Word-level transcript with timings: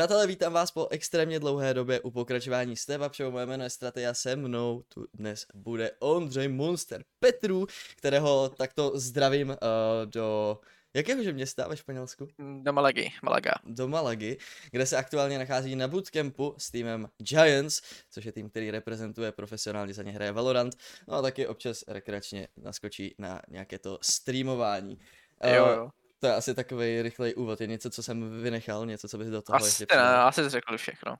Přátelé, 0.00 0.26
vítám 0.26 0.52
vás 0.52 0.70
po 0.70 0.88
extrémně 0.90 1.40
dlouhé 1.40 1.74
době 1.74 2.00
u 2.00 2.10
pokračování 2.10 2.76
Steva 2.76 3.10
Show. 3.16 3.32
Moje 3.32 3.46
jméno 3.46 3.64
je 3.64 3.70
Straty 3.70 4.06
a 4.06 4.14
se 4.14 4.36
mnou 4.36 4.82
tu 4.88 5.06
dnes 5.14 5.46
bude 5.54 5.90
Ondřej 5.98 6.48
Monster 6.48 7.04
Petru, 7.18 7.66
kterého 7.96 8.48
takto 8.48 8.92
zdravím 8.94 9.48
uh, 9.48 9.56
do 10.04 10.58
jakéhože 10.94 11.32
města 11.32 11.68
ve 11.68 11.76
Španělsku? 11.76 12.28
Do 12.62 12.72
Malagy, 12.72 13.08
Malaga. 13.22 13.52
Do 13.64 13.88
Malagy, 13.88 14.36
kde 14.70 14.86
se 14.86 14.96
aktuálně 14.96 15.38
nachází 15.38 15.76
na 15.76 15.88
bootcampu 15.88 16.54
s 16.58 16.70
týmem 16.70 17.08
Giants, 17.18 17.82
což 18.10 18.24
je 18.24 18.32
tým, 18.32 18.50
který 18.50 18.70
reprezentuje 18.70 19.32
profesionálně 19.32 19.94
za 19.94 20.02
ně 20.02 20.12
hraje 20.12 20.32
Valorant, 20.32 20.76
no 21.08 21.14
a 21.14 21.22
taky 21.22 21.46
občas 21.46 21.84
rekreačně 21.88 22.48
naskočí 22.56 23.14
na 23.18 23.42
nějaké 23.48 23.78
to 23.78 23.98
streamování. 24.02 24.98
Jo, 25.44 25.66
jo. 25.66 25.90
To 26.20 26.26
je 26.26 26.34
asi 26.34 26.54
takový 26.54 27.02
rychlej 27.02 27.34
úvod. 27.36 27.60
Je 27.60 27.66
něco, 27.66 27.90
co 27.90 28.02
jsem 28.02 28.42
vynechal, 28.42 28.86
něco, 28.86 29.08
co 29.08 29.18
bys 29.18 29.28
do 29.28 29.42
toho 29.42 29.56
Asi, 29.56 29.66
ještě 29.66 29.96
ne, 29.96 30.02
asi 30.02 30.42
jsi 30.42 30.48
řekl 30.48 30.76
všechno. 30.78 31.16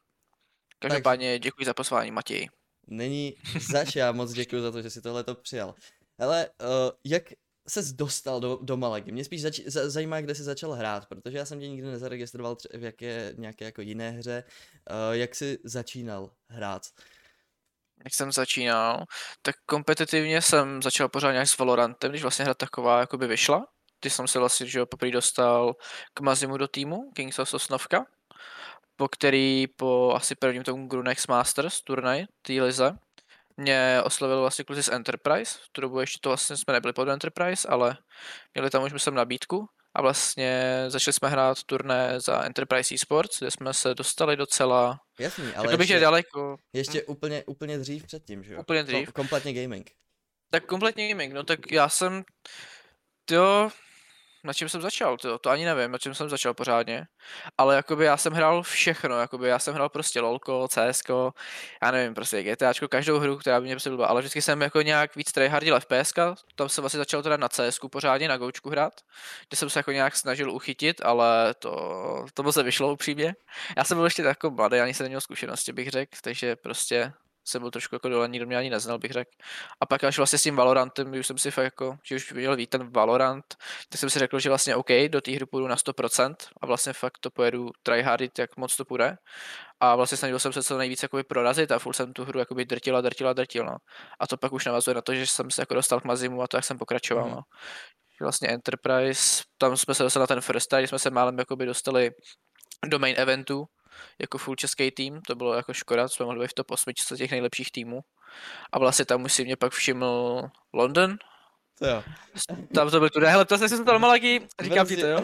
Každopádně 0.79 1.39
děkuji 1.39 1.65
za 1.65 1.75
poslání, 1.75 2.11
Matěj. 2.11 2.49
Není 2.87 3.35
zač, 3.71 3.97
já 3.97 4.13
moc 4.13 4.33
děkuji 4.33 4.63
za 4.63 4.73
to, 4.73 4.83
že 4.83 4.91
si 4.91 5.03
tohle 5.03 5.25
to 5.25 5.35
přijal. 5.35 5.75
Ale 6.19 6.49
uh, 6.61 6.67
jak 7.05 7.23
ses 7.69 7.93
dostal 7.93 8.41
do, 8.41 8.59
do 8.63 8.77
Malagy? 8.77 9.13
Mě 9.13 9.25
spíš 9.25 9.43
zač- 9.43 9.61
za- 9.67 9.91
zajímá, 9.91 10.21
kde 10.21 10.35
jsi 10.35 10.43
začal 10.43 10.73
hrát, 10.73 11.07
protože 11.07 11.39
já 11.39 11.45
jsem 11.45 11.61
tě 11.61 11.69
nikdy 11.69 11.87
nezaregistroval 11.89 12.55
tře- 12.55 12.79
v 12.79 12.83
jaké, 12.83 13.33
nějaké 13.37 13.65
jako 13.65 13.81
jiné 13.81 14.11
hře. 14.11 14.45
Uh, 14.91 15.15
jak 15.15 15.35
jsi 15.35 15.59
začínal 15.65 16.31
hrát? 16.51 16.83
Jak 18.05 18.15
jsem 18.15 18.33
začínal, 18.33 19.05
tak 19.43 19.55
kompetitivně 19.67 20.43
jsem 20.43 20.83
začal 20.83 21.09
pořád 21.09 21.33
nějak 21.33 21.49
s 21.49 21.59
Valorantem, 21.59 22.11
když 22.11 22.23
vlastně 22.23 22.45
hra 22.45 22.55
taková 22.55 23.01
jakoby 23.01 23.27
vyšla. 23.27 23.67
Ty 24.01 24.11
jsem 24.11 24.29
se 24.29 24.39
vlastně, 24.39 24.67
že 24.67 24.79
jo, 24.79 24.87
poprvé 24.87 25.13
dostal 25.13 25.75
k 26.15 26.21
Mazimu 26.21 26.57
do 26.57 26.69
týmu, 26.69 27.11
Kings 27.15 27.39
of 27.39 27.49
Sosnovka, 27.49 28.07
po 28.97 29.09
který 29.09 29.67
po 29.67 30.13
asi 30.15 30.35
prvním 30.35 30.63
tomu 30.63 30.89
Grunex 30.89 31.27
Masters 31.27 31.81
turnaj, 31.83 32.25
té 32.43 32.53
lize, 32.53 32.93
mě 33.57 34.03
oslovil 34.05 34.41
vlastně 34.41 34.65
kluci 34.65 34.83
z 34.83 34.89
Enterprise, 34.89 35.59
v 35.63 35.69
tu 35.73 35.81
dobu 35.81 36.01
ještě 36.01 36.19
to 36.21 36.29
vlastně 36.29 36.57
jsme 36.57 36.73
nebyli 36.73 36.93
pod 36.93 37.09
Enterprise, 37.09 37.69
ale 37.69 37.97
měli 38.55 38.71
tam 38.71 38.83
už 38.83 38.93
myslím 38.93 39.15
nabídku 39.15 39.67
a 39.95 40.03
vlastně 40.03 40.85
začali 40.89 41.13
jsme 41.13 41.29
hrát 41.29 41.63
turné 41.63 42.21
za 42.21 42.43
Enterprise 42.43 42.95
Esports, 42.95 43.39
kde 43.39 43.51
jsme 43.51 43.75
se 43.75 43.95
dostali 43.95 44.37
docela, 44.37 45.01
Jasný, 45.19 45.55
ale 45.55 45.77
bych, 45.77 45.91
ještě, 45.91 46.01
daleko, 46.01 46.57
ještě 46.73 47.03
úplně, 47.03 47.45
úplně 47.45 47.79
dřív 47.79 48.07
předtím, 48.07 48.45
že 48.45 48.55
jo? 48.55 48.61
Úplně 48.61 48.83
dřív. 48.83 49.13
Kom- 49.13 49.13
kompletně 49.13 49.63
gaming. 49.63 49.91
tak 50.51 50.67
kompletně 50.67 51.09
gaming, 51.09 51.33
no 51.35 51.45
tak 51.45 51.73
já 51.73 51.89
jsem, 51.89 52.25
jo, 53.31 53.71
na 54.45 54.53
čem 54.53 54.69
jsem 54.69 54.81
začal, 54.81 55.17
to, 55.17 55.39
to 55.39 55.51
ani 55.51 55.65
nevím, 55.65 55.91
na 55.91 55.99
čem 55.99 56.15
jsem 56.15 56.29
začal 56.29 56.55
pořádně, 56.55 57.07
ale 57.59 57.77
jakoby 57.77 58.05
já 58.05 58.17
jsem 58.17 58.33
hrál 58.33 58.63
všechno, 58.63 59.21
jakoby 59.21 59.49
já 59.49 59.59
jsem 59.59 59.75
hrál 59.75 59.89
prostě 59.89 60.21
LOLko, 60.21 60.69
CSko, 60.69 61.33
já 61.83 61.91
nevím, 61.91 62.15
prostě 62.15 62.43
GTAčko, 62.43 62.89
každou 62.89 63.19
hru, 63.19 63.37
která 63.37 63.61
by 63.61 63.65
mě 63.65 63.75
prostě 63.75 63.91
byla, 63.91 64.07
ale 64.07 64.21
vždycky 64.21 64.43
jsem 64.43 64.63
jako 64.63 64.83
nějak 64.83 65.17
víc 65.17 65.33
tryhardil 65.33 65.81
FPS, 65.81 66.13
tam 66.55 66.69
jsem 66.69 66.83
vlastně 66.83 66.99
začal 66.99 67.23
teda 67.23 67.37
na 67.37 67.49
CSku 67.49 67.89
pořádně, 67.89 68.29
na 68.29 68.37
Goučku 68.37 68.71
hrát, 68.71 68.93
kde 69.49 69.57
jsem 69.57 69.71
se 69.71 69.79
jako 69.79 69.93
nějak 69.93 70.17
snažil 70.17 70.51
uchytit, 70.53 71.01
ale 71.05 71.55
to, 71.55 72.27
to 72.35 72.43
moc 72.43 72.57
nevyšlo 72.57 72.93
upřímně. 72.93 73.35
Já 73.77 73.85
jsem 73.85 73.97
byl 73.97 74.05
ještě 74.05 74.23
jako 74.23 74.51
mladý, 74.51 74.79
ani 74.79 74.95
jsem 74.95 75.05
neměl 75.05 75.21
zkušenosti, 75.21 75.73
bych 75.73 75.91
řekl, 75.91 76.17
takže 76.23 76.57
prostě 76.57 77.13
jsem 77.51 77.63
byl 77.63 77.71
trošku 77.71 77.95
jako 77.95 78.09
dole, 78.09 78.29
nikdo 78.29 78.47
mě 78.47 78.57
ani 78.57 78.71
neznal, 78.71 78.99
bych 78.99 79.11
řekl. 79.11 79.31
A 79.81 79.87
pak 79.87 80.05
až 80.05 80.17
vlastně 80.17 80.39
s 80.39 80.43
tím 80.43 80.57
Valorantem, 80.57 81.13
už 81.13 81.27
jsem 81.27 81.39
si 81.39 81.51
fakt 81.51 81.65
jako, 81.65 81.97
že 82.05 82.17
už 82.17 82.33
měl 82.33 82.57
vít 82.57 82.71
ten 82.71 82.91
Valorant, 82.93 83.45
tak 83.89 84.01
jsem 84.01 84.11
si 84.11 84.19
řekl, 84.19 84.39
že 84.39 84.49
vlastně 84.49 84.77
OK, 84.77 84.91
do 85.09 85.21
té 85.21 85.31
hry 85.33 85.47
půjdu 85.47 85.67
na 85.67 85.77
100% 85.77 86.35
a 86.61 86.67
vlastně 86.67 86.93
fakt 86.93 87.19
to 87.21 87.31
pojedu 87.31 87.71
tryhardit, 87.83 88.39
jak 88.39 88.57
moc 88.57 88.77
to 88.77 88.85
půjde. 88.85 89.17
A 89.81 89.97
vlastně 89.97 90.17
snažil 90.19 90.39
jsem 90.39 90.53
se 90.53 90.63
co 90.63 90.79
nejvíc 90.79 91.03
jakoby 91.03 91.23
prorazit 91.25 91.73
a 91.73 91.79
furt 91.79 91.95
jsem 91.95 92.13
tu 92.13 92.25
hru 92.25 92.39
jakoby 92.39 92.65
drtil 92.65 92.97
a 92.97 93.01
drtil 93.01 93.29
a 93.29 93.33
drtil, 93.33 93.65
no. 93.65 93.77
A 94.21 94.27
to 94.27 94.37
pak 94.37 94.53
už 94.53 94.65
navazuje 94.67 94.95
na 94.95 95.03
to, 95.03 95.15
že 95.15 95.27
jsem 95.27 95.51
se 95.51 95.63
jako 95.63 95.75
dostal 95.75 96.01
k 96.01 96.05
Mazimu 96.05 96.43
a 96.43 96.47
to, 96.49 96.57
jak 96.57 96.65
jsem 96.65 96.79
pokračoval, 96.79 97.25
Mhm. 97.25 97.35
no. 97.35 97.41
Vlastně 98.23 98.49
Enterprise, 98.49 99.43
tam 99.59 99.77
jsme 99.77 99.95
se 99.95 100.03
dostali 100.03 100.23
na 100.23 100.27
ten 100.27 100.41
first 100.41 100.69
try, 100.69 100.79
kdy 100.81 100.89
jsme 100.89 100.99
se 100.99 101.11
málem 101.11 101.39
jakoby 101.39 101.67
dostali 101.67 102.11
do 102.87 102.99
main 102.99 103.15
eventu, 103.19 103.65
jako 104.19 104.39
full 104.39 104.57
český 104.57 104.91
tým, 104.91 105.21
to 105.23 105.35
bylo 105.35 105.55
jako 105.55 105.75
škoda, 105.75 106.09
jsme 106.09 106.25
mohli 106.27 106.41
být 106.41 106.51
v 106.51 106.55
top 106.55 106.71
8 106.71 106.93
těch 107.17 107.31
nejlepších 107.31 107.73
týmů. 107.73 108.01
A 108.73 108.79
vlastně 108.79 109.05
tam 109.05 109.25
už 109.25 109.33
si 109.33 109.45
mě 109.45 109.57
pak 109.57 109.73
všiml 109.73 110.43
London, 110.73 111.17
To 111.79 111.87
jo. 111.87 112.05
tam 112.75 112.91
to 112.91 112.99
byl 113.01 113.11
tu, 113.11 113.21
hele, 113.21 113.45
to 113.45 113.59
jsem 113.59 113.69
se 113.69 113.85
do 113.85 113.99
Malagy, 113.99 114.41
říkám 114.63 114.87
ti 114.87 114.97
to, 114.97 115.07
jo? 115.07 115.21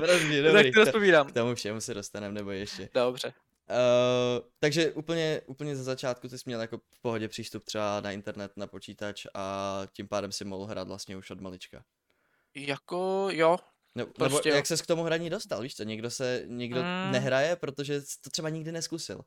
Brzdi, 0.00 0.42
tak 0.42 0.52
dobrý. 0.52 0.72
to 0.72 0.80
rozpovídám. 0.80 1.26
K 1.26 1.32
tomu 1.32 1.54
všemu 1.54 1.80
se 1.80 1.94
dostaneme, 1.94 2.34
nebo 2.34 2.50
ještě. 2.50 2.88
Dobře. 2.94 3.32
Uh, 3.70 4.44
takže 4.58 4.92
úplně, 4.92 5.40
úplně 5.46 5.76
za 5.76 5.82
začátku 5.82 6.28
ty 6.28 6.38
jsi 6.38 6.42
měl 6.46 6.60
jako 6.60 6.78
v 6.78 7.00
pohodě 7.02 7.28
přístup 7.28 7.64
třeba 7.64 8.00
na 8.00 8.10
internet, 8.12 8.52
na 8.56 8.66
počítač 8.66 9.26
a 9.34 9.80
tím 9.92 10.08
pádem 10.08 10.32
si 10.32 10.44
mohl 10.44 10.64
hrát 10.66 10.88
vlastně 10.88 11.16
už 11.16 11.30
od 11.30 11.40
malička. 11.40 11.82
Jako, 12.54 13.28
jo, 13.30 13.56
No, 13.94 14.06
Prostě 14.06 14.48
nebo 14.48 14.56
jak 14.56 14.66
ses 14.66 14.82
k 14.82 14.86
tomu 14.86 15.02
hraní 15.02 15.30
dostal, 15.30 15.62
víš 15.62 15.76
co, 15.76 15.82
někdo 15.82 16.10
se, 16.10 16.42
někdo 16.46 16.80
Mm. 16.82 17.12
nehraje, 17.12 17.56
protože 17.56 18.00
to 18.00 18.30
třeba 18.30 18.48
nikdy 18.48 18.72
neskusil. 18.72 19.20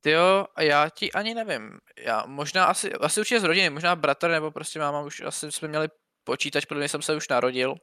ty 0.00 0.10
jo, 0.10 0.46
a 0.56 0.62
já 0.62 0.88
ti 0.88 1.12
ani 1.12 1.34
nevím, 1.34 1.78
já 1.98 2.24
možná 2.26 2.64
asi, 2.64 2.92
asi 2.92 3.20
určitě 3.20 3.40
z 3.40 3.44
rodiny, 3.44 3.70
možná 3.70 3.96
bratr 3.96 4.30
nebo 4.30 4.50
prostě 4.50 4.78
máma 4.78 5.00
už 5.00 5.20
asi 5.20 5.52
jsme 5.52 5.68
měli 5.68 5.88
počítač, 6.24 6.64
protože 6.64 6.88
jsem 6.88 7.02
se 7.02 7.14
už 7.16 7.28
narodil 7.28 7.74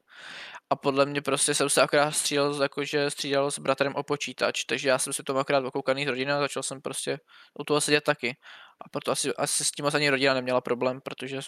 a 0.69 0.75
podle 0.75 1.05
mě 1.05 1.21
prostě 1.21 1.55
jsem 1.55 1.69
se 1.69 1.81
akorát 1.81 2.11
střídal, 2.11 2.61
jakože 2.63 3.09
střídal 3.11 3.51
s 3.51 3.59
bratrem 3.59 3.95
o 3.95 4.03
počítač, 4.03 4.63
takže 4.63 4.89
já 4.89 4.99
jsem 4.99 5.13
si 5.13 5.23
tomu 5.23 5.39
akorát 5.39 5.65
okoukaný 5.65 6.05
z 6.05 6.07
rodiny 6.09 6.31
a 6.31 6.39
začal 6.39 6.63
jsem 6.63 6.81
prostě 6.81 7.19
u 7.59 7.63
toho 7.63 7.81
sedět 7.81 8.03
taky. 8.03 8.37
A 8.85 8.89
proto 8.89 9.11
asi, 9.11 9.33
asi 9.35 9.65
s 9.65 9.71
tím 9.71 9.85
moc 9.85 9.93
ani 9.93 10.09
rodina 10.09 10.33
neměla 10.33 10.61
problém, 10.61 11.01
protože 11.01 11.39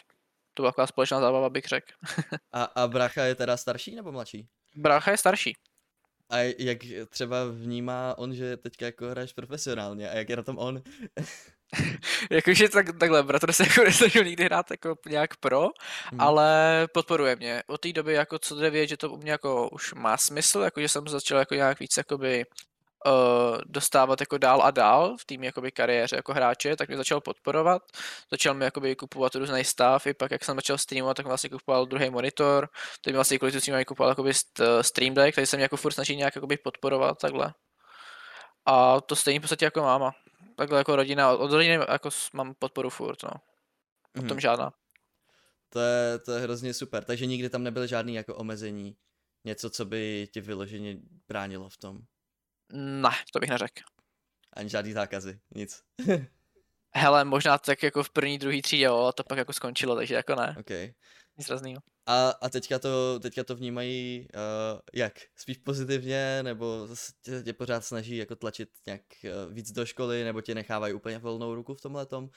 to 0.53 0.64
byla 0.64 0.72
taková 0.72 0.88
společná 0.88 1.19
zábava, 1.19 1.50
bych 1.50 1.66
řekl. 1.66 1.88
A, 2.52 2.64
a 2.64 2.88
brácha 2.88 3.24
je 3.24 3.36
teda 3.36 3.58
starší 3.58 3.96
nebo 3.96 4.12
mladší? 4.12 4.47
Brácha 4.75 5.12
je 5.12 5.18
starší. 5.18 5.53
A 6.30 6.38
jak 6.59 6.78
třeba 7.09 7.46
vnímá 7.46 8.18
on, 8.18 8.34
že 8.36 8.58
teďka 8.58 8.86
jako 8.86 9.09
hraješ 9.09 9.34
profesionálně 9.34 10.09
a 10.09 10.18
jak 10.18 10.30
je 10.30 10.36
na 10.36 10.44
tom 10.44 10.58
on? 10.58 10.81
Jakože 12.31 12.69
tak, 12.69 12.86
takhle, 13.00 13.24
bratr 13.24 13.52
se 13.53 13.64
jako 13.64 13.84
nesnažil 13.84 14.24
nikdy 14.24 14.44
hrát 14.44 14.72
jako 14.72 14.96
nějak 15.09 15.36
pro, 15.38 15.68
Hmm. 16.12 16.22
ale 16.22 16.88
podporuje 16.94 17.35
mě. 17.35 17.64
Od 17.68 17.81
té 17.81 17.94
doby, 17.94 18.14
jako 18.14 18.40
co 18.40 18.56
jde 18.56 18.70
vědět, 18.70 18.88
že 18.88 18.97
to 18.97 19.09
u 19.09 19.18
mě 19.18 19.31
jako 19.31 19.70
už 19.70 19.94
má 19.94 20.18
smysl, 20.18 20.59
jakože 20.59 20.88
jsem 20.90 21.08
začal 21.08 21.40
jako 21.40 21.56
nějak 21.56 21.80
víc 21.80 21.97
jakoby 21.97 22.46
uh, 23.06 23.58
dostávat 23.66 24.19
jako 24.19 24.38
dál 24.38 24.62
a 24.64 24.72
dál 24.72 25.18
v 25.19 25.25
tým 25.25 25.44
jakoby 25.44 25.72
kariéře 25.72 26.16
jako 26.16 26.34
hráče, 26.34 26.75
tak 26.75 26.88
mě 26.88 26.97
začal 26.97 27.22
podporovat, 27.22 27.81
začal 28.31 28.53
mi 28.53 28.66
jakoby 28.66 28.96
kupovat 28.96 29.36
různý 29.36 29.64
stav, 29.64 30.08
i 30.08 30.14
pak 30.14 30.31
jak 30.31 30.44
jsem 30.44 30.56
začal 30.56 30.78
streamovat, 30.78 31.18
tak 31.18 31.25
vlastně 31.25 31.50
kupoval 31.50 31.86
druhý 31.86 32.09
monitor, 32.09 32.69
to 33.02 33.09
mi 33.09 33.16
vlastně 33.16 33.38
kvůli 33.40 33.62
streamu 33.62 33.86
kupoval 33.86 34.12
jakoby 34.12 34.31
st- 34.31 34.80
stream 34.81 35.14
deck, 35.14 35.36
takže 35.36 35.46
jsem 35.47 35.58
mě 35.58 35.64
jako 35.64 35.78
furt 35.78 35.91
snaží 35.94 36.16
nějak 36.16 36.36
jakoby 36.36 36.58
podporovat 36.58 37.18
takhle. 37.19 37.53
A 38.66 39.02
to 39.02 39.16
stejně 39.16 39.40
v 39.40 39.41
podstatě 39.41 39.66
jako 39.66 39.81
máma. 39.81 40.12
Takhle 40.56 40.78
jako 40.78 40.96
rodina, 40.96 41.31
od 41.31 41.52
rodiny 41.52 41.74
jako 41.90 42.09
mám 42.34 42.53
podporu 42.59 42.90
furt, 42.90 43.24
no. 43.24 43.30
O 44.18 44.20
tom 44.20 44.28
Mhm. 44.28 44.40
žádná. 44.40 44.74
To 45.70 45.80
je, 45.80 46.20
to 46.20 46.31
je 46.31 46.41
hrozně 46.41 46.74
super, 46.74 47.03
takže 47.03 47.25
nikdy 47.25 47.50
tam 47.50 47.64
nebyly 47.64 47.88
žádný 47.88 48.16
jako 48.16 48.35
omezení, 48.35 48.96
něco, 49.46 49.70
co 49.70 49.85
by 49.85 50.28
tě 50.34 50.41
vyloženě 50.41 50.97
bránilo 51.28 51.70
v 51.70 51.78
tom. 51.78 51.97
Ne, 52.75 53.09
to 53.34 53.39
bych 53.39 53.50
neřekl. 53.50 53.84
Ani 54.53 54.69
žádný 54.69 54.94
zákazy, 54.94 55.39
nic. 55.56 55.81
Hele, 56.95 57.25
možná 57.25 57.57
tak 57.57 57.84
jako 57.84 58.03
v 58.03 58.09
první, 58.09 58.38
druhý 58.38 58.61
třídě, 58.61 58.84
jo, 58.84 58.97
a 58.97 59.11
to 59.11 59.23
pak 59.23 59.38
jako 59.38 59.53
skončilo, 59.53 59.95
takže 59.95 60.16
jako 60.16 60.35
ne, 60.35 60.56
OK. 60.59 60.69
nic 61.38 61.50
raznýho. 61.50 61.81
A, 62.06 62.29
a 62.29 62.50
teďka, 62.50 62.79
to, 62.79 63.19
teďka 63.19 63.44
to 63.44 63.56
vnímají 63.56 64.28
uh, 64.35 64.79
jak? 64.94 65.13
Spíš 65.35 65.57
pozitivně, 65.57 66.44
nebo 66.44 66.88
zase 66.88 67.11
tě, 67.22 67.44
tě 67.44 67.53
pořád 67.53 67.85
snaží 67.85 68.17
jako 68.17 68.35
tlačit 68.35 68.69
nějak 68.85 69.02
uh, 69.23 69.53
víc 69.53 69.72
do 69.72 69.85
školy, 69.85 70.23
nebo 70.23 70.41
tě 70.41 70.55
nechávají 70.55 70.93
úplně 70.93 71.20
volnou 71.20 71.55
ruku 71.55 71.73
v 71.73 71.81
tomhle 71.81 72.05
tom? 72.05 72.29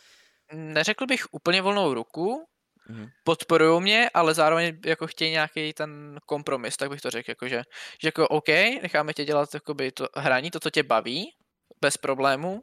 Neřekl 0.53 1.06
bych 1.06 1.27
úplně 1.31 1.62
volnou 1.62 1.94
ruku, 1.94 2.47
Mhm. 2.88 3.06
podporují 3.25 3.83
mě, 3.83 4.11
ale 4.15 4.35
zároveň 4.35 4.81
jako 4.87 5.06
chtějí 5.06 5.31
nějaký 5.31 5.73
ten 5.73 6.19
kompromis, 6.27 6.77
tak 6.77 6.91
bych 6.91 7.00
to 7.00 7.11
řekl, 7.11 7.31
jakože, 7.31 7.62
že 8.03 8.09
jako 8.09 8.29
OK, 8.29 8.49
necháme 8.83 9.15
tě 9.15 9.25
dělat 9.25 9.55
jakoby 9.55 9.93
to 9.93 10.09
hraní, 10.17 10.50
to, 10.50 10.61
co 10.61 10.71
tě 10.71 10.83
baví, 10.83 11.31
bez 11.81 11.97
problému, 11.97 12.62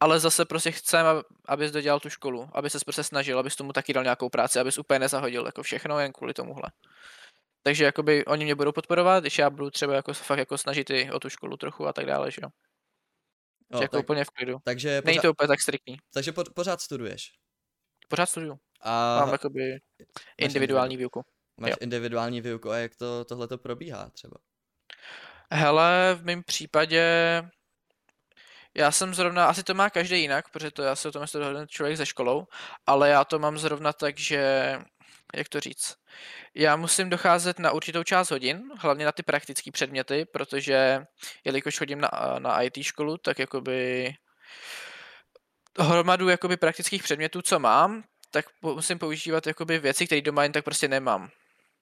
ale 0.00 0.20
zase 0.20 0.44
prostě 0.44 0.70
chceme, 0.70 1.08
ab- 1.08 1.24
abys 1.48 1.70
dodělal 1.70 2.00
tu 2.00 2.10
školu, 2.10 2.48
aby 2.52 2.70
se 2.70 2.78
prostě 2.86 3.02
snažil, 3.02 3.38
abys 3.38 3.56
tomu 3.56 3.72
taky 3.72 3.92
dal 3.92 4.02
nějakou 4.02 4.28
práci, 4.28 4.58
abys 4.60 4.78
úplně 4.78 4.98
nezahodil 4.98 5.46
jako 5.46 5.62
všechno 5.62 5.98
jen 6.00 6.12
kvůli 6.12 6.34
tomuhle. 6.34 6.70
Takže 7.62 7.84
jakoby 7.84 8.24
oni 8.24 8.44
mě 8.44 8.54
budou 8.54 8.72
podporovat, 8.72 9.20
když 9.20 9.38
já 9.38 9.50
budu 9.50 9.70
třeba 9.70 9.94
jako 9.94 10.12
fakt 10.12 10.38
jako 10.38 10.58
snažit 10.58 10.90
i 10.90 11.10
o 11.10 11.20
tu 11.20 11.30
školu 11.30 11.56
trochu 11.56 11.86
a 11.86 11.92
tak 11.92 12.06
dále, 12.06 12.30
že 12.30 12.40
jo. 12.42 12.48
No, 13.70 13.80
jako 13.82 13.96
tak, 13.96 14.04
úplně 14.04 14.24
v 14.24 14.30
klidu. 14.30 14.58
takže, 14.64 15.02
Není 15.04 15.16
pořád, 15.16 15.22
to 15.22 15.30
úplně 15.30 15.48
tak 15.48 15.60
striktní. 15.60 15.96
takže 16.14 16.32
po, 16.32 16.44
pořád 16.54 16.80
studuješ. 16.80 17.32
Pořád 18.08 18.26
studuju. 18.26 18.54
A 18.84 19.16
Mám 19.20 19.32
jakoby 19.32 19.78
individuální 20.38 20.96
výuku. 20.96 21.22
máš 21.60 21.70
jo. 21.70 21.76
individuální 21.80 22.40
výuku 22.40 22.70
a 22.70 22.78
jak 22.78 22.96
to 22.96 23.24
tohle 23.24 23.48
to 23.48 23.58
probíhá 23.58 24.10
třeba? 24.10 24.36
Hele, 25.52 26.14
v 26.14 26.24
mém 26.24 26.42
případě 26.42 27.02
Já 28.76 28.90
jsem 28.92 29.14
zrovna, 29.14 29.46
asi 29.46 29.62
to 29.62 29.74
má 29.74 29.90
každý 29.90 30.20
jinak, 30.20 30.50
protože 30.50 30.70
to 30.70 30.82
já 30.82 30.96
se 30.96 31.08
o 31.08 31.12
tom 31.12 31.22
ještě 31.22 31.38
dohodnu 31.38 31.66
člověk 31.66 31.96
ze 31.96 32.06
školou, 32.06 32.46
ale 32.86 33.08
já 33.08 33.24
to 33.24 33.38
mám 33.38 33.58
zrovna 33.58 33.92
tak, 33.92 34.18
že, 34.18 34.74
jak 35.34 35.48
to 35.48 35.60
říct, 35.60 35.96
já 36.54 36.76
musím 36.76 37.10
docházet 37.10 37.58
na 37.58 37.72
určitou 37.72 38.02
část 38.02 38.30
hodin, 38.30 38.62
hlavně 38.78 39.04
na 39.04 39.12
ty 39.12 39.22
praktické 39.22 39.70
předměty, 39.72 40.24
protože 40.24 41.06
jelikož 41.44 41.78
chodím 41.78 42.00
na, 42.00 42.10
na 42.38 42.62
IT 42.62 42.82
školu, 42.82 43.16
tak 43.18 43.38
jakoby 43.38 44.10
hromadu 45.78 46.28
jakoby 46.28 46.56
praktických 46.56 47.02
předmětů, 47.02 47.42
co 47.42 47.58
mám, 47.58 48.02
tak 48.34 48.46
musím 48.62 48.98
používat 48.98 49.46
jakoby 49.46 49.78
věci, 49.78 50.06
které 50.06 50.20
doma 50.20 50.42
jen 50.42 50.52
tak 50.52 50.64
prostě 50.64 50.88
nemám. 50.88 51.28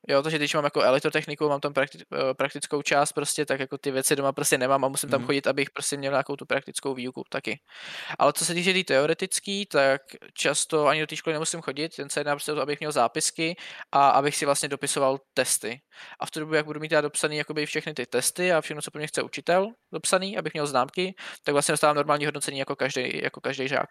Jo, 0.09 0.23
takže 0.23 0.39
když 0.39 0.55
mám 0.55 0.65
jako 0.65 0.83
elektrotechniku, 0.83 1.49
mám 1.49 1.61
tam 1.61 1.73
prakti- 1.73 2.03
eh, 2.13 2.35
praktickou 2.35 2.83
část 2.83 3.13
prostě, 3.13 3.47
tak 3.47 3.61
jako 3.61 3.79
ty 3.79 3.91
věci 3.91 4.17
doma 4.17 4.33
prostě 4.33 4.59
nemám 4.59 4.85
a 4.85 4.89
musím 4.89 5.09
tam 5.11 5.21
Mhm. 5.21 5.27
chodit, 5.27 5.47
abych 5.47 5.71
prostě 5.71 5.97
měl 5.97 6.13
nějakou 6.13 6.37
tu 6.37 6.47
praktickou 6.47 6.95
výuku 6.95 7.23
taky. 7.29 7.61
Ale 8.19 8.33
co 8.33 8.45
se 8.45 8.55
týče 8.55 8.73
té 8.75 8.85
teoretický, 8.85 9.67
tak 9.67 10.03
často 10.35 10.87
ani 10.87 11.01
do 11.01 11.07
té 11.07 11.17
školy 11.17 11.33
nemusím 11.35 11.61
chodit, 11.61 11.99
jen 11.99 12.11
se 12.11 12.21
jedná 12.21 12.35
prostě 12.35 12.53
o 12.53 12.55
to, 12.55 12.63
abych 12.63 12.81
měl 12.81 12.93
zápisky 12.93 13.57
a 13.93 14.09
abych 14.11 14.37
si 14.37 14.45
vlastně 14.47 14.69
dopisoval 14.69 15.19
testy. 15.35 15.81
A 16.21 16.27
v 16.27 16.31
tu 16.31 16.41
dobu, 16.41 16.55
jak 16.55 16.67
budu 16.67 16.81
mít 16.81 16.93
já 16.93 17.01
dopsaný 17.01 17.37
jakoby 17.37 17.67
všechny 17.67 17.95
ty 17.95 18.07
testy 18.07 18.53
a 18.53 18.61
všechno, 18.61 18.83
co 18.83 18.91
po 18.91 18.99
mně 18.99 19.07
chce 19.07 19.23
učitel 19.23 19.69
dopsaný, 19.93 20.39
abych 20.39 20.53
měl 20.53 20.67
známky, 20.67 21.15
tak 21.45 21.53
vlastně 21.53 21.73
dostávám 21.73 21.97
normální 21.97 22.25
hodnocení 22.25 22.59
jako 22.59 22.77
každý, 22.77 23.21
jako 23.23 23.41
každý 23.41 23.69
žák. 23.69 23.89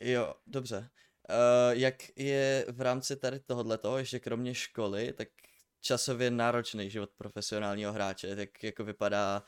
Jo, 0.00 0.34
dobře. 0.46 0.78
Uh, 0.78 1.78
jak 1.78 2.18
je 2.18 2.66
v 2.68 2.80
rámci 2.80 3.16
tady 3.16 3.40
tohoto, 3.40 3.98
ještě 3.98 4.20
kromě 4.20 4.54
školy, 4.54 5.12
tak 5.12 5.28
časově 5.80 6.30
náročný 6.30 6.90
život 6.90 7.10
profesionálního 7.16 7.92
hráče, 7.92 8.28
jak 8.28 8.64
jako 8.64 8.84
vypadá, 8.84 9.42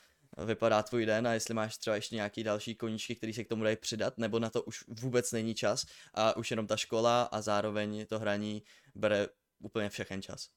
vypadá 0.45 0.83
tvůj 0.83 1.06
den 1.06 1.27
a 1.27 1.35
jestli 1.35 1.55
máš 1.55 1.79
třeba 1.79 1.97
ještě 1.97 2.15
nějaký 2.15 2.45
další 2.45 2.75
koníčky, 2.75 3.17
který 3.17 3.33
se 3.33 3.45
k 3.45 3.49
tomu 3.49 3.65
dají 3.65 3.77
přidat, 3.77 4.19
nebo 4.19 4.39
na 4.39 4.50
to 4.50 4.62
už 4.62 4.85
vůbec 4.89 5.33
není 5.33 5.55
čas 5.55 5.87
a 6.15 6.37
už 6.37 6.51
jenom 6.51 6.67
ta 6.67 6.77
škola 6.77 7.23
a 7.23 7.41
zároveň 7.41 8.06
to 8.06 8.19
hraní 8.19 8.62
bere 8.94 9.29
úplně 9.59 9.91
všechen 9.91 10.23
čas. 10.23 10.49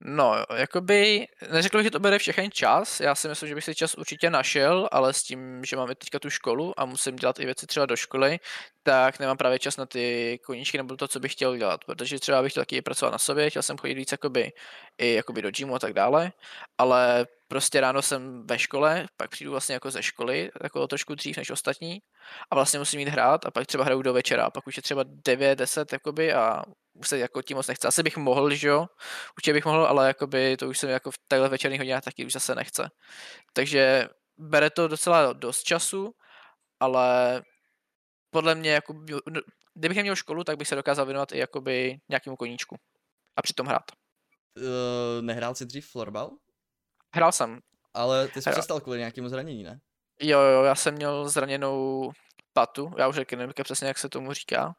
No, 0.00 0.44
jakoby, 0.54 1.26
neřekl 1.52 1.76
bych, 1.76 1.84
že 1.84 1.90
to 1.90 1.98
bere 1.98 2.18
všechen 2.18 2.50
čas, 2.50 3.00
já 3.00 3.14
si 3.14 3.28
myslím, 3.28 3.48
že 3.48 3.54
bych 3.54 3.64
si 3.64 3.74
čas 3.74 3.94
určitě 3.94 4.30
našel, 4.30 4.88
ale 4.92 5.12
s 5.12 5.22
tím, 5.22 5.64
že 5.64 5.76
máme 5.76 5.94
teďka 5.94 6.18
tu 6.18 6.30
školu 6.30 6.80
a 6.80 6.84
musím 6.84 7.16
dělat 7.16 7.40
i 7.40 7.44
věci 7.44 7.66
třeba 7.66 7.86
do 7.86 7.96
školy, 7.96 8.38
tak 8.82 9.18
nemám 9.18 9.36
právě 9.36 9.58
čas 9.58 9.76
na 9.76 9.86
ty 9.86 10.38
koníčky 10.44 10.76
nebo 10.78 10.96
to, 10.96 11.08
co 11.08 11.20
bych 11.20 11.32
chtěl 11.32 11.56
dělat, 11.56 11.84
protože 11.84 12.18
třeba 12.18 12.42
bych 12.42 12.52
chtěl 12.52 12.60
taky 12.60 12.82
pracovat 12.82 13.10
na 13.12 13.18
sobě, 13.18 13.50
chtěl 13.50 13.62
jsem 13.62 13.78
chodit 13.78 13.94
víc 13.94 14.12
jakoby, 14.12 14.52
i 14.98 15.14
jakoby 15.14 15.42
do 15.42 15.50
gymu 15.50 15.74
a 15.74 15.78
tak 15.78 15.92
dále, 15.92 16.32
ale 16.78 17.26
prostě 17.48 17.80
ráno 17.80 18.02
jsem 18.02 18.46
ve 18.46 18.58
škole, 18.58 19.06
pak 19.16 19.30
přijdu 19.30 19.50
vlastně 19.50 19.72
jako 19.72 19.90
ze 19.90 20.02
školy, 20.02 20.50
jako 20.62 20.86
trošku 20.86 21.14
dřív 21.14 21.36
než 21.36 21.50
ostatní 21.50 21.98
a 22.50 22.54
vlastně 22.54 22.78
musím 22.78 23.00
jít 23.00 23.08
hrát 23.08 23.46
a 23.46 23.50
pak 23.50 23.66
třeba 23.66 23.84
hraju 23.84 24.02
do 24.02 24.12
večera, 24.12 24.50
pak 24.50 24.66
už 24.66 24.76
je 24.76 24.82
třeba 24.82 25.04
9, 25.26 25.58
10 25.58 25.92
jakoby 25.92 26.32
a 26.32 26.62
už 26.98 27.08
se 27.08 27.18
jako 27.18 27.42
tím 27.42 27.56
moc 27.56 27.66
nechce. 27.66 27.88
Asi 27.88 28.02
bych 28.02 28.16
mohl, 28.16 28.54
že 28.54 28.68
jo, 28.68 28.86
určitě 29.36 29.52
bych 29.52 29.64
mohl, 29.64 29.86
ale 29.86 30.06
jakoby 30.06 30.56
to 30.56 30.68
už 30.68 30.78
se 30.78 30.90
jako 30.90 31.10
v 31.10 31.18
takhle 31.28 31.48
večerních 31.48 31.80
hodinách 31.80 32.04
taky 32.04 32.26
už 32.26 32.32
zase 32.32 32.54
nechce. 32.54 32.90
Takže 33.52 34.08
bere 34.38 34.70
to 34.70 34.88
docela 34.88 35.32
dost 35.32 35.62
času, 35.62 36.14
ale 36.80 37.42
podle 38.30 38.54
mě, 38.54 38.70
jako, 38.70 38.92
kdybych 39.74 39.96
neměl 39.96 40.16
školu, 40.16 40.44
tak 40.44 40.56
bych 40.56 40.68
se 40.68 40.74
dokázal 40.74 41.06
věnovat 41.06 41.32
i 41.32 41.38
jakoby 41.38 41.98
nějakému 42.08 42.36
koníčku 42.36 42.76
a 43.36 43.42
přitom 43.42 43.66
hrát. 43.66 43.84
Uh, 44.56 45.22
nehrál 45.22 45.54
jsi 45.54 45.66
dřív 45.66 45.90
florbal? 45.90 46.30
Hrál 47.14 47.32
jsem. 47.32 47.60
Ale 47.94 48.28
ty 48.28 48.42
jsi 48.42 48.50
Hrál. 48.50 48.60
přestal 48.60 48.80
kvůli 48.80 48.98
nějakému 48.98 49.28
zranění, 49.28 49.62
ne? 49.62 49.80
Jo, 50.20 50.40
jo, 50.40 50.62
já 50.62 50.74
jsem 50.74 50.94
měl 50.94 51.28
zraněnou 51.28 52.10
patu, 52.52 52.92
já 52.98 53.08
už 53.08 53.14
řeknu, 53.14 53.38
nevím 53.38 53.52
přesně, 53.62 53.88
jak 53.88 53.98
se 53.98 54.08
tomu 54.08 54.32
říká, 54.32 54.74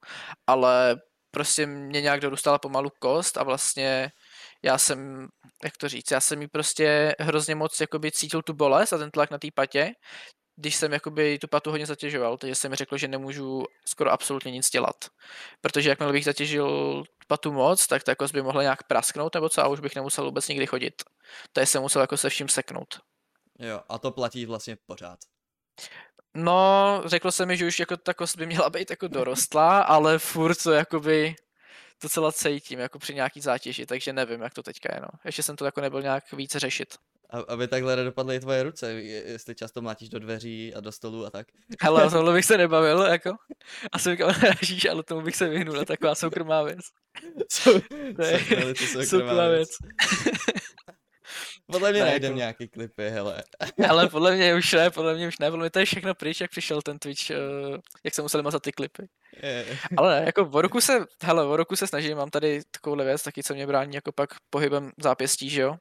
ale 0.47 0.95
prostě 1.31 1.65
mě 1.65 2.01
nějak 2.01 2.19
dorůstala 2.19 2.59
pomalu 2.59 2.89
kost 2.99 3.37
a 3.37 3.43
vlastně 3.43 4.11
já 4.63 4.77
jsem, 4.77 5.27
jak 5.63 5.77
to 5.77 5.89
říct, 5.89 6.11
já 6.11 6.19
jsem 6.19 6.41
jí 6.41 6.47
prostě 6.47 7.15
hrozně 7.19 7.55
moc 7.55 7.79
jakoby 7.79 8.11
cítil 8.11 8.41
tu 8.41 8.53
bolest 8.53 8.93
a 8.93 8.97
ten 8.97 9.11
tlak 9.11 9.31
na 9.31 9.37
té 9.37 9.47
patě, 9.55 9.91
když 10.55 10.75
jsem 10.75 10.93
jakoby 10.93 11.39
tu 11.39 11.47
patu 11.47 11.71
hodně 11.71 11.85
zatěžoval, 11.85 12.37
takže 12.37 12.55
jsem 12.55 12.71
mi 12.71 12.75
řekl, 12.75 12.97
že 12.97 13.07
nemůžu 13.07 13.63
skoro 13.85 14.11
absolutně 14.11 14.51
nic 14.51 14.69
dělat. 14.69 14.95
Protože 15.61 15.89
jakmile 15.89 16.11
bych 16.11 16.25
zatěžil 16.25 17.03
patu 17.27 17.51
moc, 17.51 17.87
tak 17.87 18.03
ta 18.03 18.15
kost 18.15 18.33
by 18.33 18.41
mohla 18.41 18.61
nějak 18.61 18.83
prasknout 18.83 19.35
nebo 19.35 19.49
co 19.49 19.61
a 19.61 19.67
už 19.67 19.79
bych 19.79 19.95
nemusel 19.95 20.25
vůbec 20.25 20.47
nikdy 20.47 20.67
chodit. 20.67 20.93
Takže 21.53 21.65
jsem 21.65 21.81
musel 21.81 22.01
jako 22.01 22.17
se 22.17 22.29
vším 22.29 22.49
seknout. 22.49 22.99
Jo, 23.59 23.81
a 23.89 23.97
to 23.97 24.11
platí 24.11 24.45
vlastně 24.45 24.77
pořád. 24.85 25.19
No, 26.35 27.01
řekl 27.05 27.31
jsem 27.31 27.47
mi, 27.47 27.57
že 27.57 27.67
už 27.67 27.79
jako 27.79 27.97
ta 27.97 28.13
kost 28.13 28.37
by 28.37 28.45
měla 28.45 28.69
být 28.69 28.89
jako 28.89 29.07
dorostlá, 29.07 29.81
ale 29.81 30.19
furt 30.19 30.63
to 30.63 30.71
jakoby 30.71 31.35
docela 32.03 32.31
cítím, 32.31 32.79
jako 32.79 32.99
při 32.99 33.15
nějaký 33.15 33.41
zátěži, 33.41 33.85
takže 33.85 34.13
nevím, 34.13 34.41
jak 34.41 34.53
to 34.53 34.63
teďka 34.63 34.95
je, 34.95 35.01
no. 35.01 35.07
Ještě 35.25 35.43
jsem 35.43 35.55
to 35.55 35.65
jako 35.65 35.81
nebyl 35.81 36.01
nějak 36.01 36.31
více 36.33 36.59
řešit. 36.59 36.95
A, 37.29 37.37
aby 37.53 37.67
takhle 37.67 37.95
nedopadly 37.95 38.35
i 38.35 38.39
tvoje 38.39 38.63
ruce, 38.63 38.91
je- 38.93 39.23
jestli 39.31 39.55
často 39.55 39.81
mlátíš 39.81 40.09
do 40.09 40.19
dveří 40.19 40.73
a 40.75 40.79
do 40.79 40.91
stolu 40.91 41.25
a 41.25 41.29
tak. 41.29 41.47
Hele, 41.81 42.03
o 42.05 42.09
tomhle 42.09 42.33
bych 42.33 42.45
se 42.45 42.57
nebavil, 42.57 43.01
jako. 43.01 43.31
Asi 43.91 44.17
kam 44.17 44.27
narážíš, 44.27 44.85
ale 44.85 45.03
tomu 45.03 45.21
bych 45.21 45.35
se 45.35 45.49
vyhnul, 45.49 45.85
taková 45.85 46.15
soukromá 46.15 46.63
věc. 46.63 46.79
Jsou, 47.51 47.79
To 48.15 48.23
je 48.23 48.39
soukromá 48.39 49.05
soukromá 49.05 49.47
věc. 49.47 49.69
Podle 51.71 51.91
mě 51.91 51.99
Ne, 52.03 52.05
najdem 52.09 52.31
jako- 52.31 52.37
nějaký 52.37 52.67
klipy, 52.67 53.09
hele. 53.09 53.43
Ale 53.89 54.09
podle 54.09 54.35
mě 54.35 54.55
už 54.55 54.73
ne, 54.73 54.89
podle 54.89 55.15
mě 55.15 55.27
už 55.27 55.39
ne, 55.39 55.51
podle 55.51 55.63
mě 55.63 55.69
to 55.69 55.79
je 55.79 55.85
všechno 55.85 56.15
pryč, 56.15 56.41
jak 56.41 56.51
přišel 56.51 56.81
ten 56.81 56.99
Twitch, 56.99 57.31
eh, 57.31 57.35
jak 58.03 58.13
se 58.15 58.21
museli 58.21 58.43
mazat 58.43 58.63
ty 58.63 58.71
klipy. 58.71 59.09
Je, 59.43 59.77
Ale 59.97 60.19
ne, 60.19 60.25
jako 60.25 60.49
o 60.53 60.61
ruku 60.61 60.81
se, 60.81 61.05
hele, 61.23 61.45
o 61.45 61.57
ruku 61.57 61.75
se 61.75 61.87
snažím, 61.87 62.17
mám 62.17 62.29
tady 62.29 62.61
takovouhle 62.71 63.05
věc, 63.05 63.23
taky 63.23 63.43
co 63.43 63.53
mě 63.53 63.67
brání 63.67 63.95
jako 63.95 64.11
pak 64.11 64.29
pohybem 64.49 64.91
zápěstí, 64.97 65.49
že 65.49 65.61
jo. 65.61 65.75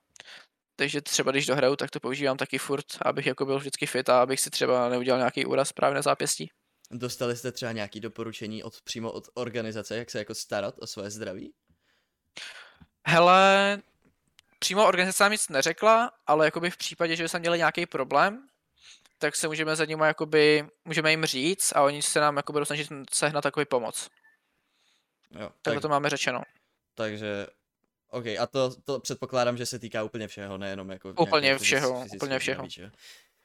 Takže 0.76 1.00
třeba 1.00 1.30
když 1.30 1.46
dohraju, 1.46 1.76
tak 1.76 1.90
to 1.90 2.00
používám 2.00 2.36
taky 2.36 2.58
furt, 2.58 2.84
abych 3.02 3.26
jako 3.26 3.46
byl 3.46 3.58
vždycky 3.58 3.86
fit 3.86 4.08
a 4.08 4.22
abych 4.22 4.40
si 4.40 4.50
třeba 4.50 4.88
neudělal 4.88 5.18
nějaký 5.18 5.46
úraz 5.46 5.72
právě 5.72 5.94
na 5.94 6.02
zápěstí. 6.02 6.50
Dostali 6.90 7.36
jste 7.36 7.52
třeba 7.52 7.72
nějaké 7.72 8.00
doporučení 8.00 8.62
od, 8.62 8.74
přímo 8.84 9.12
od 9.12 9.24
organizace, 9.34 9.96
jak 9.96 10.10
se 10.10 10.18
jako 10.18 10.34
starat 10.34 10.74
o 10.78 10.86
své 10.86 11.10
zdraví? 11.10 11.52
Hele, 13.06 13.78
přímo 14.58 14.86
organizace 14.88 15.24
nám 15.24 15.32
nic 15.32 15.48
neřekla, 15.48 16.12
ale 16.26 16.44
jakoby 16.44 16.70
v 16.70 16.76
případě, 16.76 17.16
že 17.16 17.28
jsme 17.28 17.38
měli 17.40 17.58
nějaký 17.58 17.86
problém, 17.86 18.48
tak 19.18 19.36
se 19.36 19.48
můžeme 19.48 19.76
za 19.76 19.84
nimi 19.84 20.02
jakoby, 20.06 20.68
můžeme 20.84 21.10
jim 21.10 21.24
říct 21.24 21.72
a 21.76 21.82
oni 21.82 22.02
se 22.02 22.20
nám 22.20 22.36
jako 22.36 22.52
budou 22.52 22.64
snažit 22.64 22.88
sehnat 23.12 23.42
takový 23.42 23.66
pomoc. 23.66 24.08
Jo, 25.30 25.50
Takhle 25.62 25.74
tak, 25.74 25.82
to 25.82 25.88
máme 25.88 26.10
řečeno. 26.10 26.42
takže, 26.94 27.46
OK, 28.10 28.26
a 28.26 28.46
to, 28.46 28.80
to 28.84 29.00
předpokládám, 29.00 29.56
že 29.56 29.66
se 29.66 29.78
týká 29.78 30.02
úplně 30.02 30.28
všeho, 30.28 30.58
nejenom 30.58 30.90
jako 30.90 31.08
Úplně 31.18 31.54
fyzic- 31.56 31.58
všeho, 31.62 32.04
úplně 32.14 32.38
všeho. 32.38 32.54
zdraví, 32.68 32.70
že 32.70 32.90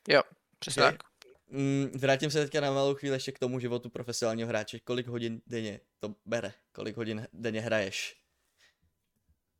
jo? 0.09 0.21
Přesně 0.59 0.83
Ok. 0.83 0.91
tak. 0.91 1.03
Mm, 1.47 1.91
vrátím 1.95 2.31
se 2.31 2.43
teďka 2.43 2.61
na 2.61 2.71
malou 2.71 2.95
chvíli 2.95 3.15
ještě 3.15 3.31
k 3.31 3.39
tomu 3.39 3.59
životu 3.59 3.89
profesionálního 3.89 4.49
hráče. 4.49 4.79
Kolik 4.79 5.07
hodin 5.07 5.41
denně 5.47 5.79
to 5.99 6.15
bere? 6.25 6.53
Kolik 6.71 6.97
hodin 6.97 7.27
denně 7.33 7.61
hraješ? 7.61 8.15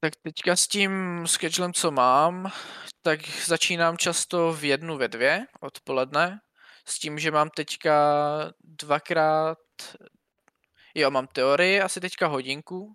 Tak 0.04 0.16
teďka 0.16 0.56
s 0.56 0.68
tím 0.68 1.24
schedulem, 1.28 1.74
co 1.74 1.92
mám, 1.92 2.52
tak 3.02 3.20
začínám 3.46 3.98
často 3.98 4.54
v 4.54 4.64
jednu, 4.64 4.98
ve 4.98 5.08
dvě 5.08 5.46
odpoledne, 5.62 6.40
s 6.88 7.00
tím, 7.00 7.20
že 7.20 7.32
mám 7.32 7.50
teďka 7.50 7.96
dvakrát, 8.64 9.58
jo, 10.96 11.12
mám 11.12 11.28
teorii, 11.28 11.82
asi 11.82 12.00
teďka 12.00 12.28
hodinku, 12.28 12.94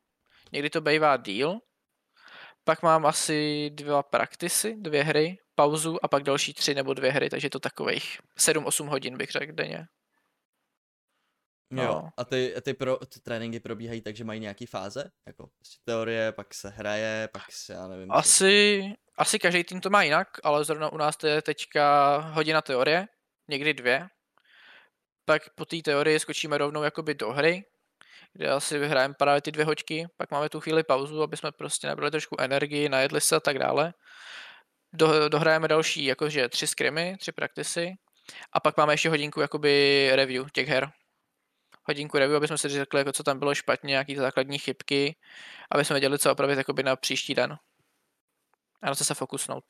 někdy 0.53 0.71
to 0.71 0.81
bývá 0.81 1.17
díl, 1.17 1.59
pak 2.65 2.83
mám 2.83 3.07
asi 3.07 3.71
dva 3.71 4.03
praktisy, 4.03 4.75
dvě 4.79 5.03
hry, 5.03 5.37
pauzu 5.55 6.05
a 6.05 6.09
pak 6.09 6.23
další 6.23 6.55
tři 6.55 6.75
nebo 6.75 6.95
dvě 6.95 7.12
hry, 7.12 7.31
takže 7.31 7.50
to 7.50 7.61
takových 7.61 8.19
7-8 8.38 8.88
hodin 8.88 9.17
bych 9.17 9.31
řekl 9.31 9.53
denně. 9.53 9.87
Jo, 11.70 11.82
No. 11.84 12.08
a 12.16 12.25
ty, 12.25 12.54
ty, 12.62 12.75
pro, 12.75 12.96
ty 12.96 13.20
tréninky 13.20 13.60
probíhají 13.60 14.00
tak, 14.00 14.16
že 14.16 14.25
mají 14.25 14.40
nějaký 14.40 14.66
fáze? 14.66 15.10
Jako 15.26 15.46
prostě 15.46 15.78
teorie, 15.84 16.32
pak 16.32 16.54
se 16.54 16.68
hraje, 16.68 17.28
pak 17.32 17.42
se, 17.52 17.72
já 17.72 17.88
nevím. 17.88 18.08
co. 18.08 18.14
Asi, 18.14 18.82
asi 19.16 19.38
každý 19.38 19.64
tým 19.64 19.80
to 19.80 19.90
má 19.90 20.02
jinak, 20.02 20.28
ale 20.42 20.64
zrovna 20.64 20.92
u 20.92 20.96
nás 20.96 21.16
to 21.16 21.26
je 21.26 21.42
teďka 21.42 22.16
hodina 22.16 22.62
teorie, 22.62 23.06
někdy 23.48 23.75
dvě. 23.75 24.08
Pak 25.25 25.42
po 25.54 25.64
té 25.64 25.76
teorii 25.84 26.20
skočíme 26.20 26.58
rovnou 26.58 26.82
jakoby 26.82 27.14
do 27.14 27.32
hry, 27.32 27.64
kde 28.32 28.50
asi 28.50 28.78
vyhrajeme 28.78 29.14
právě 29.14 29.40
ty 29.42 29.52
dvě 29.52 29.64
hoďky, 29.64 30.06
pak 30.16 30.30
máme 30.30 30.48
tu 30.48 30.60
chvíli 30.60 30.82
pauzu, 30.82 31.22
aby 31.22 31.37
jsme 31.37 31.52
prostě 31.52 31.87
nabrali 31.87 32.10
trošku 32.10 32.37
energii, 32.40 32.88
najedli 32.88 33.20
se 33.20 33.37
a 33.37 33.40
tak 33.40 33.58
dále. 33.58 33.94
Do, 34.92 35.28
dohrajeme 35.28 35.68
další, 35.68 36.04
jakože 36.04 36.48
tři 36.48 36.66
skrimy, 36.66 37.16
tři 37.20 37.32
praktisy 37.32 37.92
a 38.52 38.60
pak 38.60 38.76
máme 38.76 38.92
ještě 38.92 39.08
hodinku 39.08 39.40
jakoby 39.40 40.10
review 40.14 40.46
těch 40.52 40.68
her. 40.68 40.90
Hodinku 41.88 42.18
review, 42.18 42.37
aby 42.37 42.47
jsme 42.49 42.59
si 42.59 42.68
řekli, 42.68 43.00
jako 43.00 43.12
co 43.12 43.23
tam 43.23 43.38
bylo 43.38 43.54
špatně, 43.54 43.90
nějaký 43.90 44.16
základní 44.16 44.59
chybky, 44.59 45.16
aby 45.71 45.85
jsme 45.85 45.95
věděli, 45.95 46.18
co 46.18 46.33
opravit 46.33 46.59
jakoby 46.59 46.83
na 46.83 46.97
příští 46.97 47.35
den. 47.35 47.59
A 48.83 48.87
na 48.87 48.95
co 48.95 49.04
se 49.04 49.14
fokusnout. 49.14 49.64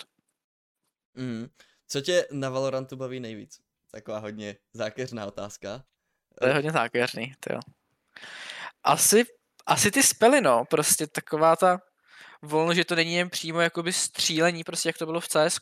Mhm. 1.15 1.49
Co 1.89 2.01
tě 2.01 2.27
na 2.31 2.51
Valorantu 2.51 2.97
baví 2.97 3.21
nejvíc? 3.21 3.61
Taková 3.91 4.19
hodně 4.19 4.57
zákeřná 4.73 5.27
otázka. 5.27 5.85
To 6.41 6.47
je 6.47 6.55
hodně 6.55 6.73
zákeřný, 6.73 7.35
jo. 7.53 7.61
Asi, 8.85 9.25
asi 9.67 9.91
ty 9.91 10.03
spely, 10.03 10.41
no, 10.41 10.65
prostě 10.71 11.07
taková 11.07 11.57
ta 11.57 11.81
volno, 12.43 12.75
že 12.75 12.85
to 12.85 12.95
není 12.95 13.15
jen 13.15 13.31
přímo 13.31 13.61
jakoby 13.61 13.93
střílení, 13.93 14.65
prostě 14.65 14.89
jak 14.89 14.99
to 14.99 15.07
bylo 15.07 15.21
v 15.21 15.29
cs 15.29 15.61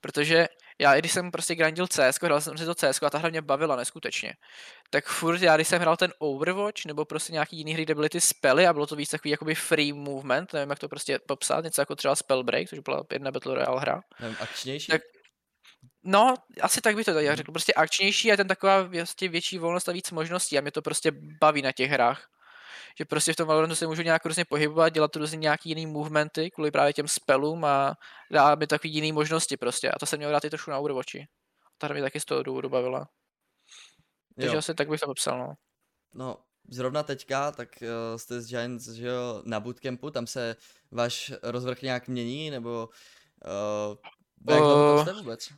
Protože 0.00 0.48
já, 0.82 0.94
i 0.94 0.98
když 0.98 1.12
jsem 1.12 1.30
prostě 1.30 1.54
grindil 1.54 1.86
CS, 1.86 2.18
hrál 2.22 2.40
jsem 2.40 2.58
si 2.58 2.64
to 2.64 2.74
CS 2.74 3.02
a 3.02 3.10
ta 3.10 3.18
hra 3.18 3.28
mě 3.28 3.42
bavila 3.42 3.76
neskutečně, 3.76 4.32
tak 4.90 5.06
furt 5.06 5.42
já, 5.42 5.56
když 5.56 5.68
jsem 5.68 5.80
hrál 5.80 5.96
ten 5.96 6.12
Overwatch 6.18 6.84
nebo 6.86 7.04
prostě 7.04 7.32
nějaký 7.32 7.56
jiný 7.56 7.74
hry, 7.74 7.82
kde 7.82 7.94
byly 7.94 8.08
ty 8.08 8.20
spely 8.20 8.66
a 8.66 8.72
bylo 8.72 8.86
to 8.86 8.96
víc 8.96 9.10
takový 9.10 9.30
jakoby 9.30 9.54
free 9.54 9.92
movement, 9.92 10.52
nevím 10.52 10.70
jak 10.70 10.78
to 10.78 10.88
prostě 10.88 11.18
popsat, 11.28 11.64
něco 11.64 11.80
jako 11.80 11.96
třeba 11.96 12.16
Spellbreak, 12.16 12.68
což 12.68 12.78
byla 12.78 13.04
jedna 13.12 13.30
Battle 13.30 13.54
Royale 13.54 13.80
hra. 13.80 14.02
Nevím, 14.20 14.36
akčnější? 14.40 14.92
Tak, 14.92 15.02
No, 16.04 16.34
asi 16.60 16.80
tak 16.80 16.96
bych 16.96 17.06
to 17.06 17.14
tak 17.14 17.36
řekl. 17.36 17.52
Prostě 17.52 17.74
akčnější 17.74 18.32
a 18.32 18.36
ten 18.36 18.48
taková 18.48 18.82
vlastně 18.82 19.28
větší 19.28 19.58
volnost 19.58 19.88
a 19.88 19.92
víc 19.92 20.10
možností 20.10 20.58
a 20.58 20.60
mě 20.60 20.70
to 20.70 20.82
prostě 20.82 21.12
baví 21.40 21.62
na 21.62 21.72
těch 21.72 21.90
hrách 21.90 22.31
že 22.98 23.04
prostě 23.04 23.32
v 23.32 23.36
tom 23.36 23.48
Valorantu 23.48 23.74
se 23.76 23.86
můžu 23.86 24.02
nějak 24.02 24.26
různě 24.26 24.44
pohybovat, 24.44 24.88
dělat 24.88 25.16
různě 25.16 25.38
nějaký 25.38 25.68
jiný 25.68 25.86
movementy 25.86 26.50
kvůli 26.50 26.70
právě 26.70 26.92
těm 26.92 27.08
spelům 27.08 27.64
a 27.64 27.94
dá 28.30 28.54
mi 28.54 28.66
takový 28.66 28.94
jiný 28.94 29.12
možnosti 29.12 29.56
prostě. 29.56 29.90
A 29.90 29.98
to 29.98 30.06
jsem 30.06 30.18
měl 30.18 30.30
rád 30.30 30.44
i 30.44 30.50
trošku 30.50 30.70
na 30.70 30.78
Overwatchi. 30.78 31.26
Ta 31.78 31.86
hra 31.86 31.94
mě 31.94 32.02
taky 32.02 32.20
z 32.20 32.24
toho 32.24 32.42
důvodu 32.42 32.68
bavila. 32.68 33.08
Takže 34.36 34.54
jo. 34.54 34.58
asi 34.58 34.74
tak 34.74 34.88
bych 34.88 35.00
to 35.00 35.06
popsal, 35.06 35.38
no. 35.38 35.54
No, 36.14 36.38
zrovna 36.70 37.02
teďka, 37.02 37.52
tak 37.52 37.68
uh, 37.82 38.18
jste 38.18 38.40
z 38.40 38.48
Giants, 38.48 38.88
že 38.88 39.06
jo, 39.06 39.42
na 39.44 39.60
bootcampu, 39.60 40.10
tam 40.10 40.26
se 40.26 40.56
váš 40.90 41.32
rozvrh 41.42 41.82
nějak 41.82 42.08
mění, 42.08 42.50
nebo 42.50 42.88
uh, 43.44 43.96
jak 44.54 44.62
uh, 44.62 45.04
to 45.04 45.14
vůbec? 45.14 45.48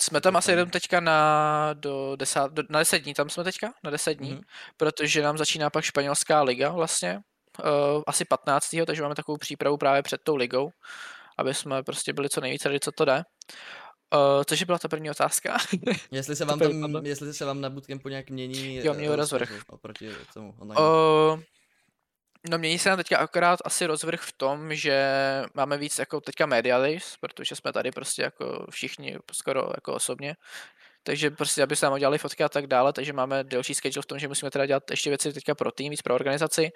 Jsme 0.00 0.20
tam 0.20 0.36
asi 0.36 0.50
jenom 0.50 0.70
teďka 0.70 1.00
na, 1.00 1.70
do 1.74 2.16
desát, 2.16 2.52
do, 2.52 2.62
na 2.70 2.78
10 2.78 2.98
dní, 2.98 3.14
tam 3.14 3.30
jsme 3.30 3.44
teďka, 3.44 3.72
na 3.84 3.90
10 3.90 4.14
dní, 4.14 4.34
mm-hmm. 4.34 4.42
protože 4.76 5.22
nám 5.22 5.38
začíná 5.38 5.70
pak 5.70 5.84
španělská 5.84 6.42
liga 6.42 6.70
vlastně, 6.70 7.20
uh, 7.64 8.02
asi 8.06 8.24
15. 8.24 8.76
takže 8.86 9.02
máme 9.02 9.14
takovou 9.14 9.38
přípravu 9.38 9.76
právě 9.76 10.02
před 10.02 10.20
tou 10.24 10.36
ligou, 10.36 10.70
aby 11.38 11.54
jsme 11.54 11.82
prostě 11.82 12.12
byli 12.12 12.28
co 12.28 12.40
nejvíce 12.40 12.80
co 12.80 12.92
to 12.92 13.04
jde. 13.04 13.24
Uh, 14.14 14.44
což 14.44 14.62
byla 14.62 14.78
ta 14.78 14.88
první 14.88 15.10
otázka. 15.10 15.58
jestli 16.10 16.36
se 16.36 16.44
vám 16.44 16.58
tam, 16.58 17.06
jestli 17.06 17.34
se 17.34 17.44
vám 17.44 17.60
na 17.60 17.70
bootcampu 17.70 18.08
nějak 18.08 18.30
mění 18.30 18.76
jo, 18.76 18.94
měl 18.94 19.16
rozvrh. 19.16 19.62
oproti 19.68 20.10
tomu 20.34 20.54
online. 20.58 20.80
Uh, 20.80 21.40
No 22.48 22.58
mění 22.58 22.78
se 22.78 22.88
nám 22.88 22.98
teďka 22.98 23.18
akorát 23.18 23.58
asi 23.64 23.86
rozvrh 23.86 24.20
v 24.20 24.32
tom, 24.32 24.74
že 24.74 25.12
máme 25.54 25.78
víc 25.78 25.98
jako 25.98 26.20
teďka 26.20 26.46
media 26.46 26.78
days, 26.78 27.16
protože 27.20 27.56
jsme 27.56 27.72
tady 27.72 27.90
prostě 27.90 28.22
jako 28.22 28.66
všichni 28.70 29.18
skoro 29.32 29.70
jako 29.74 29.94
osobně. 29.94 30.36
Takže 31.02 31.30
prostě, 31.30 31.62
aby 31.62 31.76
se 31.76 31.86
nám 31.86 31.92
udělali 31.92 32.18
fotky 32.18 32.44
a 32.44 32.48
tak 32.48 32.66
dále, 32.66 32.92
takže 32.92 33.12
máme 33.12 33.44
delší 33.44 33.74
schedule 33.74 34.02
v 34.02 34.06
tom, 34.06 34.18
že 34.18 34.28
musíme 34.28 34.50
teda 34.50 34.66
dělat 34.66 34.90
ještě 34.90 35.10
věci 35.10 35.32
teďka 35.32 35.54
pro 35.54 35.72
tým, 35.72 35.90
víc 35.90 36.02
pro 36.02 36.14
organizaci. 36.14 36.70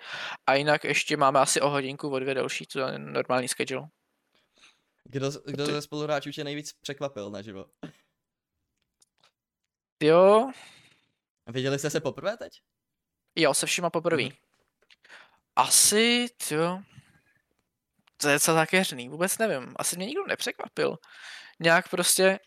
A 0.46 0.54
jinak 0.54 0.84
ještě 0.84 1.16
máme 1.16 1.40
asi 1.40 1.60
o 1.60 1.68
hodinku, 1.68 2.10
o 2.10 2.18
dvě 2.18 2.34
delší, 2.34 2.66
to 2.66 2.80
je 2.80 2.98
normální 2.98 3.48
schedule. 3.48 3.88
Kdo, 5.04 5.30
kdo 5.44 5.66
ze 5.66 5.82
spoluhráčů 5.82 6.30
tě 6.30 6.44
nejvíc 6.44 6.72
překvapil 6.72 7.30
naživo? 7.30 7.64
Jo. 10.02 10.50
Viděli 11.46 11.78
jste 11.78 11.90
se 11.90 12.00
poprvé 12.00 12.36
teď? 12.36 12.52
Jo, 13.36 13.54
se 13.54 13.66
všima 13.66 13.90
poprvé. 13.90 14.22
Mm. 14.22 14.30
Asi, 15.56 16.26
jo. 16.50 16.80
To 18.16 18.28
je 18.28 18.40
co 18.40 18.54
zakeřný, 18.54 19.08
vůbec 19.08 19.38
nevím. 19.38 19.74
Asi 19.76 19.96
mě 19.96 20.06
nikdo 20.06 20.26
nepřekvapil. 20.26 20.96
Nějak 21.60 21.88
prostě, 21.88 22.38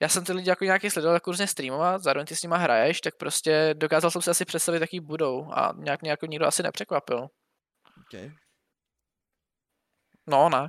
já 0.00 0.08
jsem 0.08 0.24
ty 0.24 0.32
lidi 0.32 0.48
jako 0.48 0.64
nějaký 0.64 0.90
sledoval 0.90 1.14
jako 1.16 1.30
různě 1.30 1.46
streamovat, 1.46 2.02
zároveň 2.02 2.26
ty 2.26 2.36
s 2.36 2.42
nima 2.42 2.56
hraješ, 2.56 3.00
tak 3.00 3.16
prostě 3.16 3.74
dokázal 3.74 4.10
jsem 4.10 4.22
si 4.22 4.30
asi 4.30 4.44
představit, 4.44 4.80
jaký 4.80 5.00
budou 5.00 5.52
a 5.52 5.72
nějak 5.76 6.02
mě 6.02 6.10
jako 6.10 6.26
nikdo 6.26 6.46
asi 6.46 6.62
nepřekvapil. 6.62 7.28
Okay. 8.00 8.30
No, 10.26 10.48
ne. 10.48 10.68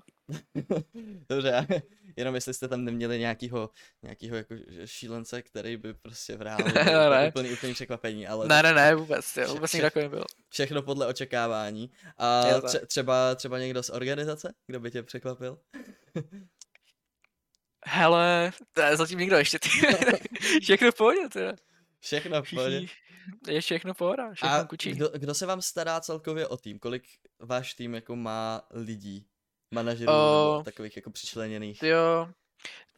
Dobře, 1.30 1.68
jenom 2.16 2.36
jestli 2.36 2.54
jste 2.54 2.68
tam 2.68 2.86
neměli 2.86 3.20
nějakýho, 3.20 3.70
nějakýho 4.04 4.36
jako 4.36 4.56
šílence, 4.86 5.42
který 5.42 5.78
by 5.78 5.94
prostě 5.94 6.36
vrál 6.38 6.58
ne, 7.10 7.28
úplný, 7.28 7.54
úplný 7.54 7.74
překvapení, 7.74 8.28
ale... 8.28 8.48
Ne, 8.48 8.64
ne, 8.64 8.74
ne, 8.74 8.96
vůbec, 8.96 9.38
jo, 9.38 9.48
vůbec 9.48 9.74
nikdo 9.74 9.86
takový 9.86 10.08
byl. 10.08 10.26
Všechno 10.50 10.82
podle 10.82 11.08
očekávání. 11.08 11.92
A 12.18 12.44
tře- 12.60 12.86
třeba, 12.86 13.36
třeba 13.36 13.60
někdo 13.60 13.84
z 13.84 13.90
organizace, 13.90 14.54
kdo 14.68 14.80
by 14.80 14.92
tě 14.92 15.04
překvapil? 15.04 15.60
Hele, 17.86 18.52
to 18.74 18.82
je 18.82 18.98
zatím 18.98 19.20
nikdo 19.20 19.38
ještě, 19.38 19.60
ty. 19.60 19.70
všechno 20.62 20.92
v 20.92 20.96
pohodě, 20.96 21.30
teda. 21.30 21.54
Všechno 22.00 22.44
v 22.44 22.50
pohodě. 22.50 22.86
Je 23.48 23.62
všechno 23.62 23.94
pohoda, 23.94 24.34
všechno 24.34 24.56
A 24.56 24.64
kučí. 24.64 24.92
Kdo, 24.92 25.10
kdo 25.10 25.34
se 25.34 25.46
vám 25.46 25.62
stará 25.62 26.02
celkově 26.02 26.48
o 26.48 26.58
tým? 26.58 26.80
Kolik 26.80 27.04
váš 27.40 27.74
tým 27.74 27.96
jako 27.96 28.16
má 28.16 28.62
lidí? 28.72 29.28
Manažerů 29.72 30.12
uh, 30.12 30.18
nebo 30.18 30.62
takových 30.66 30.96
jako 30.96 31.12
přičleněných. 31.12 31.84
Jo, 31.84 32.28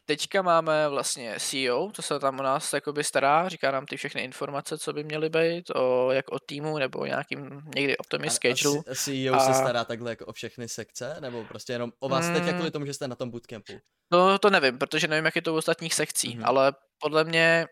teďka 0.06 0.42
máme 0.42 0.88
vlastně 0.88 1.36
CEO, 1.38 1.90
to 1.90 2.02
se 2.02 2.18
tam 2.18 2.38
u 2.38 2.42
nás 2.42 2.72
jakoby 2.72 3.04
stará, 3.04 3.48
říká 3.48 3.70
nám 3.70 3.86
ty 3.86 3.96
všechny 3.96 4.22
informace, 4.22 4.78
co 4.78 4.92
by 4.92 5.04
měly 5.04 5.28
být, 5.28 5.70
o, 5.70 6.12
jak 6.12 6.28
o 6.28 6.38
týmu 6.38 6.78
nebo 6.78 7.06
nějakým 7.06 7.62
někdy 7.74 7.96
optimist 7.96 8.34
schedule. 8.34 8.82
A 8.90 8.94
CEO 8.94 9.34
a... 9.34 9.40
se 9.40 9.54
stará 9.54 9.84
takhle 9.84 10.10
jako 10.10 10.26
o 10.26 10.32
všechny 10.32 10.68
sekce, 10.68 11.16
nebo 11.20 11.44
prostě 11.44 11.72
jenom 11.72 11.92
o 12.00 12.08
vás 12.08 12.28
mm, 12.28 12.34
teď 12.34 12.46
jako 12.46 12.70
tomu, 12.70 12.86
že 12.86 12.94
jste 12.94 13.08
na 13.08 13.16
tom 13.16 13.30
bootcampu? 13.30 13.72
No 14.10 14.38
to 14.38 14.50
nevím, 14.50 14.78
protože 14.78 15.08
nevím, 15.08 15.24
jak 15.24 15.36
je 15.36 15.42
to 15.42 15.54
u 15.54 15.56
ostatních 15.56 15.94
sekcí, 15.94 16.38
mm-hmm. 16.38 16.42
ale 16.44 16.72
podle 16.98 17.24
mě, 17.24 17.66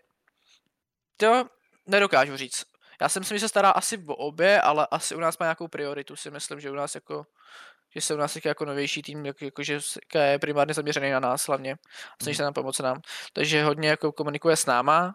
jo, 1.22 1.44
nedokážu 1.86 2.36
říct. 2.36 2.64
Já 3.00 3.08
si 3.08 3.20
myslím, 3.20 3.38
že 3.38 3.40
se 3.40 3.48
stará 3.48 3.70
asi 3.70 4.04
o 4.06 4.14
obě, 4.14 4.60
ale 4.60 4.86
asi 4.90 5.14
u 5.14 5.20
nás 5.20 5.38
má 5.38 5.46
nějakou 5.46 5.68
prioritu, 5.68 6.16
si 6.16 6.30
myslím, 6.30 6.60
že 6.60 6.70
u 6.70 6.74
nás 6.74 6.94
jako 6.94 7.26
že 7.94 8.00
se 8.00 8.14
u 8.14 8.16
nás 8.16 8.38
jako 8.44 8.64
novější 8.64 9.02
tým, 9.02 9.26
jak, 9.26 9.42
jako, 9.42 9.62
že 9.62 9.78
je 10.14 10.38
primárně 10.38 10.74
zaměřený 10.74 11.10
na 11.10 11.20
nás 11.20 11.46
hlavně 11.46 11.72
a 11.72 12.22
snaží 12.22 12.36
se 12.36 12.42
nám 12.42 12.52
pomoct 12.52 12.78
nám. 12.78 13.00
Takže 13.32 13.64
hodně 13.64 13.88
jako 13.88 14.12
komunikuje 14.12 14.56
s 14.56 14.66
náma, 14.66 15.14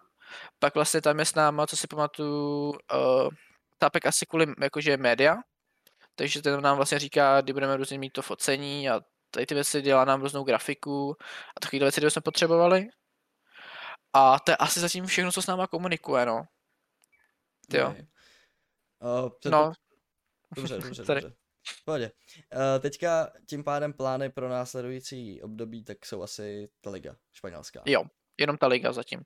pak 0.60 0.76
vlastně 0.76 1.02
tam 1.02 1.20
je 1.20 1.26
s 1.26 1.36
náma, 1.36 1.68
co 1.68 1.78
si 1.78 1.88
pamatuju, 1.88 2.70
uh, 2.70 3.30
Tapek 3.78 4.06
asi 4.06 4.26
kvůli 4.26 4.46
jakože 4.62 4.98
média, 4.98 5.36
takže 6.16 6.42
ten 6.42 6.62
nám 6.62 6.76
vlastně 6.76 7.00
říká, 7.00 7.42
kdy 7.42 7.54
budeme 7.54 7.78
různě 7.78 8.00
mít 8.00 8.14
to 8.14 8.22
focení 8.22 8.90
a 8.90 9.02
tady 9.32 9.46
ty 9.46 9.56
věci 9.56 9.82
dělá 9.82 10.06
nám 10.06 10.22
různou 10.22 10.44
grafiku 10.44 11.16
a 11.58 11.60
takové 11.60 11.80
věci, 11.80 12.00
které 12.00 12.12
jsme 12.12 12.22
potřebovali. 12.22 12.88
A 14.14 14.40
to 14.40 14.52
je 14.52 14.58
asi 14.58 14.80
zatím 14.80 15.06
všechno, 15.06 15.32
co 15.32 15.42
s 15.42 15.48
náma 15.48 15.68
komunikuje, 15.68 16.26
no. 16.26 16.44
Jo. 17.74 17.96
Uh, 19.00 19.30
no. 19.52 19.72
Dobře, 20.56 20.76
dobře, 20.80 21.04
dobře. 21.04 21.34
Pohodě. 21.86 22.12
Uh, 22.56 22.82
teďka 22.82 23.32
tím 23.46 23.64
pádem 23.64 23.94
plány 23.94 24.30
pro 24.30 24.50
následující 24.50 25.42
období, 25.42 25.84
tak 25.84 26.06
jsou 26.06 26.22
asi 26.22 26.70
ta 26.82 26.90
liga 26.90 27.16
španělská. 27.34 27.82
Jo, 27.86 28.04
jenom 28.38 28.58
ta 28.58 28.68
liga 28.68 28.94
zatím. 28.94 29.24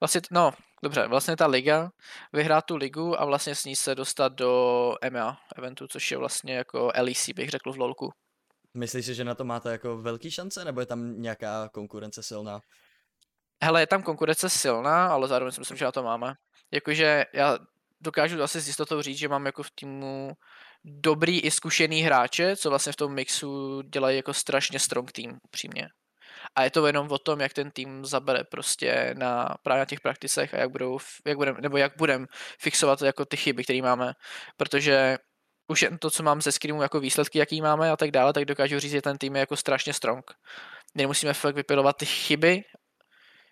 Vlastně, 0.00 0.20
no, 0.30 0.52
dobře, 0.82 1.06
vlastně 1.06 1.36
ta 1.36 1.46
liga, 1.46 1.90
vyhrát 2.32 2.64
tu 2.64 2.76
ligu 2.76 3.20
a 3.20 3.24
vlastně 3.24 3.54
s 3.54 3.64
ní 3.64 3.76
se 3.76 3.94
dostat 3.94 4.32
do 4.32 4.94
EMEA 5.02 5.36
eventu, 5.56 5.88
což 5.88 6.10
je 6.10 6.16
vlastně 6.16 6.54
jako 6.54 6.92
LEC, 6.98 7.28
bych 7.28 7.50
řekl 7.50 7.72
v 7.72 7.78
LOLku. 7.78 8.12
Myslíš 8.74 9.06
si, 9.06 9.14
že 9.14 9.24
na 9.24 9.34
to 9.34 9.44
máte 9.44 9.72
jako 9.72 9.96
velký 9.96 10.30
šance, 10.30 10.64
nebo 10.64 10.80
je 10.80 10.86
tam 10.86 11.22
nějaká 11.22 11.68
konkurence 11.68 12.22
silná? 12.22 12.60
Hele, 13.62 13.82
je 13.82 13.86
tam 13.86 14.02
konkurence 14.02 14.50
silná, 14.50 15.08
ale 15.08 15.28
zároveň 15.28 15.52
si 15.52 15.60
myslím, 15.60 15.76
že 15.76 15.84
na 15.84 15.92
to 15.92 16.02
máme. 16.02 16.34
Jakože 16.70 17.24
já 17.32 17.58
dokážu 18.00 18.42
asi 18.42 18.60
s 18.60 18.66
jistotou 18.66 19.02
říct, 19.02 19.18
že 19.18 19.28
mám 19.28 19.46
jako 19.46 19.62
v 19.62 19.70
týmu 19.70 20.32
dobrý 20.84 21.40
i 21.40 21.50
zkušený 21.50 22.02
hráče, 22.02 22.56
co 22.56 22.70
vlastně 22.70 22.92
v 22.92 22.96
tom 22.96 23.14
mixu 23.14 23.82
dělají 23.82 24.16
jako 24.16 24.34
strašně 24.34 24.78
strong 24.78 25.12
tým, 25.12 25.38
upřímně. 25.42 25.88
A 26.56 26.64
je 26.64 26.70
to 26.70 26.86
jenom 26.86 27.10
o 27.10 27.18
tom, 27.18 27.40
jak 27.40 27.52
ten 27.52 27.70
tým 27.70 28.04
zabere 28.04 28.44
prostě 28.44 29.14
na 29.18 29.54
právě 29.62 29.80
na 29.80 29.84
těch 29.84 30.00
prakticech 30.00 30.54
a 30.54 30.58
jak 30.58 30.70
budou, 30.70 30.98
jak 31.26 31.36
budem, 31.36 31.56
nebo 31.60 31.76
jak 31.76 31.92
budem 31.96 32.26
fixovat 32.60 33.02
jako 33.02 33.24
ty 33.24 33.36
chyby, 33.36 33.64
které 33.64 33.82
máme. 33.82 34.12
Protože 34.56 35.18
už 35.68 35.82
jen 35.82 35.98
to, 35.98 36.10
co 36.10 36.22
mám 36.22 36.42
ze 36.42 36.52
screenu 36.52 36.82
jako 36.82 37.00
výsledky, 37.00 37.38
jaký 37.38 37.62
máme 37.62 37.90
a 37.90 37.96
tak 37.96 38.10
dále, 38.10 38.32
tak 38.32 38.44
dokážu 38.44 38.78
říct, 38.78 38.92
že 38.92 39.02
ten 39.02 39.18
tým 39.18 39.36
je 39.36 39.40
jako 39.40 39.56
strašně 39.56 39.92
strong. 39.92 40.24
Nemusíme 40.94 41.34
fakt 41.34 41.54
vypilovat 41.54 41.96
ty 41.96 42.06
chyby, 42.06 42.62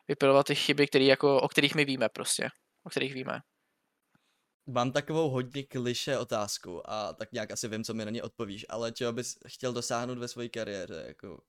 vypilovat 0.09 0.47
ty 0.47 0.55
chyby, 0.55 0.87
který 0.87 1.07
jako, 1.07 1.41
o 1.41 1.49
kterých 1.49 1.75
my 1.75 1.85
víme 1.85 2.09
prostě, 2.09 2.49
o 2.85 2.91
kterých 2.91 3.15
víme. 3.15 3.41
Mám 4.67 4.93
takovou 4.93 5.31
hodně 5.31 5.63
kliše 5.63 6.19
otázku 6.19 6.91
a 6.91 7.13
tak 7.13 7.33
nějak 7.33 7.51
asi 7.51 7.69
vím, 7.69 7.85
co 7.85 7.95
mi 7.95 8.05
na 8.05 8.11
ně 8.11 8.23
odpovíš, 8.23 8.67
ale 8.69 8.93
čeho 8.93 9.13
bys 9.13 9.39
chtěl 9.47 9.73
dosáhnout 9.73 10.19
ve 10.19 10.29
své 10.29 10.49
kariéře, 10.49 11.05
jako 11.07 11.41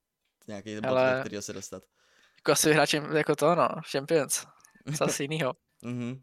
nějaký 0.48 0.75
bod, 0.75 0.86
ale... 0.86 1.17
který 1.20 1.41
se 1.41 1.53
dostat? 1.53 1.84
Jako 2.38 2.51
asi 2.51 2.67
vyhrát 2.67 2.93
jako 2.93 3.36
to, 3.36 3.55
no, 3.55 3.70
Champions, 3.91 4.46
co 4.98 5.03
asi 5.03 5.24
jinýho. 5.24 5.53
mm-hmm. 5.84 6.22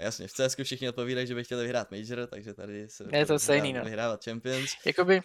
Jasně, 0.00 0.28
v 0.28 0.32
CS 0.32 0.56
všichni 0.62 0.88
odpovídají, 0.88 1.26
že 1.26 1.34
by 1.34 1.44
chtěli 1.44 1.62
vyhrát 1.62 1.90
Major, 1.90 2.26
takže 2.26 2.54
tady 2.54 2.88
se 2.88 3.04
je 3.12 3.26
to 3.26 3.38
stejný, 3.38 3.72
no. 3.72 3.84
vyhrávat 3.84 4.24
Champions. 4.24 4.70
Jakoby, 4.86 5.20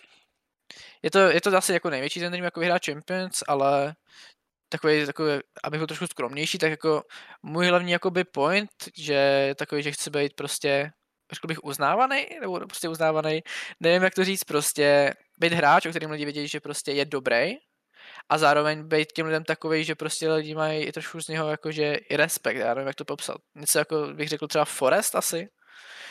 je 1.02 1.12
to, 1.12 1.20
je 1.20 1.42
to 1.42 1.58
asi 1.58 1.74
jako 1.74 1.90
největší 1.90 2.20
ten 2.20 2.32
dream, 2.32 2.46
jako 2.46 2.60
vyhrát 2.60 2.86
Champions, 2.86 3.44
ale 3.48 3.96
takový, 4.78 5.06
takový, 5.06 5.32
abych 5.64 5.80
byl 5.80 5.88
trošku 5.88 6.08
skromnější, 6.08 6.58
tak 6.58 6.70
jako 6.70 7.04
můj 7.44 7.68
hlavní 7.68 7.92
jakoby 7.92 8.24
point, 8.24 8.72
že 8.98 9.54
takový, 9.58 9.84
že 9.84 9.92
chci 9.92 10.10
být 10.10 10.34
prostě 10.36 10.92
řekl 11.32 11.48
bych 11.48 11.64
uznávaný, 11.64 12.28
nebo 12.42 12.60
prostě 12.60 12.90
uznávaný, 12.90 13.44
nevím 13.80 14.04
jak 14.04 14.14
to 14.14 14.24
říct, 14.24 14.44
prostě 14.44 15.14
být 15.40 15.54
hráč, 15.54 15.86
o 15.86 15.90
kterým 15.90 16.12
lidi 16.12 16.26
vědí, 16.26 16.48
že 16.48 16.60
prostě 16.60 16.92
je 16.92 17.06
dobrý, 17.06 17.56
a 18.30 18.38
zároveň 18.38 18.88
být 18.88 19.12
těm 19.12 19.26
lidem 19.26 19.44
takový, 19.44 19.84
že 19.84 19.96
prostě 19.96 20.32
lidi 20.32 20.56
mají 20.56 20.84
i 20.84 20.92
trošku 20.92 21.22
z 21.22 21.28
něho 21.28 21.50
jakože 21.50 21.94
i 21.94 22.18
respekt, 22.18 22.58
já 22.58 22.74
nevím, 22.74 22.88
jak 22.88 22.96
to 22.96 23.06
popsat. 23.06 23.38
Něco 23.56 23.80
jako 23.80 24.08
bych 24.14 24.30
řekl 24.30 24.48
třeba 24.48 24.66
Forest 24.66 25.16
asi, 25.16 25.50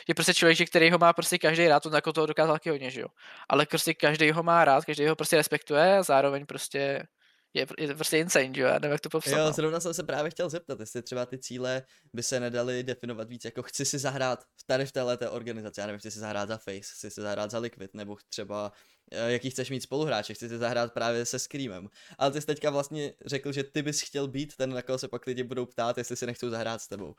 je 0.09 0.15
prostě 0.15 0.35
člověk, 0.35 0.71
který 0.71 0.91
ho 0.91 0.99
má 0.99 1.13
prostě 1.13 1.39
každý 1.39 1.69
rád, 1.69 1.87
on 1.87 1.95
jako 1.95 2.13
toho 2.13 2.27
dokázal 2.27 2.55
taky 2.55 2.71
hodně, 2.71 2.91
že 2.91 3.01
jo. 3.01 3.09
Ale 3.49 3.67
prostě 3.67 3.95
každý 3.95 4.31
ho 4.31 4.43
má 4.43 4.65
rád, 4.65 4.85
každý 4.85 5.07
ho 5.07 5.17
prostě 5.17 5.37
respektuje 5.37 5.97
a 5.97 6.03
zároveň 6.03 6.47
prostě 6.47 7.07
je, 7.55 7.67
je 7.79 7.95
prostě 7.95 8.19
insane, 8.19 8.53
že 8.55 8.63
jo, 8.63 8.69
já 8.69 8.75
nevím, 8.75 8.93
jak 8.93 9.01
to 9.01 9.09
popsat. 9.09 9.31
Jo, 9.31 9.45
no. 9.45 9.53
zrovna 9.53 9.81
jsem 9.81 9.95
se 9.95 10.03
právě 10.03 10.31
chtěl 10.31 10.51
zeptat, 10.51 10.81
jestli 10.81 11.03
třeba 11.03 11.27
ty 11.27 11.39
cíle 11.39 11.83
by 12.13 12.23
se 12.23 12.41
nedaly 12.41 12.83
definovat 12.83 13.29
víc, 13.29 13.45
jako 13.45 13.63
chci 13.63 13.85
si 13.85 13.99
zahrát 13.99 14.45
tady 14.67 14.87
v 14.87 14.93
téhle 14.93 15.19
organizaci, 15.19 15.81
já 15.81 15.87
nevím, 15.87 15.99
chci 15.99 16.11
si 16.11 16.19
zahrát 16.19 16.49
za 16.49 16.57
Face, 16.57 16.81
chci 16.81 17.11
si 17.11 17.21
zahrát 17.21 17.51
za 17.51 17.59
Liquid, 17.59 17.95
nebo 17.95 18.17
třeba 18.29 18.73
eh, 19.13 19.33
jaký 19.33 19.51
chceš 19.51 19.71
mít 19.71 19.81
spoluhráče, 19.81 20.35
chci 20.35 20.49
si 20.49 20.59
zahrát 20.59 20.93
právě 20.93 21.27
se 21.27 21.39
Screamem. 21.39 21.89
Ale 22.19 22.31
ty 22.31 22.41
jsi 22.41 22.47
teďka 22.47 22.71
vlastně 22.71 23.13
řekl, 23.27 23.53
že 23.53 23.65
ty 23.65 23.83
bys 23.83 24.01
chtěl 24.01 24.29
být 24.29 24.57
ten, 24.57 24.71
na 24.71 24.83
koho 24.83 24.99
se 24.99 25.09
pak 25.09 25.27
lidi 25.27 25.43
budou 25.43 25.67
ptát, 25.67 25.99
jestli 25.99 26.17
si 26.17 26.27
nechcou 26.27 26.51
zahrát 26.51 26.83
s 26.83 26.89
tebou. 26.89 27.15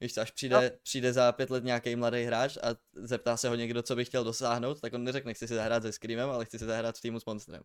Víš 0.00 0.14
co, 0.14 0.20
až 0.20 0.30
přijde, 0.30 0.70
no. 0.70 0.76
přijde 0.82 1.12
za 1.12 1.32
pět 1.32 1.50
let 1.50 1.64
nějaký 1.64 1.96
mladý 1.96 2.22
hráč 2.22 2.56
a 2.56 2.76
zeptá 2.94 3.36
se 3.36 3.48
ho 3.48 3.54
někdo, 3.54 3.82
co 3.82 3.96
by 3.96 4.04
chtěl 4.04 4.24
dosáhnout, 4.24 4.80
tak 4.80 4.92
on 4.92 5.04
neřekne, 5.04 5.34
chci 5.34 5.48
si 5.48 5.54
zahrát 5.54 5.82
se 5.82 5.92
Screamem, 5.92 6.30
ale 6.30 6.44
chci 6.44 6.58
si 6.58 6.64
zahrát 6.64 6.98
v 6.98 7.00
týmu 7.00 7.20
s 7.20 7.24
Monstrem. 7.24 7.62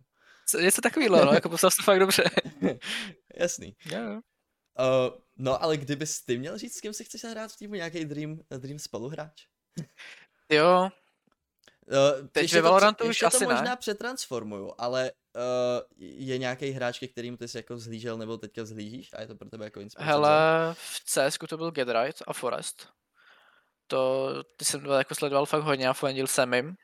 Něco 0.61 0.81
takového, 0.81 1.25
no, 1.25 1.33
jako 1.33 1.49
poslal 1.49 1.71
se 1.71 1.83
fakt 1.83 1.99
dobře. 1.99 2.23
Jasný. 3.39 3.75
Yeah. 3.85 4.11
Uh, 4.13 4.21
no, 5.37 5.63
ale 5.63 5.77
kdybys 5.77 6.25
ty 6.25 6.37
měl 6.37 6.57
říct, 6.57 6.77
s 6.77 6.81
kým 6.81 6.93
si 6.93 7.03
chceš 7.03 7.21
zahrát 7.21 7.51
v 7.51 7.57
týmu, 7.57 7.75
nějaký 7.75 8.05
Dream, 8.05 8.39
Dream 8.57 8.79
spoluhráč? 8.79 9.47
jo. 10.49 10.89
Uh, 11.87 12.27
Teď 12.27 12.53
ve 12.53 12.61
Valorantu 12.61 13.03
to, 13.03 13.09
už 13.09 13.23
asi 13.23 13.39
to 13.39 13.45
možná 13.45 13.61
ne. 13.61 13.75
přetransformuju, 13.75 14.73
ale 14.77 15.11
je 15.97 16.37
nějaký 16.37 16.71
hráč, 16.71 16.99
ke 16.99 17.07
kterým 17.07 17.37
ty 17.37 17.47
jsi 17.47 17.57
jako 17.57 17.77
zhlížel 17.77 18.17
nebo 18.17 18.37
teďka 18.37 18.65
zhlížíš 18.65 19.13
a 19.13 19.21
je 19.21 19.27
to 19.27 19.35
pro 19.35 19.49
tebe 19.49 19.65
jako 19.65 19.79
inspirace? 19.79 20.11
Hele, 20.11 20.29
v 20.73 21.03
CS 21.05 21.37
to 21.49 21.57
byl 21.57 21.71
Get 21.71 21.87
Right 21.87 22.21
a 22.27 22.33
Forest. 22.33 22.89
To, 23.87 24.29
ty 24.57 24.65
jsem 24.65 24.85
jako 24.85 25.15
sledoval 25.15 25.45
fakt 25.45 25.63
hodně 25.63 25.89
a 25.89 25.93
fandil 25.93 26.27
jsem 26.27 26.53
jim. 26.53 26.75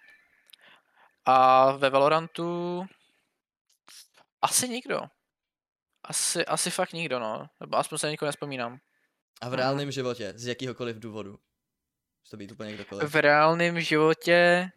A 1.25 1.71
ve 1.71 1.89
Valorantu 1.89 2.85
asi 4.41 4.69
nikdo. 4.69 5.01
Asi, 6.03 6.45
asi 6.45 6.71
fakt 6.71 6.93
nikdo, 6.93 7.19
no. 7.19 7.47
Nebo 7.59 7.77
aspoň 7.77 7.97
se 7.97 8.09
nikoho 8.09 8.27
nespomínám. 8.27 8.79
A 9.41 9.49
v 9.49 9.53
reálném 9.53 9.85
hmm. 9.85 9.91
životě, 9.91 10.33
z 10.35 10.47
jakýhokoliv 10.47 10.99
důvodu? 10.99 11.29
Může 11.29 12.31
to 12.31 12.37
být 12.37 12.51
úplně 12.51 12.73
kdokoliv. 12.73 13.09
V 13.09 13.15
reálném 13.15 13.81
životě, 13.81 14.71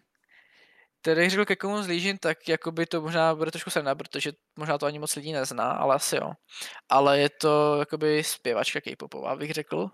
tedy 1.04 1.30
řekl 1.30 1.44
ke 1.44 1.56
komu 1.56 1.82
zlížím, 1.82 2.18
tak 2.18 2.48
jakoby 2.48 2.86
to 2.86 3.00
možná 3.00 3.34
bude 3.34 3.50
trošku 3.50 3.70
sranda, 3.70 3.94
protože 3.94 4.32
možná 4.56 4.78
to 4.78 4.86
ani 4.86 4.98
moc 4.98 5.16
lidí 5.16 5.32
nezná, 5.32 5.72
ale 5.72 5.94
asi 5.94 6.16
jo. 6.16 6.32
Ale 6.88 7.18
je 7.18 7.28
to 7.28 7.76
jakoby 7.78 8.24
zpěvačka 8.24 8.80
K-popová, 8.80 9.36
bych 9.36 9.52
řekl. 9.52 9.90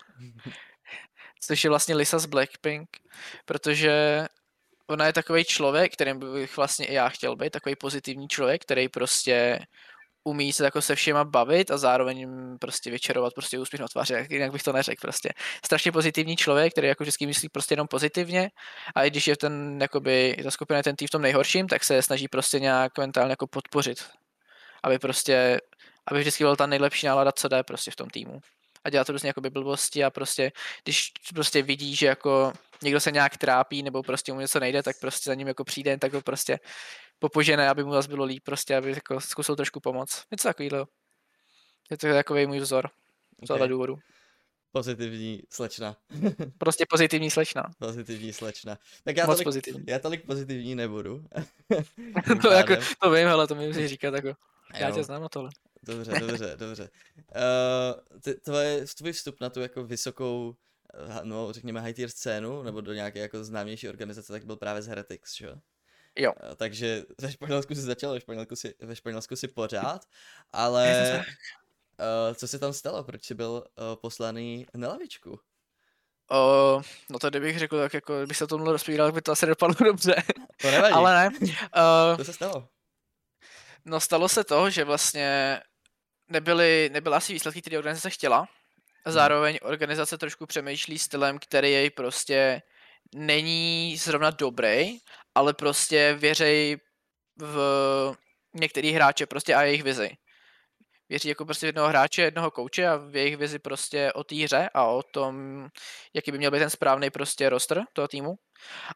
Což 1.43 1.65
je 1.65 1.71
vlastně 1.71 1.95
Lisa 1.95 2.19
z 2.19 2.27
Blackpink, 2.27 2.89
protože 3.45 4.27
ona 4.87 5.07
je 5.07 5.13
takový 5.13 5.45
člověk, 5.45 5.93
kterým 5.93 6.19
bych 6.19 6.57
vlastně 6.57 6.87
i 6.87 6.95
já 6.95 7.09
chtěl 7.09 7.37
být, 7.37 7.51
takový 7.51 7.77
pozitivní 7.77 8.29
člověk, 8.29 8.63
který 8.63 8.89
prostě 8.89 9.59
umí 10.25 10.53
se 10.53 10.65
jako 10.65 10.83
se 10.83 10.95
všema 10.95 11.25
bavit 11.25 11.71
a 11.71 11.79
zároveň 11.79 12.29
prostě 12.59 12.91
vyčarovat 12.91 13.35
prostě 13.35 13.59
úspěch 13.59 13.81
na 13.81 13.89
tváři, 13.89 14.27
jinak 14.31 14.53
bych 14.53 14.63
to 14.63 14.73
neřekl 14.73 15.01
prostě. 15.01 15.29
Strašně 15.65 15.93
pozitivní 15.93 16.37
člověk, 16.37 16.73
který 16.73 16.89
jako 16.89 17.05
vždycky 17.05 17.27
myslí 17.27 17.49
prostě 17.49 17.73
jenom 17.73 17.89
pozitivně 17.89 18.51
a 18.95 19.05
i 19.05 19.11
když 19.11 19.27
je 19.27 19.37
ten, 19.37 19.79
jakoby, 19.81 20.37
ta 20.43 20.51
skupina 20.51 20.83
ten 20.83 20.97
tým 20.97 21.09
v 21.09 21.11
tom 21.11 21.23
nejhorším, 21.23 21.69
tak 21.69 21.85
se 21.85 22.03
snaží 22.03 22.29
prostě 22.29 22.61
nějak 22.61 22.99
mentálně 22.99 23.33
jako 23.33 23.47
podpořit, 23.47 24.05
aby 24.83 24.99
prostě, 24.99 25.61
aby 26.07 26.21
vždycky 26.21 26.45
byl 26.45 26.57
ta 26.57 26.67
nejlepší 26.67 27.07
nálada, 27.07 27.33
co 27.33 27.49
jde 27.49 27.63
prostě 27.63 27.91
v 27.91 27.97
tom 27.97 28.11
týmu 28.11 28.41
a 28.85 28.91
dělá 28.91 29.05
to 29.05 29.13
různě 29.13 29.29
jako 29.29 29.41
blbosti 29.41 30.05
a 30.05 30.11
prostě, 30.11 30.53
když 30.85 31.13
prostě 31.35 31.63
vidí, 31.63 31.97
že 31.97 32.07
jako 32.07 32.53
někdo 32.83 33.01
se 33.01 33.11
nějak 33.11 33.37
trápí 33.37 33.83
nebo 33.83 34.03
prostě 34.03 34.33
mu 34.33 34.41
něco 34.41 34.61
nejde, 34.61 34.83
tak 34.83 34.97
prostě 35.01 35.31
za 35.31 35.35
ním 35.35 35.49
jako 35.49 35.65
přijde, 35.65 35.99
tak 35.99 36.13
ho 36.13 36.23
prostě 36.23 36.59
popožené, 37.21 37.69
aby 37.69 37.85
mu 37.85 37.93
zase 37.93 38.09
bylo 38.09 38.25
líp, 38.25 38.43
prostě, 38.45 38.77
aby 38.77 38.91
jako 38.91 39.21
zkusil 39.21 39.57
trošku 39.57 39.81
pomoct. 39.81 40.25
Něco 40.31 40.49
takového. 40.49 40.89
Je 41.91 41.97
to 41.99 42.07
takový 42.07 42.47
můj 42.47 42.59
vzor. 42.61 42.91
Z 43.47 43.51
okay. 43.51 43.69
důvodu. 43.69 43.99
Pozitivní 44.73 45.43
slečna. 45.51 45.97
prostě 46.59 46.87
pozitivní 46.89 47.31
slečna. 47.31 47.71
Pozitivní 47.79 48.33
slečna. 48.33 48.79
Tak 49.05 49.17
já, 49.17 49.27
tolik, 49.27 49.45
pozitivní. 49.45 49.85
já 49.89 49.99
tolik 49.99 50.27
pozitivní 50.27 50.75
nebudu. 50.75 51.25
to, 52.43 52.51
jako, 52.51 52.77
to 53.03 53.11
vím, 53.11 53.29
ale 53.29 53.47
to 53.47 53.55
mi 53.55 53.67
musíš 53.67 53.87
říkat 53.91 54.15
jako. 54.15 54.37
Já 54.75 54.91
tě 54.91 55.05
znám 55.05 55.23
na 55.23 55.29
tohle. 55.29 55.51
Dobře, 55.83 56.13
dobře, 56.21 56.57
dobře. 56.57 56.91
Uh, 57.17 58.21
ty, 58.21 58.35
tvoje, 58.35 58.85
tvůj 58.99 59.13
vstup 59.13 59.41
na 59.41 59.51
tu 59.51 59.61
jako 59.61 59.85
vysokou, 59.85 60.57
eh, 60.95 61.21
no 61.23 61.53
řekněme 61.53 61.81
high 61.81 61.95
tier 61.95 62.09
scénu, 62.09 62.63
nebo 62.63 62.81
do 62.81 62.93
nějaké 62.93 63.19
jako 63.19 63.45
známější 63.45 63.89
organizace, 63.89 64.33
tak 64.33 64.45
byl 64.45 64.57
právě 64.57 64.83
z 64.83 64.87
Heretics, 64.87 65.37
že 65.37 65.47
jo? 65.47 65.57
Jo. 66.17 66.33
Uh, 66.33 66.55
takže 66.55 67.05
ve 67.21 67.33
Španělsku 67.33 67.75
si 67.75 67.81
začal, 67.81 68.13
ve 68.13 68.21
Španělsku 68.21 68.57
si, 68.57 68.75
ve 68.81 68.97
Španělsku 68.97 69.37
si 69.37 69.49
pořád, 69.49 70.07
ale 70.53 71.25
uh, 72.29 72.35
co 72.35 72.49
se 72.49 72.59
tam 72.59 72.73
stalo? 72.73 73.05
Proč 73.05 73.25
jsi 73.25 73.35
byl 73.35 73.53
uh, 73.53 73.97
poslaný 74.01 74.67
na 74.75 74.89
lavičku? 74.89 75.31
Uh, 75.31 76.83
no 77.11 77.19
to 77.19 77.31
kdybych 77.31 77.59
řekl, 77.59 77.79
tak 77.79 77.95
jako 77.95 78.19
kdybych 78.19 78.37
se 78.37 78.47
tomu 78.47 78.65
rozpíral, 78.65 79.07
tak 79.07 79.15
by 79.15 79.23
to 79.23 79.33
asi 79.33 79.47
dopadlo 79.47 79.75
dobře. 79.85 80.15
To 80.61 80.71
nevadí. 80.71 80.95
ale 80.95 81.15
ne. 81.15 81.39
Uh, 81.41 82.17
co 82.17 82.25
se 82.25 82.33
stalo? 82.33 82.69
No 83.85 84.01
stalo 84.01 84.29
se 84.29 84.45
to, 84.45 84.71
že 84.71 84.85
vlastně 84.85 85.61
nebyly, 86.29 86.91
nebyly 86.93 87.17
asi 87.17 87.33
výsledky, 87.33 87.61
které 87.61 87.79
organizace 87.79 88.11
chtěla. 88.11 88.39
A 89.05 89.11
hmm. 89.11 89.15
zároveň 89.15 89.59
organizace 89.63 90.19
trošku 90.19 90.47
přemýšlí 90.47 90.99
stylem, 90.99 91.39
který 91.39 91.73
jej 91.73 91.91
prostě 91.91 92.63
není 93.15 93.97
zrovna 93.97 94.31
dobrý, 94.31 94.99
ale 95.35 95.55
prostě 95.55 96.17
věřej 96.19 96.77
v 97.39 98.17
některý 98.55 98.93
hráče 98.93 99.27
prostě 99.27 99.55
a 99.55 99.63
jejich 99.63 99.83
vizi. 99.83 100.11
Věří 101.09 101.29
jako 101.29 101.45
prostě 101.45 101.67
jednoho 101.67 101.89
hráče, 101.89 102.23
jednoho 102.23 102.51
kouče 102.51 102.89
a 102.89 102.97
v 102.97 103.17
jejich 103.17 103.37
vizi 103.37 103.59
prostě 103.59 104.13
o 104.13 104.25
té 104.25 104.37
hře 104.37 104.71
a 104.75 104.85
o 104.85 105.03
tom, 105.03 105.67
jaký 106.15 106.33
by 106.33 106.39
měl 106.39 106.51
být 106.51 106.59
ten 106.59 106.71
správný 106.71 107.11
prostě 107.11 107.49
roster 107.49 107.85
toho 107.93 108.09
týmu. 108.09 108.35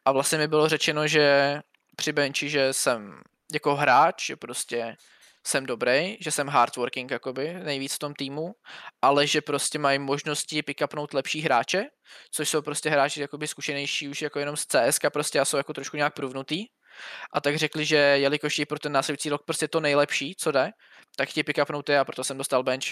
A 0.04 0.12
vlastně 0.12 0.38
mi 0.38 0.48
bylo 0.48 0.68
řečeno, 0.68 1.06
že 1.06 1.60
při 1.96 2.12
benchi, 2.12 2.48
že 2.48 2.72
jsem 2.72 3.20
jako 3.52 3.74
hráč, 3.74 4.26
že 4.26 4.36
prostě 4.36 4.96
jsem 5.46 5.66
dobrý, 5.66 6.16
že 6.20 6.30
jsem 6.30 6.48
hardworking 6.48 7.10
jakoby, 7.10 7.54
nejvíc 7.54 7.94
v 7.94 7.98
tom 7.98 8.14
týmu, 8.14 8.54
ale 9.02 9.26
že 9.26 9.40
prostě 9.40 9.78
mají 9.78 9.98
možnosti 9.98 10.62
pick 10.62 10.80
upnout 10.84 11.14
lepší 11.14 11.40
hráče, 11.40 11.84
což 12.30 12.48
jsou 12.48 12.62
prostě 12.62 12.90
hráči 12.90 13.20
jakoby 13.20 13.46
zkušenější 13.46 14.08
už 14.08 14.22
jako 14.22 14.38
jenom 14.38 14.56
z 14.56 14.66
CS 14.66 14.98
prostě 15.12 15.40
a 15.40 15.44
jsou 15.44 15.56
jako 15.56 15.72
trošku 15.72 15.96
nějak 15.96 16.14
průvnutý. 16.14 16.66
A 17.32 17.40
tak 17.40 17.56
řekli, 17.56 17.84
že 17.84 17.96
jelikož 17.96 18.58
je 18.58 18.66
pro 18.66 18.78
ten 18.78 18.92
následující 18.92 19.28
rok 19.28 19.44
prostě 19.44 19.68
to 19.68 19.80
nejlepší, 19.80 20.34
co 20.38 20.52
jde, 20.52 20.70
tak 21.16 21.28
ti 21.28 21.42
pick 21.42 21.58
upnout 21.62 21.90
a 21.90 22.04
proto 22.04 22.24
jsem 22.24 22.38
dostal 22.38 22.62
bench. 22.62 22.84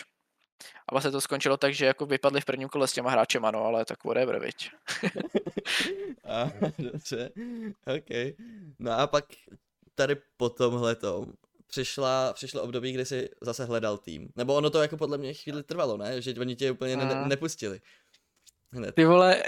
A 0.88 0.92
vlastně 0.92 1.10
to 1.10 1.20
skončilo 1.20 1.56
tak, 1.56 1.74
že 1.74 1.86
jako 1.86 2.06
vypadli 2.06 2.40
v 2.40 2.44
prvním 2.44 2.68
kole 2.68 2.88
s 2.88 2.92
těma 2.92 3.10
hráčema, 3.10 3.50
no, 3.50 3.64
ale 3.64 3.84
tak 3.84 4.04
whatever, 4.04 4.38
viď. 4.38 4.70
a, 6.28 6.50
dobře, 6.78 7.30
ok. 7.96 8.36
No 8.78 8.92
a 8.92 9.06
pak 9.06 9.24
tady 9.94 10.16
po 10.36 10.50
tomhle 10.50 10.96
přišla, 11.72 12.32
přišlo 12.32 12.62
období, 12.62 12.92
kdy 12.92 13.04
si 13.04 13.28
zase 13.40 13.64
hledal 13.64 13.98
tým. 13.98 14.28
Nebo 14.37 14.54
ono 14.54 14.70
to 14.70 14.82
jako 14.82 14.96
podle 14.96 15.18
mě 15.18 15.35
chvíli 15.35 15.62
trvalo, 15.62 15.96
ne? 15.96 16.22
Že 16.22 16.35
oni 16.40 16.56
tě 16.56 16.70
úplně 16.70 16.96
ne- 16.96 17.24
nepustili. 17.26 17.80
Hned. 18.72 18.94
Ty 18.94 19.04
vole, 19.04 19.42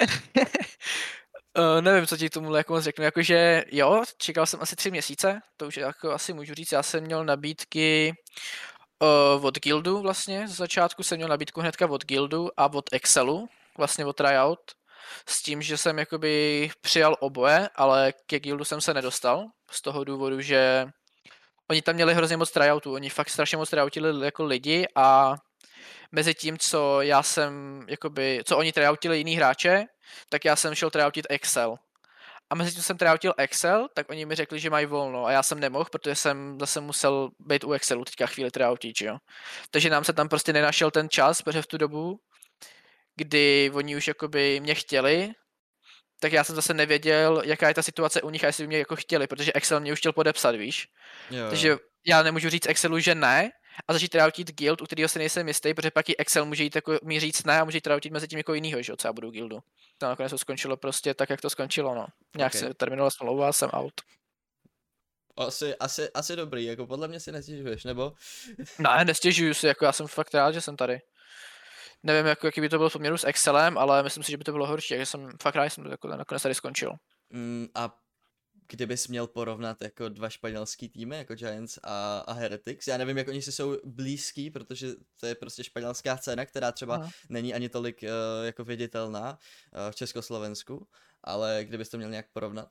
uh, 1.58 1.80
nevím, 1.80 2.06
co 2.06 2.16
ti 2.16 2.30
tomu 2.30 2.54
jako 2.54 2.72
moc 2.72 2.84
řeknu, 2.84 3.04
jakože 3.04 3.64
jo, 3.72 4.02
čekal 4.18 4.46
jsem 4.46 4.62
asi 4.62 4.76
tři 4.76 4.90
měsíce, 4.90 5.40
to 5.56 5.66
už 5.66 5.76
jako 5.76 6.12
asi 6.12 6.32
můžu 6.32 6.54
říct, 6.54 6.72
já 6.72 6.82
jsem 6.82 7.04
měl 7.04 7.24
nabídky 7.24 8.12
uh, 9.36 9.46
od 9.46 9.58
Guildu 9.58 10.00
vlastně, 10.00 10.48
z 10.48 10.56
začátku 10.56 11.02
jsem 11.02 11.16
měl 11.16 11.28
nabídku 11.28 11.60
hnedka 11.60 11.90
od 11.90 12.04
Guildu 12.04 12.50
a 12.56 12.72
od 12.72 12.84
Excelu, 12.92 13.48
vlastně 13.78 14.04
od 14.04 14.16
Tryout, 14.16 14.60
s 15.28 15.42
tím, 15.42 15.62
že 15.62 15.76
jsem 15.76 15.98
jakoby 15.98 16.70
přijal 16.80 17.16
oboje, 17.20 17.68
ale 17.74 18.12
ke 18.26 18.40
Guildu 18.40 18.64
jsem 18.64 18.80
se 18.80 18.94
nedostal, 18.94 19.44
z 19.70 19.82
toho 19.82 20.04
důvodu, 20.04 20.40
že 20.40 20.86
oni 21.70 21.82
tam 21.82 21.94
měli 21.94 22.14
hrozně 22.14 22.36
moc 22.36 22.50
tryoutů, 22.50 22.94
oni 22.94 23.10
fakt 23.10 23.30
strašně 23.30 23.56
moc 23.56 23.70
tryoutili 23.70 24.24
jako 24.24 24.44
lidi 24.44 24.86
a 24.94 25.36
mezi 26.12 26.34
tím, 26.34 26.58
co 26.58 27.02
já 27.02 27.22
jsem, 27.22 27.82
jakoby, 27.88 28.42
co 28.44 28.58
oni 28.58 28.72
tryoutili 28.72 29.18
jiný 29.18 29.36
hráče, 29.36 29.84
tak 30.28 30.44
já 30.44 30.56
jsem 30.56 30.74
šel 30.74 30.90
tryoutit 30.90 31.26
Excel. 31.30 31.76
A 32.50 32.54
mezi 32.54 32.72
tím 32.72 32.82
jsem 32.82 32.98
teda 32.98 33.14
util 33.14 33.34
Excel, 33.38 33.88
tak 33.94 34.10
oni 34.10 34.26
mi 34.26 34.34
řekli, 34.34 34.58
že 34.58 34.70
mají 34.70 34.86
volno 34.86 35.26
a 35.26 35.32
já 35.32 35.42
jsem 35.42 35.60
nemohl, 35.60 35.84
protože 35.92 36.14
jsem 36.14 36.56
zase 36.60 36.80
musel 36.80 37.30
být 37.38 37.64
u 37.64 37.72
Excelu 37.72 38.04
teďka 38.04 38.26
chvíli 38.26 38.50
utíč, 38.72 39.00
jo. 39.00 39.16
Takže 39.70 39.90
nám 39.90 40.04
se 40.04 40.12
tam 40.12 40.28
prostě 40.28 40.52
nenašel 40.52 40.90
ten 40.90 41.08
čas, 41.08 41.42
protože 41.42 41.62
v 41.62 41.66
tu 41.66 41.78
dobu, 41.78 42.20
kdy 43.16 43.70
oni 43.74 43.96
už 43.96 44.08
jakoby 44.08 44.60
mě 44.60 44.74
chtěli, 44.74 45.32
tak 46.20 46.32
já 46.32 46.44
jsem 46.44 46.56
zase 46.56 46.74
nevěděl, 46.74 47.42
jaká 47.44 47.68
je 47.68 47.74
ta 47.74 47.82
situace 47.82 48.22
u 48.22 48.30
nich 48.30 48.44
a 48.44 48.46
jestli 48.46 48.64
by 48.64 48.68
mě 48.68 48.78
jako 48.78 48.96
chtěli, 48.96 49.26
protože 49.26 49.52
Excel 49.52 49.80
mě 49.80 49.92
už 49.92 49.98
chtěl 49.98 50.12
podepsat, 50.12 50.56
víš. 50.56 50.88
Jo, 51.30 51.46
Takže 51.50 51.76
já 52.06 52.22
nemůžu 52.22 52.50
říct 52.50 52.66
Excelu, 52.66 52.98
že 52.98 53.14
ne, 53.14 53.50
a 53.88 53.92
začít 53.92 54.08
teda 54.08 54.26
utit 54.26 54.50
guild, 54.50 54.82
u 54.82 54.84
kterého 54.84 55.08
si 55.08 55.18
nejsem 55.18 55.48
jistý, 55.48 55.74
protože 55.74 55.90
pak 55.90 56.08
i 56.08 56.16
Excel 56.16 56.44
může 56.44 56.62
jít 56.62 56.74
jako, 56.74 56.98
mi 57.04 57.20
říct 57.20 57.44
ne 57.44 57.60
a 57.60 57.64
může 57.64 57.80
teda 57.80 57.96
utit 57.96 58.12
mezi 58.12 58.28
tím 58.28 58.38
jako 58.38 58.54
jinýho, 58.54 58.82
že 58.82 58.92
jo, 58.92 58.96
co 58.96 59.08
já 59.08 59.12
budu 59.12 59.30
guildu. 59.30 59.58
To 59.98 60.06
nakonec 60.06 60.30
to 60.30 60.38
skončilo 60.38 60.76
prostě 60.76 61.14
tak, 61.14 61.30
jak 61.30 61.40
to 61.40 61.50
skončilo, 61.50 61.94
no. 61.94 62.06
Nějak 62.36 62.54
Ok. 62.54 62.60
okay. 62.60 62.68
se 62.68 62.74
terminovala 62.74 63.10
smlouva, 63.10 63.52
jsem 63.52 63.70
out. 63.72 63.94
Asi, 65.36 65.76
asi, 65.76 66.10
asi 66.12 66.36
dobrý, 66.36 66.64
jako 66.64 66.86
podle 66.86 67.08
mě 67.08 67.20
si 67.20 67.32
nestěžuješ, 67.32 67.84
nebo? 67.84 68.12
Ne, 68.78 69.04
nestěžuju 69.04 69.54
si, 69.54 69.66
jako 69.66 69.84
já 69.84 69.92
jsem 69.92 70.06
fakt 70.06 70.34
rád, 70.34 70.52
že 70.52 70.60
jsem 70.60 70.76
tady. 70.76 71.00
Nevím, 72.06 72.26
jako, 72.26 72.46
jaký 72.46 72.60
by 72.60 72.68
to 72.68 72.76
bylo 72.76 72.88
v 72.88 72.92
poměru 72.92 73.18
s 73.18 73.24
Excelem, 73.24 73.78
ale 73.78 74.02
myslím 74.02 74.22
si, 74.22 74.30
že 74.30 74.36
by 74.36 74.44
to 74.44 74.52
bylo 74.52 74.66
horší, 74.66 74.88
takže 74.88 75.06
jsem 75.06 75.30
fakt 75.42 75.54
rád, 75.54 75.64
že 75.64 75.70
jsem 75.70 75.84
to 75.84 75.90
jako 75.90 76.08
nakonec 76.08 76.42
tady 76.42 76.54
skončil. 76.54 76.92
Mm, 77.30 77.66
a 77.74 77.96
kdybys 78.68 79.08
měl 79.08 79.26
porovnat 79.26 79.82
jako 79.82 80.08
dva 80.08 80.28
španělský 80.28 80.88
týmy, 80.88 81.16
jako 81.16 81.34
Giants 81.34 81.78
a, 81.82 82.18
a 82.18 82.32
Heretics, 82.32 82.86
já 82.86 82.96
nevím, 82.96 83.18
jak 83.18 83.28
oni 83.28 83.42
si 83.42 83.52
jsou 83.52 83.76
blízký, 83.84 84.50
protože 84.50 84.88
to 85.20 85.26
je 85.26 85.34
prostě 85.34 85.64
španělská 85.64 86.16
scéna, 86.16 86.46
která 86.46 86.72
třeba 86.72 86.94
Aha. 86.94 87.10
není 87.28 87.54
ani 87.54 87.68
tolik 87.68 88.02
uh, 88.02 88.46
jako 88.46 88.64
viditelná 88.64 89.30
uh, 89.30 89.90
v 89.90 89.94
Československu, 89.94 90.88
ale 91.22 91.64
kdybys 91.64 91.88
to 91.88 91.96
měl 91.96 92.10
nějak 92.10 92.26
porovnat. 92.32 92.68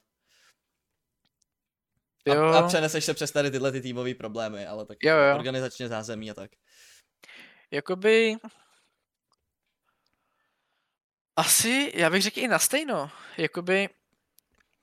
A, 2.30 2.34
Jo, 2.34 2.44
a 2.44 2.68
přeneseš 2.68 3.06
se 3.06 3.14
přes 3.14 3.32
tady 3.32 3.52
tyhle 3.52 3.72
ty 3.72 3.82
týmové 3.82 4.14
problémy, 4.14 4.68
ale 4.68 4.86
tak 4.86 4.98
Jo, 5.04 5.18
jo. 5.18 5.36
organizačně 5.36 5.88
zázemí 5.88 6.32
a 6.32 6.34
tak. 6.34 6.52
jakoby... 7.72 8.36
Asi, 11.36 11.92
já 11.96 12.10
bych 12.10 12.24
řekl 12.24 12.40
i 12.40 12.48
na 12.48 12.60
stejno. 12.60 13.12
Jakoby 13.38 13.90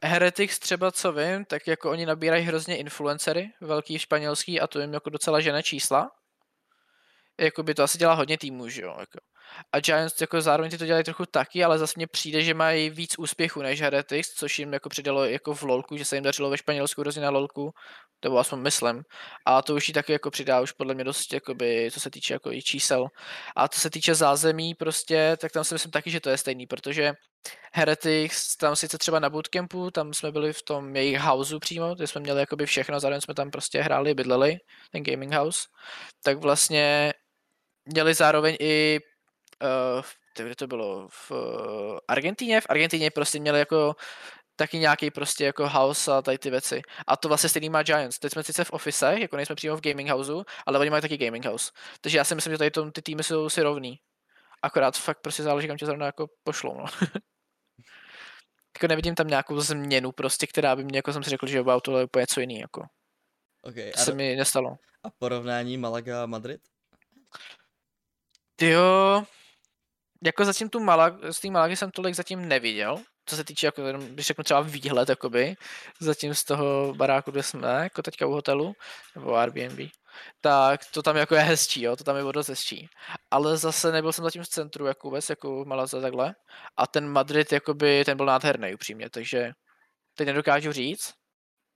Heretics 0.04 0.58
třeba, 0.58 0.92
co 0.92 1.12
vím, 1.12 1.44
tak 1.44 1.66
jako 1.66 1.90
oni 1.90 2.06
nabírají 2.06 2.44
hrozně 2.44 2.76
influencery, 2.76 3.50
velký 3.60 3.98
španělský, 3.98 4.60
a 4.60 4.66
to 4.66 4.80
jim 4.80 4.94
jako 4.94 5.10
docela 5.10 5.40
žene 5.40 5.62
čísla. 5.62 6.10
Jakoby 7.40 7.74
to 7.74 7.82
asi 7.82 7.98
dělá 7.98 8.14
hodně 8.14 8.38
týmů, 8.38 8.68
že 8.68 8.82
jo. 8.82 8.96
Jako. 9.00 9.18
A 9.72 9.80
Giants 9.80 10.20
jako 10.20 10.42
zároveň 10.42 10.70
ty 10.70 10.78
to 10.78 10.86
dělají 10.86 11.04
trochu 11.04 11.26
taky, 11.26 11.64
ale 11.64 11.78
zase 11.78 11.92
mně 11.96 12.06
přijde, 12.06 12.42
že 12.42 12.54
mají 12.54 12.90
víc 12.90 13.18
úspěchu 13.18 13.62
než 13.62 13.80
Heretics, 13.80 14.34
což 14.34 14.58
jim 14.58 14.72
jako 14.72 14.88
přidalo 14.88 15.24
jako 15.24 15.54
v 15.54 15.62
LOLku, 15.62 15.96
že 15.96 16.04
se 16.04 16.16
jim 16.16 16.24
dařilo 16.24 16.50
ve 16.50 16.58
Španělsku 16.58 17.00
hrozně 17.00 17.22
na 17.22 17.30
LOLku, 17.30 17.72
nebo 18.24 18.38
aspoň 18.38 18.58
myslím. 18.60 19.02
A 19.46 19.62
to 19.62 19.74
už 19.74 19.88
jí 19.88 19.94
taky 19.94 20.12
jako 20.12 20.30
přidá 20.30 20.60
už 20.60 20.72
podle 20.72 20.94
mě 20.94 21.04
dost, 21.04 21.32
jakoby, 21.32 21.90
co 21.92 22.00
se 22.00 22.10
týče 22.10 22.32
jako 22.34 22.52
i 22.52 22.62
čísel. 22.62 23.06
A 23.56 23.68
co 23.68 23.80
se 23.80 23.90
týče 23.90 24.14
zázemí 24.14 24.74
prostě, 24.74 25.36
tak 25.40 25.52
tam 25.52 25.64
si 25.64 25.74
myslím 25.74 25.90
taky, 25.90 26.10
že 26.10 26.20
to 26.20 26.30
je 26.30 26.38
stejný, 26.38 26.66
protože 26.66 27.12
Heretics, 27.72 28.56
tam 28.56 28.76
sice 28.76 28.98
třeba 28.98 29.20
na 29.20 29.30
bootcampu, 29.30 29.90
tam 29.90 30.14
jsme 30.14 30.32
byli 30.32 30.52
v 30.52 30.62
tom 30.62 30.96
jejich 30.96 31.20
houseu 31.20 31.58
přímo, 31.58 31.94
kde 31.94 32.06
jsme 32.06 32.20
měli 32.20 32.40
jakoby 32.40 32.66
všechno, 32.66 33.00
zároveň 33.00 33.20
jsme 33.20 33.34
tam 33.34 33.50
prostě 33.50 33.82
hráli, 33.82 34.14
bydleli, 34.14 34.56
ten 34.92 35.02
gaming 35.02 35.34
house, 35.34 35.60
tak 36.22 36.38
vlastně 36.38 37.12
měli 37.84 38.14
zároveň 38.14 38.56
i 38.60 39.00
uh, 39.62 40.02
kde 40.36 40.54
to 40.56 40.66
bylo, 40.66 41.08
v 41.08 41.30
uh, 41.30 41.98
Argentíně, 42.08 42.60
v 42.60 42.66
Argentíně 42.68 43.10
prostě 43.10 43.40
měli 43.40 43.58
jako 43.58 43.96
taky 44.56 44.78
nějaký 44.78 45.10
prostě 45.10 45.44
jako 45.44 45.68
house 45.68 46.12
a 46.12 46.22
tady 46.22 46.38
ty 46.38 46.50
věci. 46.50 46.82
A 47.06 47.16
to 47.16 47.28
vlastně 47.28 47.48
stejný 47.48 47.70
má 47.70 47.82
Giants. 47.82 48.18
Teď 48.18 48.32
jsme 48.32 48.42
sice 48.42 48.64
v 48.64 48.70
office, 48.70 49.16
jako 49.20 49.36
nejsme 49.36 49.54
přímo 49.54 49.76
v 49.76 49.80
gaming 49.80 50.10
houseu, 50.10 50.44
ale 50.66 50.78
oni 50.78 50.90
mají 50.90 51.02
taky 51.02 51.18
gaming 51.18 51.44
house. 51.46 51.70
Takže 52.00 52.18
já 52.18 52.24
si 52.24 52.34
myslím, 52.34 52.54
že 52.54 52.58
tady 52.58 52.70
tom, 52.70 52.92
ty 52.92 53.02
týmy 53.02 53.22
jsou 53.22 53.48
si 53.48 53.62
rovný. 53.62 54.00
Akorát 54.62 54.96
fakt 54.96 55.20
prostě 55.20 55.42
záleží, 55.42 55.68
kam 55.68 55.76
tě 55.76 55.86
zrovna 55.86 56.06
jako 56.06 56.26
pošlou, 56.44 56.74
no. 56.78 56.84
jako 58.76 58.86
nevidím 58.88 59.14
tam 59.14 59.28
nějakou 59.28 59.60
změnu 59.60 60.12
prostě, 60.12 60.46
která 60.46 60.76
by 60.76 60.84
mě, 60.84 60.98
jako 60.98 61.12
jsem 61.12 61.22
si 61.22 61.30
řekl, 61.30 61.46
že 61.46 61.60
wow, 61.60 61.80
tohle 61.80 62.00
je 62.00 62.04
úplně 62.04 62.22
něco 62.22 62.40
jiný, 62.40 62.58
jako. 62.60 62.82
Okay, 63.62 63.90
To 63.92 64.00
a, 64.00 64.04
se 64.04 64.14
mi 64.14 64.36
nestalo. 64.36 64.76
a 65.04 65.10
porovnání 65.18 65.76
Malaga 65.78 66.22
a 66.22 66.26
Madrid? 66.26 66.60
Jo, 68.60 69.24
jako 70.24 70.44
zatím 70.44 70.68
tu 70.68 70.80
Malag, 70.80 71.14
z 71.30 71.40
té 71.40 71.50
Malagy 71.50 71.76
jsem 71.76 71.90
tolik 71.90 72.14
zatím 72.14 72.48
neviděl, 72.48 72.98
co 73.26 73.36
se 73.36 73.44
týče, 73.44 73.66
jako, 73.66 73.82
když 73.92 74.26
řeknu 74.26 74.44
třeba 74.44 74.60
výhled, 74.60 75.08
jakoby, 75.08 75.56
zatím 76.00 76.34
z 76.34 76.44
toho 76.44 76.94
baráku, 76.94 77.30
kde 77.30 77.42
jsme, 77.42 77.82
jako 77.82 78.02
teďka 78.02 78.26
u 78.26 78.30
hotelu, 78.30 78.72
nebo 79.14 79.34
Airbnb, 79.34 79.80
tak 80.40 80.80
to 80.90 81.02
tam 81.02 81.16
jako 81.16 81.34
je 81.34 81.40
hezčí, 81.40 81.82
jo, 81.82 81.96
to 81.96 82.04
tam 82.04 82.16
je 82.16 82.22
dost 82.32 82.48
hezčí. 82.48 82.88
Ale 83.30 83.56
zase 83.56 83.92
nebyl 83.92 84.12
jsem 84.12 84.24
zatím 84.24 84.42
v 84.42 84.48
centru, 84.48 84.86
jako 84.86 85.08
vůbec, 85.08 85.30
jako 85.30 85.64
Malaze 85.64 86.00
takhle. 86.00 86.34
A 86.76 86.86
ten 86.86 87.08
Madrid, 87.08 87.52
jakoby, 87.52 88.04
ten 88.04 88.16
byl 88.16 88.26
nádherný 88.26 88.74
upřímně, 88.74 89.10
takže 89.10 89.52
teď 90.14 90.26
nedokážu 90.26 90.72
říct. 90.72 91.14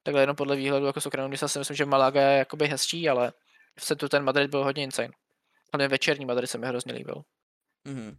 Takhle 0.02 0.22
jenom 0.22 0.36
podle 0.36 0.56
výhledu, 0.56 0.86
jako 0.86 1.00
okrajnou 1.06 1.28
města 1.28 1.48
si 1.48 1.58
myslím, 1.58 1.76
že 1.76 1.84
Malaga 1.84 2.20
je 2.20 2.38
jakoby 2.38 2.66
hezčí, 2.66 3.08
ale 3.08 3.32
v 3.78 3.84
centru 3.84 4.08
ten 4.08 4.24
Madrid 4.24 4.50
byl 4.50 4.64
hodně 4.64 4.82
insane. 4.82 5.08
Hlavně 5.72 5.88
večerní 5.88 6.26
Madrid 6.26 6.50
se 6.50 6.58
mi 6.58 6.66
hrozně 6.66 6.92
líbil. 6.92 7.22
Mhm. 7.84 8.16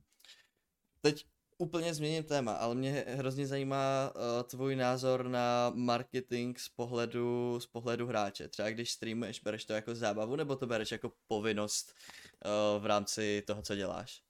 Teď 1.05 1.25
úplně 1.57 1.93
změním 1.93 2.23
téma, 2.23 2.53
ale 2.53 2.75
mě 2.75 3.05
hrozně 3.07 3.47
zajímá 3.47 4.11
uh, 4.15 4.43
tvůj 4.43 4.75
názor 4.75 5.27
na 5.27 5.71
marketing 5.75 6.57
z 6.57 6.69
pohledu, 6.69 7.59
z 7.59 7.65
pohledu 7.65 8.07
hráče. 8.07 8.47
Třeba 8.47 8.69
když 8.69 8.91
streamuješ, 8.91 9.39
bereš 9.39 9.65
to 9.65 9.73
jako 9.73 9.95
zábavu, 9.95 10.35
nebo 10.35 10.55
to 10.55 10.67
bereš 10.67 10.91
jako 10.91 11.11
povinnost 11.27 11.93
uh, 12.45 12.83
v 12.83 12.85
rámci 12.85 13.43
toho, 13.47 13.61
co 13.61 13.75
děláš? 13.75 14.21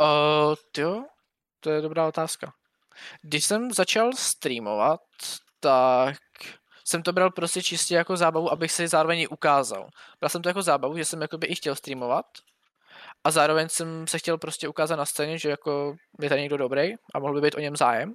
Uh, 0.00 0.54
jo, 0.78 1.04
to 1.60 1.70
je 1.70 1.80
dobrá 1.80 2.08
otázka. 2.08 2.52
Když 3.22 3.44
jsem 3.44 3.72
začal 3.72 4.12
streamovat, 4.12 5.00
tak 5.60 6.18
jsem 6.84 7.02
to 7.02 7.12
bral 7.12 7.30
prostě 7.30 7.62
čistě 7.62 7.94
jako 7.94 8.16
zábavu, 8.16 8.52
abych 8.52 8.72
si 8.72 8.88
zároveň 8.88 9.26
ukázal. 9.30 9.88
Bral 10.20 10.28
jsem 10.28 10.42
to 10.42 10.48
jako 10.48 10.62
zábavu, 10.62 10.98
že 10.98 11.04
jsem 11.04 11.22
jakoby 11.22 11.46
i 11.46 11.54
chtěl 11.54 11.76
streamovat 11.76 12.26
a 13.24 13.30
zároveň 13.30 13.68
jsem 13.68 14.06
se 14.06 14.18
chtěl 14.18 14.38
prostě 14.38 14.68
ukázat 14.68 14.96
na 14.96 15.06
scéně, 15.06 15.38
že 15.38 15.50
jako 15.50 15.96
je 16.20 16.28
tady 16.28 16.40
někdo 16.40 16.56
dobrý 16.56 16.92
a 17.14 17.18
mohl 17.18 17.34
by 17.34 17.40
být 17.40 17.54
o 17.54 17.60
něm 17.60 17.76
zájem. 17.76 18.14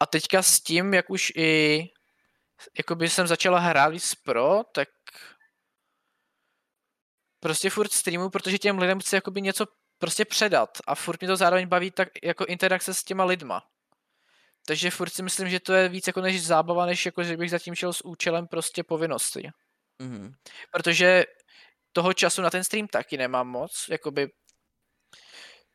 A 0.00 0.06
teďka 0.06 0.42
s 0.42 0.60
tím, 0.60 0.94
jak 0.94 1.10
už 1.10 1.32
i 1.36 1.84
jakoby 2.78 3.08
jsem 3.08 3.26
začala 3.26 3.58
hrát 3.58 3.88
víc 3.88 4.14
pro, 4.14 4.62
tak 4.74 4.88
prostě 7.40 7.70
furt 7.70 7.92
streamu, 7.92 8.30
protože 8.30 8.58
těm 8.58 8.78
lidem 8.78 9.00
chci 9.00 9.14
jakoby 9.14 9.42
něco 9.42 9.66
prostě 9.98 10.24
předat 10.24 10.78
a 10.86 10.94
furt 10.94 11.20
mě 11.20 11.28
to 11.28 11.36
zároveň 11.36 11.68
baví 11.68 11.90
tak 11.90 12.08
jako 12.22 12.44
interakce 12.44 12.94
s 12.94 13.04
těma 13.04 13.24
lidma. 13.24 13.62
Takže 14.66 14.90
furt 14.90 15.10
si 15.10 15.22
myslím, 15.22 15.48
že 15.48 15.60
to 15.60 15.72
je 15.72 15.88
víc 15.88 16.06
jako 16.06 16.20
než 16.20 16.46
zábava, 16.46 16.86
než 16.86 17.06
jako, 17.06 17.22
že 17.22 17.36
bych 17.36 17.50
zatím 17.50 17.74
šel 17.74 17.92
s 17.92 18.04
účelem 18.04 18.46
prostě 18.46 18.84
povinnosti. 18.84 19.50
Mhm. 19.98 20.32
Protože 20.72 21.24
toho 21.92 22.12
času 22.12 22.42
na 22.42 22.50
ten 22.50 22.64
stream 22.64 22.88
taky 22.88 23.16
nemám 23.16 23.48
moc, 23.48 23.86
jakoby 23.90 24.28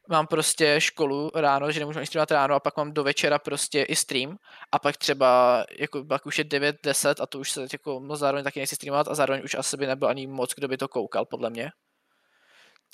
mám 0.10 0.28
prostě 0.28 0.82
školu 0.82 1.32
ráno, 1.36 1.72
že 1.72 1.80
nemůžu 1.80 2.00
ani 2.00 2.08
streamovat 2.08 2.32
ráno 2.32 2.56
a 2.56 2.60
pak 2.60 2.78
mám 2.78 2.94
do 2.94 3.04
večera 3.04 3.40
prostě 3.40 3.84
i 3.84 3.96
stream 3.96 4.38
a 4.72 4.80
pak 4.80 4.98
třeba, 4.98 5.66
jako 5.80 6.06
pak 6.06 6.26
už 6.26 6.38
je 6.38 6.44
9, 6.44 6.76
10 6.84 7.22
a 7.22 7.26
to 7.26 7.40
už 7.40 7.52
se 7.52 7.68
jako, 7.74 8.00
no 8.00 8.16
zároveň 8.16 8.44
taky 8.44 8.60
nechci 8.60 8.76
streamovat 8.76 9.08
a 9.08 9.16
zároveň 9.16 9.44
už 9.44 9.56
asi 9.56 9.78
by 9.78 9.88
nebyl 9.88 10.08
ani 10.08 10.28
moc, 10.28 10.54
kdo 10.56 10.68
by 10.68 10.78
to 10.78 10.88
koukal, 10.88 11.26
podle 11.26 11.50
mě. 11.50 11.72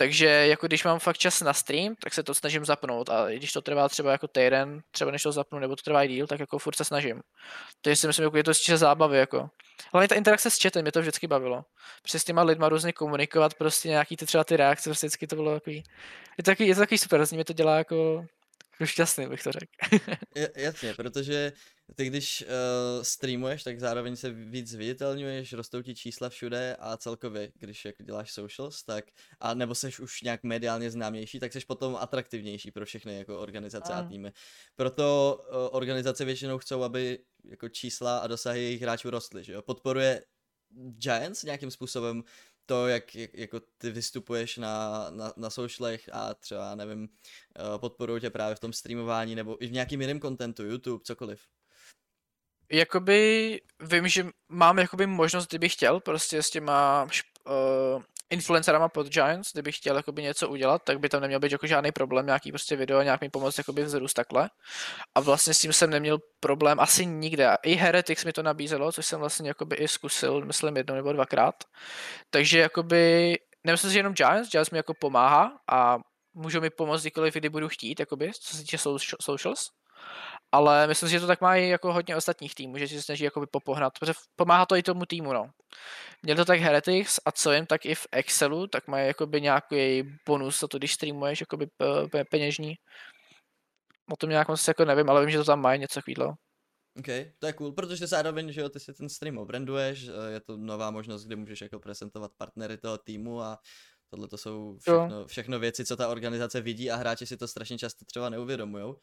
Takže 0.02 0.28
jako 0.28 0.68
když 0.68 0.84
mám 0.84 1.00
fakt 1.00 1.18
čas 1.18 1.42
na 1.42 1.54
stream, 1.54 1.96
tak 2.04 2.14
se 2.14 2.24
to 2.24 2.34
snažím 2.34 2.66
zapnout 2.66 3.10
a 3.10 3.30
když 3.30 3.52
to 3.52 3.62
trvá 3.62 3.90
třeba 3.90 4.12
jako 4.12 4.28
týden, 4.28 4.82
třeba 4.92 5.12
než 5.12 5.24
to 5.24 5.32
zapnu, 5.32 5.60
nebo 5.60 5.76
to 5.76 5.84
trvá 5.84 6.04
i 6.04 6.08
díl, 6.08 6.28
tak 6.28 6.40
jako 6.40 6.60
furt 6.60 6.76
se 6.76 6.86
snažím. 6.86 7.22
Takže 7.82 7.96
si 7.96 8.08
myslím, 8.08 8.24
jako 8.24 8.38
je 8.38 8.44
to 8.44 8.54
spíše 8.54 8.78
zábavy, 8.78 9.18
jako. 9.18 9.50
Hlavně 9.94 10.08
ta 10.08 10.16
interakce 10.16 10.50
s 10.50 10.62
chatem, 10.62 10.82
mě 10.82 10.92
to 10.92 11.02
vždycky 11.02 11.28
bavilo. 11.28 11.66
Prostě 12.02 12.20
s 12.20 12.24
těma 12.24 12.44
lidma 12.44 12.70
různě 12.70 12.94
komunikovat, 12.94 13.54
prostě 13.54 13.90
nějaký 13.90 14.18
ty 14.18 14.26
třeba 14.26 14.44
ty 14.44 14.58
reakce, 14.58 14.90
prostě 14.90 15.08
vždycky 15.08 15.28
to 15.28 15.36
bylo 15.36 15.54
takový, 15.54 15.76
je 16.38 16.44
to 16.44 16.52
takový, 16.52 16.70
je 16.70 16.76
to 16.76 16.82
takový 16.82 16.98
super, 16.98 17.26
z 17.26 17.32
mě 17.32 17.46
to 17.46 17.54
dělá 17.54 17.78
jako, 17.78 18.26
jako 18.82 18.92
šťastný, 18.92 19.28
bych 19.28 19.44
to 19.44 19.52
řekl. 19.52 19.72
Jasně, 20.56 20.94
protože 20.94 21.54
ty 21.96 22.06
když 22.06 22.42
uh, 22.42 23.04
streamuješ, 23.04 23.64
tak 23.64 23.80
zároveň 23.80 24.16
se 24.16 24.32
víc 24.32 24.76
viditelňuješ, 24.76 25.54
rostou 25.54 25.82
ti 25.82 25.96
čísla 25.96 26.30
všude 26.30 26.76
a 26.80 26.98
celkově, 26.98 27.52
když 27.56 27.86
jak 27.86 27.96
děláš 28.04 28.32
socials, 28.32 28.84
tak 28.84 29.06
a 29.40 29.54
nebo 29.54 29.76
seš 29.76 30.00
už 30.00 30.22
nějak 30.22 30.44
mediálně 30.44 30.92
známější, 30.92 31.40
tak 31.40 31.54
seš 31.54 31.66
potom 31.66 31.96
atraktivnější 31.96 32.72
pro 32.72 32.86
všechny 32.86 33.18
jako 33.18 33.40
organizace 33.40 33.94
a 33.94 34.04
týmy. 34.04 34.32
Proto 34.76 35.38
uh, 35.40 35.78
organizace 35.78 36.26
většinou 36.26 36.58
chcou, 36.58 36.84
aby 36.84 37.20
jako 37.46 37.70
čísla 37.70 38.18
a 38.18 38.28
dosahy 38.28 38.62
jejich 38.62 38.82
hráčů 38.82 39.10
rostly, 39.10 39.44
že 39.44 39.54
jo? 39.54 39.62
Podporuje 39.62 40.22
Giants 40.98 41.44
nějakým 41.44 41.72
způsobem 41.72 42.24
to, 42.66 42.88
jak, 42.88 43.16
jak 43.16 43.34
jako 43.34 43.60
ty 43.78 43.92
vystupuješ 43.92 44.58
na, 44.58 45.06
na, 45.10 45.34
na 45.38 45.50
socialech 45.50 46.10
a 46.14 46.34
třeba, 46.34 46.76
nevím, 46.76 47.02
uh, 47.02 47.78
podporují 47.78 48.22
tě 48.22 48.30
právě 48.30 48.56
v 48.56 48.60
tom 48.60 48.74
streamování 48.74 49.36
nebo 49.36 49.64
i 49.64 49.68
v 49.68 49.72
nějakým 49.72 50.02
jiném 50.02 50.20
kontentu, 50.20 50.64
YouTube, 50.64 51.04
cokoliv? 51.04 51.48
Jakoby 52.72 53.62
vím, 53.80 54.08
že 54.08 54.28
mám 54.50 54.80
jakoby 54.80 55.08
možnost, 55.08 55.48
kdybych 55.48 55.74
chtěl, 55.74 56.00
prostě 56.00 56.44
s 56.44 56.50
těma 56.50 57.08
uh, 57.48 58.04
influencerama 58.32 58.90
pod 58.90 59.08
Giants, 59.08 59.54
kdybych 59.54 59.78
chtěl 59.78 59.96
jakoby 59.96 60.24
něco 60.24 60.50
udělat, 60.50 60.82
tak 60.84 61.00
by 61.00 61.10
tam 61.10 61.22
neměl 61.22 61.40
být 61.40 61.52
jako 61.52 61.68
žádný 61.68 61.92
problém, 61.92 62.26
nějaký 62.26 62.52
prostě 62.52 62.76
video, 62.76 63.02
nějak 63.02 63.22
mi 63.22 63.30
pomoct 63.30 63.58
jakoby 63.58 63.84
vzrůst 63.84 64.14
takhle. 64.14 64.50
A 65.16 65.20
vlastně 65.20 65.54
s 65.54 65.60
tím 65.60 65.74
jsem 65.74 65.90
neměl 65.90 66.18
problém 66.40 66.80
asi 66.80 67.06
nikde. 67.06 67.58
I 67.64 67.76
Heretics 67.76 68.26
mi 68.26 68.34
to 68.34 68.44
nabízelo, 68.44 68.92
což 68.92 69.06
jsem 69.06 69.20
vlastně 69.20 69.48
jakoby 69.50 69.76
i 69.76 69.88
zkusil, 69.88 70.46
myslím 70.46 70.78
jednou 70.78 70.96
nebo 70.96 71.14
dvakrát. 71.14 71.56
Takže 72.30 72.60
jakoby, 72.60 73.36
nemyslím 73.64 73.90
si, 73.90 73.94
že 73.94 74.00
jenom 74.00 74.14
Giants, 74.14 74.52
Giants 74.52 74.72
mi 74.72 74.78
jako 74.78 74.94
pomáhá 74.94 75.60
a 75.72 75.98
můžou 76.34 76.62
mi 76.62 76.70
pomoct 76.70 77.02
kdykoliv, 77.02 77.34
kdy 77.34 77.50
budu 77.50 77.70
chtít, 77.70 78.00
jakoby, 78.00 78.32
co 78.42 78.58
se 78.58 78.62
týče 78.62 78.78
socials. 79.22 79.70
Ale 80.52 80.88
myslím 80.88 81.10
si, 81.10 81.14
že 81.14 81.20
to 81.20 81.28
tak 81.28 81.42
má 81.42 81.56
i 81.56 81.68
jako 81.68 81.94
hodně 81.94 82.16
ostatních 82.16 82.56
týmů, 82.56 82.78
že 82.78 82.88
se 82.88 83.02
snaží 83.02 83.24
jakoby 83.24 83.48
popohnat, 83.52 83.94
protože 84.00 84.14
pomáhá 84.36 84.66
to 84.66 84.76
i 84.76 84.84
tomu 84.84 85.06
týmu, 85.06 85.34
no. 85.34 85.50
Měl 86.24 86.36
to 86.36 86.46
tak 86.46 86.60
Heretics 86.60 87.20
a 87.26 87.32
co 87.32 87.52
jen 87.52 87.66
tak 87.66 87.86
i 87.86 87.96
v 87.96 88.08
Excelu, 88.12 88.68
tak 88.68 88.88
mají 88.88 89.08
jakoby 89.08 89.42
nějaký 89.42 90.04
bonus 90.28 90.60
za 90.60 90.68
to, 90.68 90.78
když 90.78 90.94
streamuješ 90.94 91.40
jakoby 91.40 91.68
peněžní. 92.30 92.76
O 94.12 94.16
tom 94.16 94.30
nějak 94.30 94.48
moc 94.48 94.68
jako 94.68 94.86
nevím, 94.86 95.10
ale 95.10 95.22
vím, 95.22 95.32
že 95.32 95.38
to 95.38 95.44
tam 95.44 95.62
mají 95.62 95.80
něco 95.80 96.02
takového. 96.02 96.36
OK, 97.00 97.08
to 97.40 97.48
je 97.48 97.54
cool, 97.54 97.72
protože 97.72 98.08
zároveň, 98.08 98.52
že 98.52 98.62
jo, 98.62 98.70
ty 98.70 98.80
si 98.80 98.94
ten 98.94 99.10
stream 99.10 99.38
obranduješ, 99.38 100.02
je 100.34 100.40
to 100.48 100.58
nová 100.58 100.92
možnost, 100.92 101.26
kdy 101.26 101.36
můžeš 101.36 101.62
jako 101.62 101.80
prezentovat 101.80 102.32
partnery 102.38 102.78
toho 102.78 102.98
týmu 102.98 103.42
a 103.42 103.58
tohle 104.10 104.28
to 104.28 104.38
jsou 104.38 104.78
všechno, 104.80 105.28
všechno 105.28 105.60
věci, 105.60 105.86
co 105.86 105.96
ta 105.96 106.10
organizace 106.10 106.62
vidí 106.62 106.92
a 106.92 106.96
hráči 106.96 107.28
si 107.28 107.38
to 107.38 107.48
strašně 107.48 107.78
často 107.78 108.06
třeba 108.06 108.30
neuvědomujou. 108.30 108.98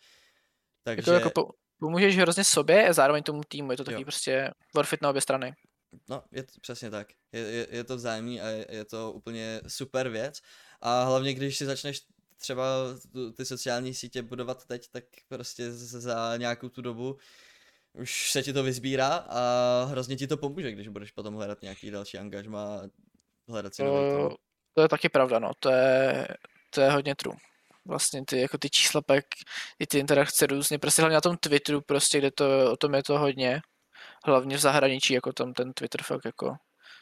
Takže... 0.83 1.13
Jako, 1.13 1.29
jako 1.29 1.53
pomůžeš 1.79 2.17
hrozně 2.17 2.45
sobě 2.45 2.89
a 2.89 2.93
zároveň 2.93 3.23
tomu 3.23 3.43
týmu, 3.49 3.71
je 3.71 3.77
to 3.77 3.85
takový 3.85 4.03
jo. 4.03 4.05
prostě 4.05 4.51
worth 4.75 4.93
it 4.93 5.03
na 5.03 5.11
obě 5.11 5.21
strany. 5.21 5.55
No, 6.09 6.23
je 6.33 6.43
to 6.43 6.53
přesně 6.61 6.91
tak. 6.91 7.09
Je, 7.33 7.41
je, 7.41 7.67
je 7.71 7.85
to 7.85 7.97
vzájemný 7.97 8.41
a 8.41 8.49
je, 8.49 8.67
je 8.71 8.85
to 8.85 9.13
úplně 9.13 9.61
super 9.67 10.09
věc. 10.09 10.41
A 10.81 11.05
hlavně, 11.05 11.35
když 11.35 11.57
si 11.57 11.67
začneš 11.67 12.01
třeba 12.37 12.65
ty 13.37 13.45
sociální 13.45 13.95
sítě 13.95 14.23
budovat 14.23 14.65
teď, 14.65 14.89
tak 14.91 15.05
prostě 15.29 15.73
za 15.73 16.37
nějakou 16.37 16.69
tu 16.69 16.83
dobu 16.83 17.19
už 17.93 18.31
se 18.31 18.43
ti 18.43 18.53
to 18.53 18.63
vyzbírá 18.63 19.17
a 19.17 19.85
hrozně 19.91 20.17
ti 20.17 20.27
to 20.27 20.37
pomůže, 20.37 20.73
když 20.73 20.89
budeš 20.89 21.11
potom 21.11 21.35
hledat 21.35 21.63
nějaký 21.63 21.91
další 21.91 22.19
angažma, 22.19 22.81
hledat 23.49 23.75
si 23.75 23.83
nový 23.83 24.37
To 24.75 24.83
je 24.83 24.89
taky 24.89 25.09
pravda, 25.09 25.39
no, 25.39 25.51
to 25.61 25.71
je, 25.71 26.29
to 26.71 26.81
je 26.81 26.91
hodně 26.91 27.15
true 27.15 27.37
vlastně 27.89 28.25
ty, 28.25 28.41
jako 28.41 28.59
ty 28.59 28.71
čísla 28.71 29.03
pak, 29.03 29.25
i 29.79 29.87
ty 29.87 29.99
interakce 29.99 30.47
různě, 30.47 30.79
prostě 30.79 31.03
hlavně 31.03 31.15
na 31.15 31.21
tom 31.21 31.37
Twitteru 31.37 31.81
prostě, 31.81 32.19
kde 32.19 32.31
to, 32.31 32.73
o 32.73 32.77
tom 32.77 32.95
je 32.95 33.03
to 33.03 33.19
hodně, 33.19 33.61
hlavně 34.25 34.57
v 34.57 34.61
zahraničí, 34.61 35.15
jako 35.15 35.33
tam 35.33 35.53
ten 35.53 35.73
Twitter 35.73 36.03
fakt 36.03 36.25
jako, 36.25 36.57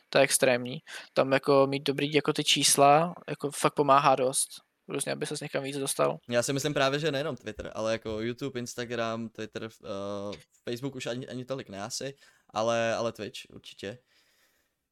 to 0.08 0.18
je 0.18 0.24
extrémní. 0.24 0.78
Tam 1.12 1.32
jako 1.32 1.66
mít 1.66 1.82
dobrý 1.82 2.12
jako 2.12 2.32
ty 2.32 2.44
čísla, 2.44 3.14
jako 3.28 3.50
fakt 3.50 3.74
pomáhá 3.74 4.16
dost. 4.16 4.48
Různě, 4.88 5.12
aby 5.12 5.26
se 5.26 5.36
s 5.36 5.40
někam 5.40 5.62
víc 5.62 5.76
dostal. 5.76 6.18
Já 6.28 6.42
si 6.42 6.52
myslím 6.52 6.74
právě, 6.74 6.98
že 6.98 7.12
nejenom 7.12 7.36
Twitter, 7.36 7.72
ale 7.74 7.92
jako 7.92 8.20
YouTube, 8.20 8.60
Instagram, 8.60 9.28
Twitter, 9.28 9.62
uh, 9.64 10.34
Facebook 10.64 10.94
už 10.94 11.06
ani, 11.06 11.28
ani 11.28 11.44
tolik 11.44 11.68
ne 11.68 11.82
asi, 11.82 12.14
ale, 12.50 12.94
ale 12.94 13.12
Twitch 13.12 13.40
určitě. 13.50 13.98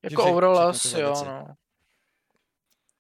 Jako 0.03 0.25
overall 0.25 0.73
jo, 0.99 1.15
no. 1.27 1.47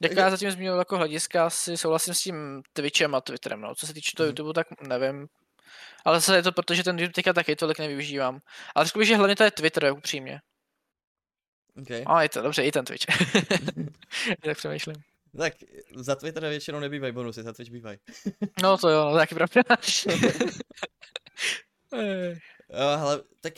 Jak 0.04 0.16
já 0.16 0.30
zatím 0.30 0.50
zmínil 0.50 0.78
jako 0.78 0.96
hlediska, 0.96 1.50
si 1.50 1.76
souhlasím 1.76 2.14
s 2.14 2.20
tím 2.20 2.62
Twitchem 2.72 3.14
a 3.14 3.20
Twitterem, 3.20 3.60
no. 3.60 3.74
Co 3.74 3.86
se 3.86 3.94
týče 3.94 4.12
toho 4.16 4.26
mm-hmm. 4.26 4.30
YouTube, 4.30 4.52
tak 4.52 4.66
nevím. 4.88 5.28
Ale 6.04 6.20
zase 6.20 6.36
je 6.36 6.42
to 6.42 6.52
proto, 6.52 6.74
že 6.74 6.84
ten 6.84 6.98
YouTube 6.98 7.12
teďka 7.12 7.32
taky 7.32 7.56
tolik 7.56 7.78
nevyužívám. 7.78 8.40
Ale 8.74 8.84
řekl 8.84 8.98
bych, 8.98 9.08
že 9.08 9.16
hlavně 9.16 9.36
to 9.36 9.44
je 9.44 9.50
Twitter, 9.50 9.92
upřímně. 9.92 10.40
Okay. 11.82 12.04
A 12.06 12.22
je 12.22 12.28
to, 12.28 12.42
dobře, 12.42 12.62
i 12.62 12.72
ten 12.72 12.84
Twitch. 12.84 13.06
tak 14.44 14.56
přemýšlím. 14.56 14.96
Tak 15.38 15.54
za 15.96 16.14
Twitter 16.14 16.48
většinou 16.48 16.80
nebývají 16.80 17.12
bonusy, 17.12 17.42
za 17.42 17.52
Twitch 17.52 17.70
bývají. 17.70 17.98
no 18.62 18.78
to 18.78 18.88
jo, 18.88 19.04
no, 19.04 19.16
taky 19.16 19.34
pravda. 19.34 19.62
Ale 22.96 23.22
tak 23.40 23.52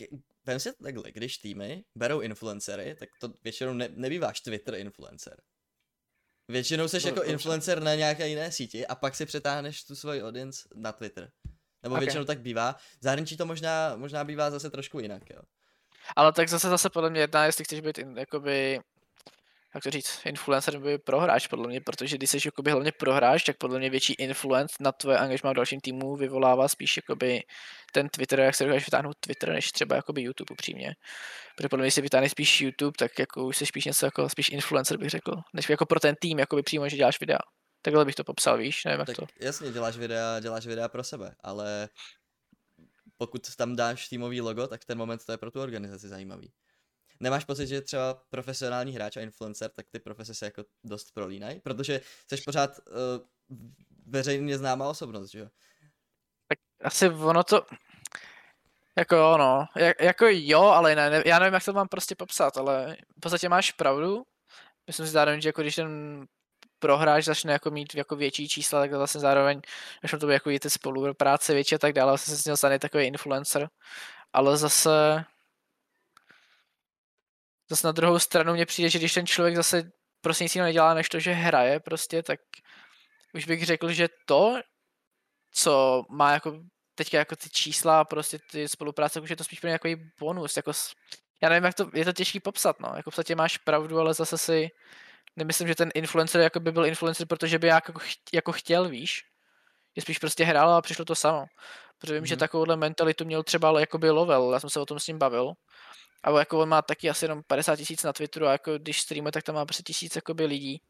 vem 0.46 0.60
si 0.60 0.72
takhle, 0.82 1.12
když 1.12 1.38
týmy 1.38 1.84
berou 1.94 2.20
influencery, 2.20 2.96
tak 2.98 3.08
to 3.20 3.32
většinou 3.44 3.72
ne, 3.72 3.88
nebýváš 3.92 4.40
Twitter 4.40 4.74
influencer. 4.74 5.40
Většinou 6.48 6.88
jsi 6.88 6.98
no, 7.02 7.08
jako 7.08 7.22
influencer 7.22 7.82
na 7.82 7.94
nějaké 7.94 8.28
jiné 8.28 8.52
síti 8.52 8.86
a 8.86 8.94
pak 8.94 9.14
si 9.14 9.26
přetáhneš 9.26 9.84
tu 9.84 9.96
svoji 9.96 10.22
audience 10.22 10.68
na 10.74 10.92
Twitter. 10.92 11.30
Nebo 11.82 11.94
okay. 11.94 12.04
většinou 12.04 12.24
tak 12.24 12.40
bývá. 12.40 12.76
Zahraničí 13.00 13.36
to 13.36 13.46
možná, 13.46 13.96
možná 13.96 14.24
bývá 14.24 14.50
zase 14.50 14.70
trošku 14.70 15.00
jinak, 15.00 15.30
jo. 15.30 15.40
Ale 16.16 16.32
tak 16.32 16.48
zase 16.48 16.68
zase 16.68 16.90
podle 16.90 17.10
mě 17.10 17.20
jedná, 17.20 17.46
jestli 17.46 17.64
chceš 17.64 17.80
být 17.80 17.98
in, 17.98 18.18
jakoby 18.18 18.80
jak 19.76 19.84
to 19.84 19.90
říct, 19.90 20.20
influencer 20.24 20.74
nebo 20.74 20.98
prohráč 20.98 21.46
podle 21.46 21.68
mě, 21.68 21.80
protože 21.80 22.16
když 22.16 22.30
jsi 22.30 22.38
jakoby 22.44 22.70
hlavně 22.70 22.92
prohráč, 22.92 23.44
tak 23.44 23.56
podle 23.58 23.78
mě 23.78 23.90
větší 23.90 24.12
influence 24.12 24.74
na 24.80 24.92
tvoje 24.92 25.18
angažmá 25.18 25.52
v 25.52 25.54
dalším 25.54 25.80
týmu 25.80 26.16
vyvolává 26.16 26.68
spíš 26.68 26.96
jakoby 26.96 27.42
ten 27.92 28.08
Twitter, 28.08 28.40
jak 28.40 28.54
se 28.54 28.64
dokážeš 28.64 28.86
vytáhnout 28.86 29.16
Twitter, 29.20 29.48
než 29.48 29.72
třeba 29.72 29.96
jakoby 29.96 30.22
YouTube 30.22 30.52
upřímně. 30.52 30.94
Protože 31.56 31.68
podle 31.68 31.82
mě, 31.82 31.90
si 31.90 32.00
vytáhneš 32.00 32.30
spíš 32.30 32.60
YouTube, 32.60 32.96
tak 32.98 33.18
jako 33.18 33.44
už 33.44 33.56
jsi 33.56 33.66
spíš 33.66 33.84
něco 33.84 34.06
jako 34.06 34.28
spíš 34.28 34.48
influencer 34.48 34.98
bych 34.98 35.10
řekl, 35.10 35.32
než 35.54 35.68
jako 35.68 35.86
pro 35.86 36.00
ten 36.00 36.14
tým, 36.20 36.38
jakoby 36.38 36.62
přímo, 36.62 36.88
že 36.88 36.96
děláš 36.96 37.20
videa. 37.20 37.38
Takhle 37.82 38.04
bych 38.04 38.14
to 38.14 38.24
popsal, 38.24 38.58
víš, 38.58 38.84
nevím 38.84 38.98
jak 39.00 39.06
tak 39.06 39.16
to. 39.16 39.26
Jasně, 39.40 39.72
děláš 39.72 39.96
videa, 39.96 40.40
děláš 40.40 40.66
videa 40.66 40.88
pro 40.88 41.04
sebe, 41.04 41.34
ale 41.40 41.88
pokud 43.16 43.56
tam 43.56 43.76
dáš 43.76 44.08
týmový 44.08 44.40
logo, 44.40 44.66
tak 44.66 44.84
ten 44.84 44.98
moment 44.98 45.24
to 45.24 45.32
je 45.32 45.38
pro 45.38 45.50
tu 45.50 45.60
organizaci 45.60 46.08
zajímavý. 46.08 46.52
Nemáš 47.20 47.44
pocit, 47.44 47.66
že 47.66 47.80
třeba 47.80 48.22
profesionální 48.30 48.92
hráč 48.92 49.16
a 49.16 49.20
influencer, 49.20 49.70
tak 49.70 49.86
ty 49.90 49.98
profese 49.98 50.34
se 50.34 50.44
jako 50.44 50.64
dost 50.84 51.14
prolínají? 51.14 51.60
Protože 51.60 52.00
jsi 52.28 52.42
pořád 52.42 52.70
uh, 52.70 53.26
veřejně 54.06 54.58
známá 54.58 54.88
osobnost, 54.88 55.30
že 55.30 55.38
jo? 55.38 55.48
Tak 56.48 56.58
asi 56.82 57.08
ono 57.08 57.44
to, 57.44 57.66
jako 58.98 59.16
jo, 59.16 59.36
no. 59.38 59.66
Jak, 59.76 60.00
jako 60.00 60.26
jo, 60.28 60.62
ale 60.62 60.94
ne, 60.94 61.10
ne, 61.10 61.22
já 61.26 61.38
nevím, 61.38 61.54
jak 61.54 61.64
to 61.64 61.72
mám 61.72 61.88
prostě 61.88 62.14
popsat, 62.14 62.56
ale 62.56 62.96
v 63.16 63.20
podstatě 63.20 63.48
máš 63.48 63.72
pravdu. 63.72 64.22
Myslím 64.86 65.06
si 65.06 65.12
zároveň, 65.12 65.40
že 65.40 65.48
jako 65.48 65.62
když 65.62 65.74
ten 65.74 66.26
prohráč 66.78 67.24
začne 67.24 67.52
jako 67.52 67.70
mít 67.70 67.94
jako 67.94 68.16
větší 68.16 68.48
čísla, 68.48 68.80
tak 68.80 68.92
vlastně 68.92 69.20
zároveň, 69.20 69.60
než 70.02 70.10
to 70.10 70.18
bude 70.18 70.32
jako 70.32 70.50
ty 70.60 70.70
spolupráce 70.70 71.54
větší 71.54 71.74
a 71.74 71.78
tak 71.78 71.92
dále, 71.92 72.10
vlastně 72.10 72.36
se 72.36 72.42
z 72.42 72.44
něho 72.44 72.56
stane 72.56 72.78
takový 72.78 73.04
influencer. 73.04 73.68
Ale 74.32 74.56
zase 74.56 75.24
zase 77.70 77.86
na 77.86 77.92
druhou 77.92 78.18
stranu 78.18 78.52
mně 78.52 78.66
přijde, 78.66 78.90
že 78.90 78.98
když 78.98 79.14
ten 79.14 79.26
člověk 79.26 79.56
zase 79.56 79.90
prostě 80.20 80.44
nic 80.44 80.54
jiného 80.54 80.66
nedělá, 80.66 80.94
než 80.94 81.08
to, 81.08 81.20
že 81.20 81.32
hraje 81.32 81.80
prostě, 81.80 82.22
tak 82.22 82.40
už 83.34 83.44
bych 83.44 83.66
řekl, 83.66 83.92
že 83.92 84.08
to, 84.26 84.60
co 85.52 86.04
má 86.10 86.32
jako 86.32 86.60
teďka 86.94 87.18
jako 87.18 87.36
ty 87.36 87.50
čísla, 87.50 88.04
prostě 88.04 88.38
ty 88.50 88.68
spolupráce, 88.68 89.20
už 89.20 89.30
je 89.30 89.36
to 89.36 89.44
spíš 89.44 89.60
pro 89.60 89.68
nějaký 89.68 89.96
bonus, 90.20 90.56
jako 90.56 90.72
já 91.42 91.48
nevím, 91.48 91.64
jak 91.64 91.74
to, 91.74 91.90
je 91.94 92.04
to 92.04 92.12
těžký 92.12 92.40
popsat, 92.40 92.80
no, 92.80 92.88
jako 92.88 93.10
v 93.10 93.14
podstatě 93.14 93.36
máš 93.36 93.58
pravdu, 93.58 93.98
ale 93.98 94.14
zase 94.14 94.38
si 94.38 94.70
nemyslím, 95.36 95.68
že 95.68 95.74
ten 95.74 95.90
influencer 95.94 96.40
jako 96.40 96.60
by 96.60 96.72
byl 96.72 96.86
influencer, 96.86 97.26
protože 97.26 97.58
by 97.58 97.66
jako, 97.66 97.92
jako 98.34 98.52
chtěl, 98.52 98.88
víš, 98.88 99.24
je 99.96 100.02
spíš 100.02 100.18
prostě 100.18 100.44
hrál 100.44 100.70
a 100.70 100.82
přišlo 100.82 101.04
to 101.04 101.14
samo. 101.14 101.46
Protože 101.98 102.14
vím, 102.14 102.22
mm-hmm. 102.22 102.26
že 102.26 102.34
mhm. 102.34 102.40
takovouhle 102.40 102.76
mentalitu 102.76 103.24
měl 103.24 103.42
třeba 103.42 103.68
ale 103.68 103.82
jako 103.82 103.98
by 103.98 104.10
Lovel, 104.10 104.52
já 104.52 104.60
jsem 104.60 104.70
se 104.70 104.80
o 104.80 104.86
tom 104.86 104.98
s 104.98 105.06
ním 105.06 105.18
bavil, 105.18 105.52
ale 106.22 106.40
jako 106.40 106.60
on 106.60 106.68
má 106.68 106.82
taky 106.82 107.10
asi 107.10 107.24
jenom 107.24 107.42
50 107.46 107.76
tisíc 107.76 108.02
na 108.02 108.12
Twitteru 108.12 108.46
a 108.46 108.52
jako 108.52 108.78
když 108.78 109.00
streamuje, 109.00 109.32
tak 109.32 109.44
tam 109.44 109.54
má 109.54 109.64
prostě 109.64 109.82
tisíc 109.82 110.16
jakoby 110.16 110.46
lidí. 110.46 110.80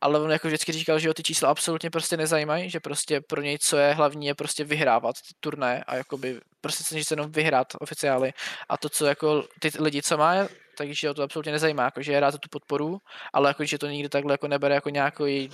Ale 0.00 0.20
on 0.20 0.30
jako 0.30 0.48
vždycky 0.48 0.72
říkal, 0.72 0.98
že 0.98 1.08
ho 1.08 1.14
ty 1.14 1.22
čísla 1.22 1.50
absolutně 1.50 1.90
prostě 1.90 2.16
nezajímají, 2.16 2.70
že 2.70 2.80
prostě 2.80 3.20
pro 3.20 3.40
něj 3.40 3.58
co 3.58 3.76
je 3.76 3.94
hlavní 3.94 4.26
je 4.26 4.34
prostě 4.34 4.64
vyhrávat 4.64 5.16
ty 5.16 5.34
turné 5.40 5.84
a 5.84 5.94
jakoby 5.96 6.40
prostě 6.60 6.84
snaží 6.84 7.04
se 7.04 7.14
jenom 7.14 7.32
vyhrát 7.32 7.66
oficiály. 7.80 8.32
A 8.68 8.76
to, 8.76 8.88
co 8.88 9.06
jako 9.06 9.44
ty 9.60 9.70
lidi, 9.78 10.02
co 10.02 10.18
má, 10.18 10.34
takže 10.76 11.08
ho 11.08 11.14
to 11.14 11.22
absolutně 11.22 11.52
nezajímá, 11.52 11.84
jako, 11.84 12.02
že 12.02 12.12
je 12.12 12.20
rád 12.20 12.38
tu 12.38 12.48
podporu, 12.50 12.98
ale 13.32 13.50
jako, 13.50 13.64
že 13.64 13.78
to 13.78 13.86
nikdy 13.86 14.08
takhle 14.08 14.34
jako 14.34 14.48
nebere 14.48 14.74
jako 14.74 14.90
nějaký 14.90 15.50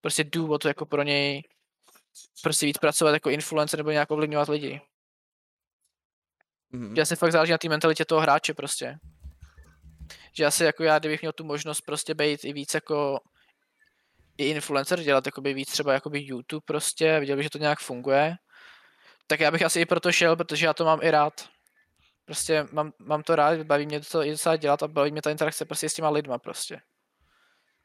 prostě 0.00 0.24
důvod 0.24 0.64
jako 0.64 0.86
pro 0.86 1.02
něj 1.02 1.42
prostě 2.42 2.66
víc 2.66 2.78
pracovat 2.78 3.12
jako 3.12 3.30
influencer 3.30 3.78
nebo 3.78 3.90
nějak 3.90 4.10
ovlivňovat 4.10 4.48
lidi. 4.48 4.80
Mm-hmm. 6.72 6.94
Že 6.94 7.02
asi 7.02 7.16
fakt 7.16 7.32
záleží 7.32 7.52
na 7.52 7.58
té 7.58 7.68
mentalitě 7.68 8.04
toho 8.04 8.20
hráče 8.20 8.54
prostě. 8.54 8.96
Že 10.36 10.46
asi 10.46 10.64
jako 10.64 10.82
já, 10.82 10.98
kdybych 10.98 11.22
měl 11.22 11.32
tu 11.32 11.44
možnost 11.44 11.80
prostě 11.80 12.14
být 12.14 12.44
i 12.44 12.52
víc 12.52 12.74
jako 12.74 13.20
i 14.38 14.50
influencer, 14.50 15.02
dělat 15.02 15.26
jakoby 15.26 15.54
víc 15.54 15.72
třeba 15.72 15.92
jakoby 15.92 16.20
YouTube 16.22 16.64
prostě, 16.66 17.20
viděl 17.20 17.36
bych, 17.36 17.42
že 17.42 17.50
to 17.50 17.58
nějak 17.58 17.78
funguje, 17.78 18.36
tak 19.26 19.40
já 19.40 19.50
bych 19.50 19.62
asi 19.62 19.80
i 19.80 19.86
proto 19.86 20.12
šel, 20.12 20.36
protože 20.36 20.66
já 20.66 20.74
to 20.74 20.84
mám 20.84 20.98
i 21.02 21.10
rád. 21.10 21.48
Prostě 22.24 22.66
mám, 22.72 22.92
mám 22.98 23.22
to 23.22 23.36
rád, 23.36 23.62
baví 23.62 23.86
mě 23.86 24.00
to 24.00 24.24
i 24.24 24.30
docela 24.30 24.56
dělat 24.56 24.82
a 24.82 24.88
baví 24.88 25.10
mě 25.10 25.22
ta 25.22 25.30
interakce 25.30 25.64
prostě 25.64 25.88
s 25.88 25.94
těma 25.94 26.10
lidma 26.10 26.38
prostě. 26.38 26.80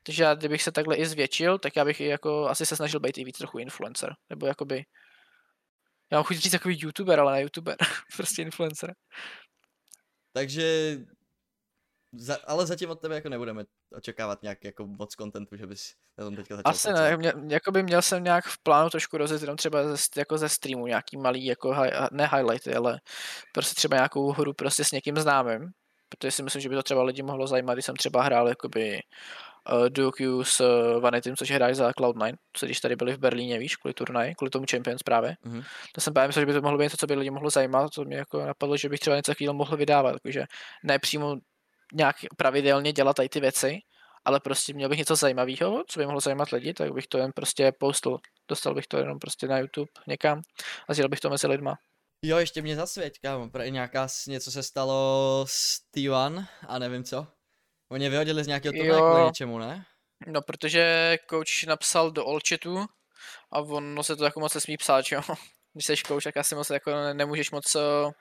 Takže 0.07 0.23
já, 0.23 0.35
kdybych 0.35 0.63
se 0.63 0.71
takhle 0.71 0.95
i 0.95 1.05
zvětšil, 1.05 1.59
tak 1.59 1.75
já 1.75 1.85
bych 1.85 2.01
i 2.01 2.05
jako 2.05 2.47
asi 2.47 2.65
se 2.65 2.75
snažil 2.75 2.99
být 2.99 3.17
i 3.17 3.23
víc 3.23 3.37
trochu 3.37 3.57
influencer. 3.59 4.15
Nebo 4.29 4.47
jakoby... 4.47 4.85
Já 6.11 6.17
mám 6.17 6.23
chuť 6.23 6.37
říct 6.37 6.51
takový 6.51 6.79
youtuber, 6.79 7.19
ale 7.19 7.31
ne 7.31 7.41
youtuber. 7.41 7.75
prostě 8.17 8.41
influencer. 8.41 8.93
Takže, 10.33 10.97
za, 12.13 12.37
ale 12.45 12.65
zatím 12.65 12.89
od 12.89 13.01
tebe 13.01 13.15
jako 13.15 13.29
nebudeme 13.29 13.63
očekávat 13.97 14.43
nějak 14.43 14.63
jako 14.63 14.87
moc 14.87 15.15
kontentu, 15.15 15.55
že 15.55 15.67
bys 15.67 15.93
na 16.17 16.25
tom 16.25 16.35
teďka 16.35 16.55
začal 16.55 16.71
Asi 16.71 16.93
ne, 16.93 17.17
mě, 17.17 17.33
jakoby 17.47 17.83
měl 17.83 18.01
jsem 18.01 18.23
nějak 18.23 18.45
v 18.45 18.63
plánu 18.63 18.89
trošku 18.89 19.17
rozjet 19.17 19.41
jenom 19.41 19.57
třeba 19.57 19.95
ze, 19.95 19.97
jako 20.17 20.37
ze 20.37 20.49
streamu 20.49 20.87
nějaký 20.87 21.17
malý, 21.17 21.45
jako 21.45 21.73
hi, 21.73 21.91
ne 22.11 22.29
highlighty, 22.33 22.75
ale 22.75 22.99
prostě 23.53 23.75
třeba 23.75 23.95
nějakou 23.95 24.31
hru 24.31 24.53
prostě 24.53 24.83
s 24.83 24.91
někým 24.91 25.17
známým, 25.17 25.71
protože 26.09 26.31
si 26.31 26.43
myslím, 26.43 26.61
že 26.61 26.69
by 26.69 26.75
to 26.75 26.83
třeba 26.83 27.03
lidi 27.03 27.23
mohlo 27.23 27.47
zajímat, 27.47 27.73
když 27.73 27.85
jsem 27.85 27.95
třeba 27.95 28.23
hrál 28.23 28.47
jakoby 28.47 29.01
uh, 29.73 29.89
Duke 29.89 30.23
s 30.43 30.59
uh, 30.59 31.01
Vanitym, 31.01 31.35
což 31.35 31.51
hrají 31.51 31.75
za 31.75 31.89
Cloud9, 31.89 32.33
co 32.53 32.65
když 32.65 32.79
tady 32.79 32.95
byli 32.95 33.13
v 33.13 33.17
Berlíně, 33.17 33.59
víš, 33.59 33.75
kvůli 33.75 33.93
turnaji, 33.93 34.35
kvůli 34.35 34.49
tomu 34.49 34.65
Champions 34.71 35.03
právě. 35.03 35.35
Mm-hmm. 35.45 35.63
To 35.95 36.01
jsem 36.01 36.13
právě 36.13 36.27
myslel, 36.27 36.41
že 36.41 36.45
by 36.45 36.53
to 36.53 36.61
mohlo 36.61 36.77
být 36.77 36.83
něco, 36.83 36.97
co 36.97 37.07
by 37.07 37.13
lidi 37.13 37.29
mohlo 37.29 37.49
zajímat, 37.49 37.89
to 37.95 38.05
mě 38.05 38.17
jako 38.17 38.45
napadlo, 38.45 38.77
že 38.77 38.89
bych 38.89 38.99
třeba 38.99 39.15
něco 39.15 39.31
takového 39.31 39.53
mohl 39.53 39.77
vydávat, 39.77 40.15
takže 40.23 40.43
ne 40.83 40.99
přímo 40.99 41.35
nějak 41.93 42.15
pravidelně 42.37 42.93
dělat 42.93 43.15
tady 43.15 43.29
ty 43.29 43.39
věci, 43.39 43.77
ale 44.25 44.39
prostě 44.39 44.73
měl 44.73 44.89
bych 44.89 44.99
něco 44.99 45.15
zajímavého, 45.15 45.83
co 45.87 45.99
by 45.99 46.05
mohlo 46.05 46.21
zajímat 46.21 46.49
lidi, 46.49 46.73
tak 46.73 46.93
bych 46.93 47.07
to 47.07 47.17
jen 47.17 47.31
prostě 47.35 47.71
postl. 47.79 48.17
Dostal 48.49 48.75
bych 48.75 48.87
to 48.87 48.97
jenom 48.97 49.19
prostě 49.19 49.47
na 49.47 49.59
YouTube 49.59 49.91
někam 50.07 50.41
a 50.89 50.93
sdělal 50.93 51.09
bych 51.09 51.19
to 51.19 51.29
mezi 51.29 51.47
lidma. 51.47 51.75
Jo, 52.21 52.37
ještě 52.37 52.61
mě 52.61 52.75
zasvěť, 52.75 53.13
kámo, 53.21 53.49
nějaká, 53.69 54.07
něco 54.27 54.51
se 54.51 54.63
stalo 54.63 55.45
s 55.49 55.79
T1 55.95 56.47
a 56.67 56.79
nevím 56.79 57.03
co. 57.03 57.27
Oni 57.91 58.09
vyhodili 58.09 58.43
z 58.43 58.47
nějakého 58.47 58.73
toho 58.73 59.11
kvůli 59.11 59.25
něčemu, 59.25 59.57
ne? 59.57 59.85
No, 60.27 60.41
protože 60.41 61.17
coach 61.29 61.63
napsal 61.67 62.11
do 62.11 62.25
Olchatu 62.25 62.85
a 63.51 63.59
ono 63.59 64.03
se 64.03 64.15
to 64.15 64.23
jako 64.23 64.39
moc 64.39 64.55
nesmí 64.55 64.77
psát, 64.77 65.05
jo. 65.11 65.21
Když 65.73 65.85
jsi 65.85 65.95
coach, 66.07 66.23
tak 66.23 66.37
asi 66.37 66.55
moc 66.55 66.69
jako 66.69 66.91
nemůžeš 67.13 67.51
moc 67.51 67.75
uh, 67.75 68.11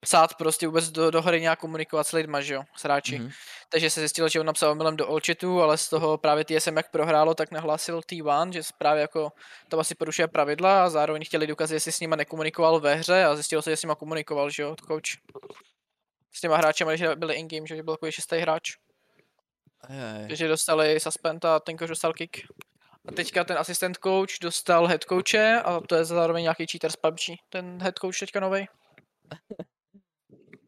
psát 0.00 0.34
prostě 0.34 0.66
vůbec 0.66 0.90
do, 0.90 1.10
do 1.10 1.22
hry 1.22 1.40
nějak 1.40 1.58
komunikovat 1.58 2.06
s 2.06 2.12
lidma, 2.12 2.40
že 2.40 2.54
jo, 2.54 2.62
s 2.76 2.82
hráči. 2.82 3.18
Mm-hmm. 3.18 3.32
Takže 3.72 3.90
se 3.90 4.00
zjistilo, 4.00 4.28
že 4.28 4.40
on 4.40 4.46
napsal 4.46 4.70
omylem 4.70 4.96
do 4.96 5.08
Olchatu, 5.08 5.62
ale 5.62 5.78
z 5.78 5.88
toho 5.88 6.18
právě 6.18 6.44
TSM 6.44 6.76
jak 6.76 6.90
prohrálo, 6.90 7.34
tak 7.34 7.50
nahlásil 7.50 8.00
T1, 8.00 8.52
že 8.52 8.60
právě 8.78 9.00
jako 9.00 9.32
to 9.68 9.78
asi 9.78 9.94
porušuje 9.94 10.28
pravidla 10.28 10.84
a 10.84 10.90
zároveň 10.90 11.24
chtěli 11.24 11.46
důkazy, 11.46 11.74
jestli 11.74 11.92
s 11.92 12.00
nima 12.00 12.16
nekomunikoval 12.16 12.80
ve 12.80 12.94
hře 12.94 13.24
a 13.24 13.34
zjistilo 13.34 13.62
se, 13.62 13.70
že 13.70 13.76
s 13.76 13.82
nima 13.82 13.94
komunikoval, 13.94 14.50
že 14.50 14.62
jo, 14.62 14.76
coach. 14.86 15.10
S 16.32 16.40
těma 16.40 16.56
hráči, 16.56 16.84
když 16.84 17.02
byli 17.14 17.34
in-game, 17.34 17.66
že 17.66 17.82
byl 17.82 17.94
takový 17.94 18.12
šestý 18.12 18.36
hráč. 18.36 18.72
Ajaj. 19.80 20.28
Takže 20.28 20.48
dostali 20.48 21.00
suspend 21.00 21.44
a 21.44 21.60
ten 21.60 21.78
coach 21.78 21.88
dostal 21.88 22.12
kick. 22.12 22.36
A 23.08 23.12
teďka 23.12 23.44
ten 23.44 23.58
asistent 23.58 23.98
coach 23.98 24.38
dostal 24.42 24.86
head 24.86 25.04
coache 25.04 25.62
a 25.62 25.80
to 25.80 25.94
je 25.94 26.04
zároveň 26.04 26.42
nějaký 26.42 26.66
cheater 26.66 26.92
z 26.92 26.96
PUBG, 26.96 27.20
ten 27.48 27.82
head 27.82 27.98
coach 27.98 28.18
teďka 28.18 28.40
novej. 28.40 28.68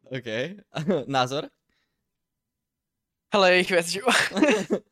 OK. 0.05 0.57
Názor? 1.07 1.49
Hele, 3.33 3.51
jejich 3.51 3.69
věc, 3.69 3.87
že 3.87 4.01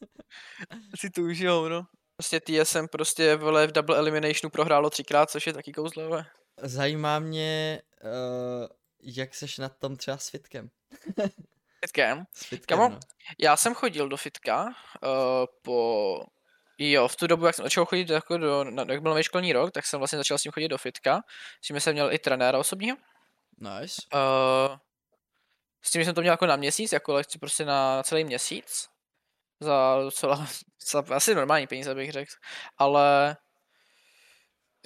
si 0.95 1.09
tu 1.09 1.25
užijou, 1.25 1.67
no. 1.67 1.87
Prostě 2.15 2.39
TSM 2.39 2.87
prostě 2.87 3.35
vole 3.35 3.67
v 3.67 3.71
double 3.71 3.97
eliminationu 3.97 4.49
prohrálo 4.49 4.89
třikrát, 4.89 5.29
což 5.29 5.47
je 5.47 5.53
taky 5.53 5.71
kouzlové. 5.71 6.25
Zajímá 6.57 7.19
mě, 7.19 7.81
uh, 8.03 8.67
jak 9.01 9.35
seš 9.35 9.57
na 9.57 9.69
tom 9.69 9.95
třeba 9.95 10.17
s 10.17 10.31
fitkem. 11.85 12.23
S 12.33 12.45
fitkem, 12.45 12.77
Kamo, 12.77 12.89
no. 12.89 12.99
já 13.39 13.57
jsem 13.57 13.73
chodil 13.73 14.09
do 14.09 14.17
fitka 14.17 14.65
uh, 14.65 15.45
po 15.61 16.25
Jo, 16.83 17.07
v 17.07 17.15
tu 17.15 17.27
dobu, 17.27 17.45
jak 17.45 17.55
jsem 17.55 17.65
začal 17.65 17.85
chodit 17.85 18.09
jako 18.09 18.37
do, 18.37 18.63
na, 18.63 18.85
jak 18.89 19.01
byl 19.01 19.11
nový 19.11 19.23
školní 19.23 19.53
rok, 19.53 19.71
tak 19.71 19.85
jsem 19.85 19.99
vlastně 19.99 20.17
začal 20.17 20.37
s 20.37 20.41
tím 20.41 20.51
chodit 20.51 20.67
do 20.67 20.77
fitka. 20.77 21.21
S 21.63 21.67
tím 21.67 21.79
jsem 21.79 21.93
měl 21.93 22.13
i 22.13 22.19
trenéra 22.19 22.59
osobního. 22.59 22.97
Nice. 23.57 24.01
Uh, 24.13 24.77
s 25.81 25.91
tím 25.91 26.05
jsem 26.05 26.15
to 26.15 26.21
měl 26.21 26.33
jako 26.33 26.45
na 26.45 26.55
měsíc, 26.55 26.91
jako 26.91 27.13
lekci 27.13 27.39
prostě 27.39 27.65
na, 27.65 28.03
celý 28.03 28.23
měsíc. 28.23 28.87
Za 29.59 29.97
docela, 30.03 30.47
za 30.91 31.03
asi 31.09 31.35
normální 31.35 31.67
peníze 31.67 31.95
bych 31.95 32.11
řekl. 32.11 32.31
Ale 32.77 33.37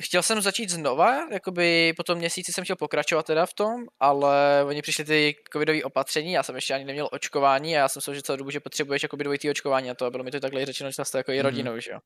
chtěl 0.01 0.23
jsem 0.23 0.41
začít 0.41 0.69
znova, 0.69 1.31
jakoby 1.31 1.93
po 1.97 2.03
tom 2.03 2.17
měsíci 2.17 2.53
jsem 2.53 2.63
chtěl 2.63 2.75
pokračovat 2.75 3.25
teda 3.25 3.45
v 3.45 3.53
tom, 3.53 3.85
ale 3.99 4.63
oni 4.65 4.81
přišli 4.81 5.05
ty 5.05 5.35
covidové 5.53 5.83
opatření, 5.83 6.31
já 6.31 6.43
jsem 6.43 6.55
ještě 6.55 6.73
ani 6.73 6.85
neměl 6.85 7.09
očkování 7.11 7.75
a 7.75 7.79
já 7.79 7.87
jsem 7.87 8.01
si 8.01 8.15
že 8.15 8.21
celou 8.21 8.37
dobu, 8.37 8.49
že 8.49 8.59
potřebuješ 8.59 9.03
jakoby 9.03 9.23
dvojitý 9.23 9.49
očkování 9.49 9.91
a 9.91 9.95
to 9.95 10.05
a 10.05 10.09
bylo 10.09 10.23
mi 10.23 10.31
to 10.31 10.39
takhle 10.39 10.65
řečeno 10.65 10.91
často 10.91 11.17
jako 11.17 11.31
i 11.31 11.35
mhm. 11.35 11.43
rodinou, 11.43 11.73
mm. 11.73 11.81
že 11.81 11.91
jo. 11.91 11.99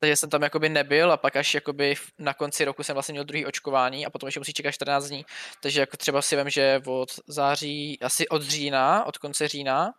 Takže 0.00 0.16
jsem 0.16 0.30
tam 0.30 0.42
jakoby 0.42 0.68
nebyl 0.68 1.12
a 1.12 1.16
pak 1.16 1.36
až 1.36 1.54
jakoby 1.54 1.94
na 2.18 2.34
konci 2.34 2.64
roku 2.64 2.82
jsem 2.82 2.94
vlastně 2.94 3.12
měl 3.12 3.24
druhý 3.24 3.46
očkování 3.46 4.06
a 4.06 4.10
potom 4.10 4.26
ještě 4.26 4.40
musí 4.40 4.52
čekat 4.52 4.72
14 4.72 5.04
dní. 5.04 5.24
Takže 5.62 5.80
jako 5.80 5.96
třeba 5.96 6.22
si 6.22 6.36
vím, 6.36 6.50
že 6.50 6.80
od 6.86 7.08
září, 7.26 7.98
asi 8.00 8.28
od 8.28 8.42
října, 8.42 9.04
od 9.04 9.18
konce 9.18 9.48
října, 9.48 9.92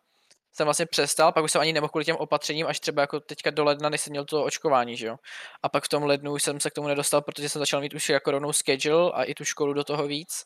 jsem 0.54 0.66
vlastně 0.66 0.86
přestal, 0.86 1.32
pak 1.32 1.44
už 1.44 1.52
jsem 1.52 1.62
ani 1.62 1.74
nemohl 1.74 1.90
kvůli 1.90 2.06
těm 2.06 2.16
opatřením, 2.16 2.68
až 2.68 2.80
třeba 2.80 3.02
jako 3.02 3.20
teďka 3.20 3.52
do 3.52 3.64
ledna, 3.64 3.90
než 3.90 4.02
jsem 4.02 4.12
měl 4.12 4.26
to 4.26 4.44
očkování, 4.44 4.98
že 4.98 5.08
jo. 5.08 5.18
A 5.64 5.70
pak 5.70 5.84
v 5.84 5.90
tom 5.90 6.04
lednu 6.04 6.32
už 6.32 6.44
jsem 6.44 6.60
se 6.60 6.70
k 6.70 6.74
tomu 6.74 6.88
nedostal, 6.88 7.22
protože 7.22 7.50
jsem 7.50 7.60
začal 7.60 7.82
mít 7.82 7.94
už 7.94 8.10
jako 8.10 8.32
rovnou 8.32 8.54
schedule 8.54 9.12
a 9.14 9.24
i 9.24 9.34
tu 9.34 9.46
školu 9.46 9.74
do 9.74 9.84
toho 9.84 10.08
víc. 10.08 10.46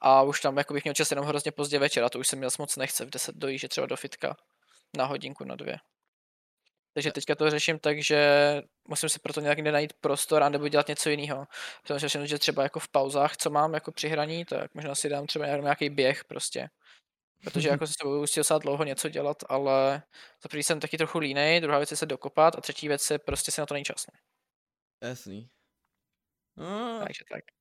A 0.00 0.22
už 0.22 0.40
tam 0.40 0.56
jako 0.56 0.74
bych 0.74 0.84
měl 0.84 0.94
čas 0.94 1.10
jenom 1.10 1.26
hrozně 1.26 1.52
pozdě 1.52 1.78
večer 1.78 2.04
a 2.04 2.08
to 2.08 2.18
už 2.18 2.28
jsem 2.28 2.38
měl 2.38 2.50
moc 2.58 2.76
nechce 2.76 3.04
v 3.04 3.10
10 3.10 3.36
dojíždět 3.36 3.70
třeba 3.70 3.86
do 3.86 3.96
fitka 3.96 4.36
na 4.96 5.04
hodinku, 5.04 5.44
na 5.44 5.56
dvě. 5.56 5.76
Takže 6.94 7.12
teďka 7.12 7.34
to 7.34 7.50
řeším 7.50 7.78
tak, 7.78 8.02
že 8.02 8.18
musím 8.88 9.08
si 9.08 9.18
proto 9.18 9.40
nějak 9.40 9.58
najít 9.58 9.92
prostor 10.00 10.42
a 10.42 10.48
nebo 10.48 10.68
dělat 10.68 10.88
něco 10.88 11.10
jiného. 11.10 11.46
Jsem 11.86 11.98
řešil, 11.98 12.26
že 12.26 12.38
třeba 12.38 12.62
jako 12.62 12.80
v 12.80 12.88
pauzách, 12.88 13.36
co 13.36 13.50
mám 13.50 13.74
jako 13.74 13.92
při 13.92 14.08
hraní, 14.08 14.44
tak 14.44 14.74
možná 14.74 14.94
si 14.94 15.08
dám 15.08 15.26
třeba 15.26 15.46
nějaký 15.46 15.90
běh 15.90 16.24
prostě. 16.24 16.68
Protože 17.44 17.68
jako 17.68 17.86
se 17.86 17.94
budu 18.04 18.26
si 18.26 18.40
docela 18.40 18.58
dlouho 18.58 18.84
něco 18.84 19.08
dělat, 19.08 19.36
ale 19.48 20.02
za 20.42 20.48
první 20.48 20.62
jsem 20.62 20.80
taky 20.80 20.98
trochu 20.98 21.18
línej, 21.18 21.60
druhá 21.60 21.78
věc 21.78 21.90
je 21.90 21.96
se 21.96 22.06
dokopat 22.06 22.56
a 22.58 22.60
třetí 22.60 22.88
věc 22.88 23.10
je 23.10 23.18
prostě 23.18 23.52
si 23.52 23.60
na 23.60 23.66
to 23.66 23.74
není 23.74 23.84
čas. 23.84 24.06
Jasný. 25.02 25.50
No. 26.56 27.04
Takže 27.06 27.24
tak. 27.30 27.53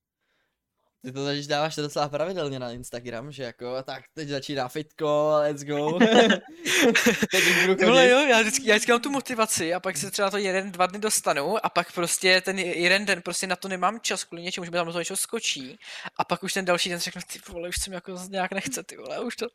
Ty 1.05 1.11
to 1.11 1.25
totiž 1.25 1.47
dáváš 1.47 1.75
to 1.75 1.81
docela 1.81 2.09
pravidelně 2.09 2.59
na 2.59 2.71
Instagram, 2.71 3.31
že 3.31 3.43
jako 3.43 3.83
tak 3.83 4.03
teď 4.13 4.29
začíná 4.29 4.67
fitko, 4.67 5.33
let's 5.33 5.63
go. 5.63 5.99
teď 7.31 7.43
budu 7.61 7.85
chodit. 7.85 8.09
jo, 8.09 8.19
já 8.19 8.41
vždycky, 8.41 8.67
já 8.67 8.75
vždycky 8.75 8.91
mám 8.91 9.01
tu 9.01 9.09
motivaci 9.09 9.73
a 9.73 9.79
pak 9.79 9.97
se 9.97 10.11
třeba 10.11 10.29
to 10.29 10.37
jeden, 10.37 10.71
dva 10.71 10.85
dny 10.85 10.99
dostanu 10.99 11.65
a 11.65 11.69
pak 11.69 11.91
prostě 11.91 12.41
ten 12.41 12.59
jeden 12.59 13.05
den 13.05 13.21
prostě 13.21 13.47
na 13.47 13.55
to 13.55 13.67
nemám 13.67 13.99
čas 13.99 14.23
kvůli 14.23 14.43
něčemu, 14.43 14.65
že 14.65 14.71
mi 14.71 14.77
tam 14.77 14.91
to 14.91 14.99
něco 14.99 15.15
skočí 15.15 15.79
a 16.17 16.23
pak 16.23 16.43
už 16.43 16.53
ten 16.53 16.65
další 16.65 16.89
den 16.89 16.99
řeknu, 16.99 17.21
ty 17.33 17.39
vole, 17.51 17.69
už 17.69 17.77
jsem 17.77 17.93
jako 17.93 18.15
nějak 18.29 18.51
nechce, 18.51 18.83
ty 18.83 18.97
vole, 18.97 19.19
už 19.19 19.35
to. 19.35 19.47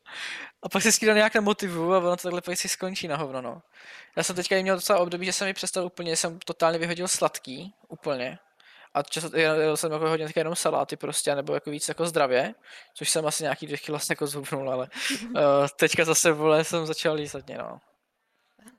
A 0.63 0.69
pak 0.69 0.83
se 0.83 0.91
skýdá 0.91 1.13
nějak 1.13 1.35
motivu 1.35 1.93
a 1.93 1.97
ono 1.97 2.17
to 2.17 2.23
takhle 2.23 2.41
pak 2.41 2.57
si 2.57 2.69
skončí 2.69 3.07
na 3.07 3.17
hovno, 3.17 3.41
no. 3.41 3.61
Já 4.17 4.23
jsem 4.23 4.35
teďka 4.35 4.61
měl 4.61 4.75
docela 4.75 4.99
období, 4.99 5.25
že 5.25 5.33
jsem 5.33 5.47
mi 5.47 5.53
přestal 5.53 5.85
úplně, 5.85 6.15
jsem 6.15 6.39
totálně 6.45 6.77
vyhodil 6.77 7.07
sladký, 7.07 7.73
úplně 7.87 8.39
a 8.93 9.03
často 9.03 9.37
jel 9.37 9.77
jsem 9.77 9.91
jako 9.91 10.09
hodně 10.09 10.27
jenom 10.35 10.55
saláty 10.55 10.97
prostě, 10.97 11.35
nebo 11.35 11.53
jako 11.53 11.69
víc 11.69 11.87
jako 11.87 12.05
zdravě, 12.05 12.53
což 12.93 13.09
jsem 13.09 13.25
asi 13.25 13.43
nějaký 13.43 13.65
dvě 13.65 13.77
kilo 13.77 13.99
jako 14.09 14.27
zhubnul, 14.27 14.71
ale 14.71 14.89
uh, 15.25 15.31
teďka 15.79 16.05
zase, 16.05 16.31
vole, 16.31 16.63
jsem 16.63 16.85
začal 16.85 17.15
líst 17.15 17.33
hodně, 17.33 17.57
no. 17.57 17.79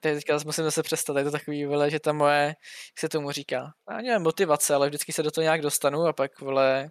Teď 0.00 0.14
teďka 0.14 0.38
musím 0.44 0.64
zase 0.64 0.82
přestat, 0.82 1.16
je 1.16 1.24
to 1.24 1.30
takový, 1.30 1.64
vole, 1.64 1.90
že 1.90 2.00
ta 2.00 2.12
moje, 2.12 2.46
jak 2.46 2.98
se 2.98 3.08
tomu 3.08 3.30
říká, 3.30 3.72
já 3.90 3.96
nevím, 3.96 4.22
motivace, 4.22 4.74
ale 4.74 4.88
vždycky 4.88 5.12
se 5.12 5.22
do 5.22 5.30
toho 5.30 5.42
nějak 5.42 5.60
dostanu 5.60 6.06
a 6.06 6.12
pak, 6.12 6.40
vole, 6.40 6.90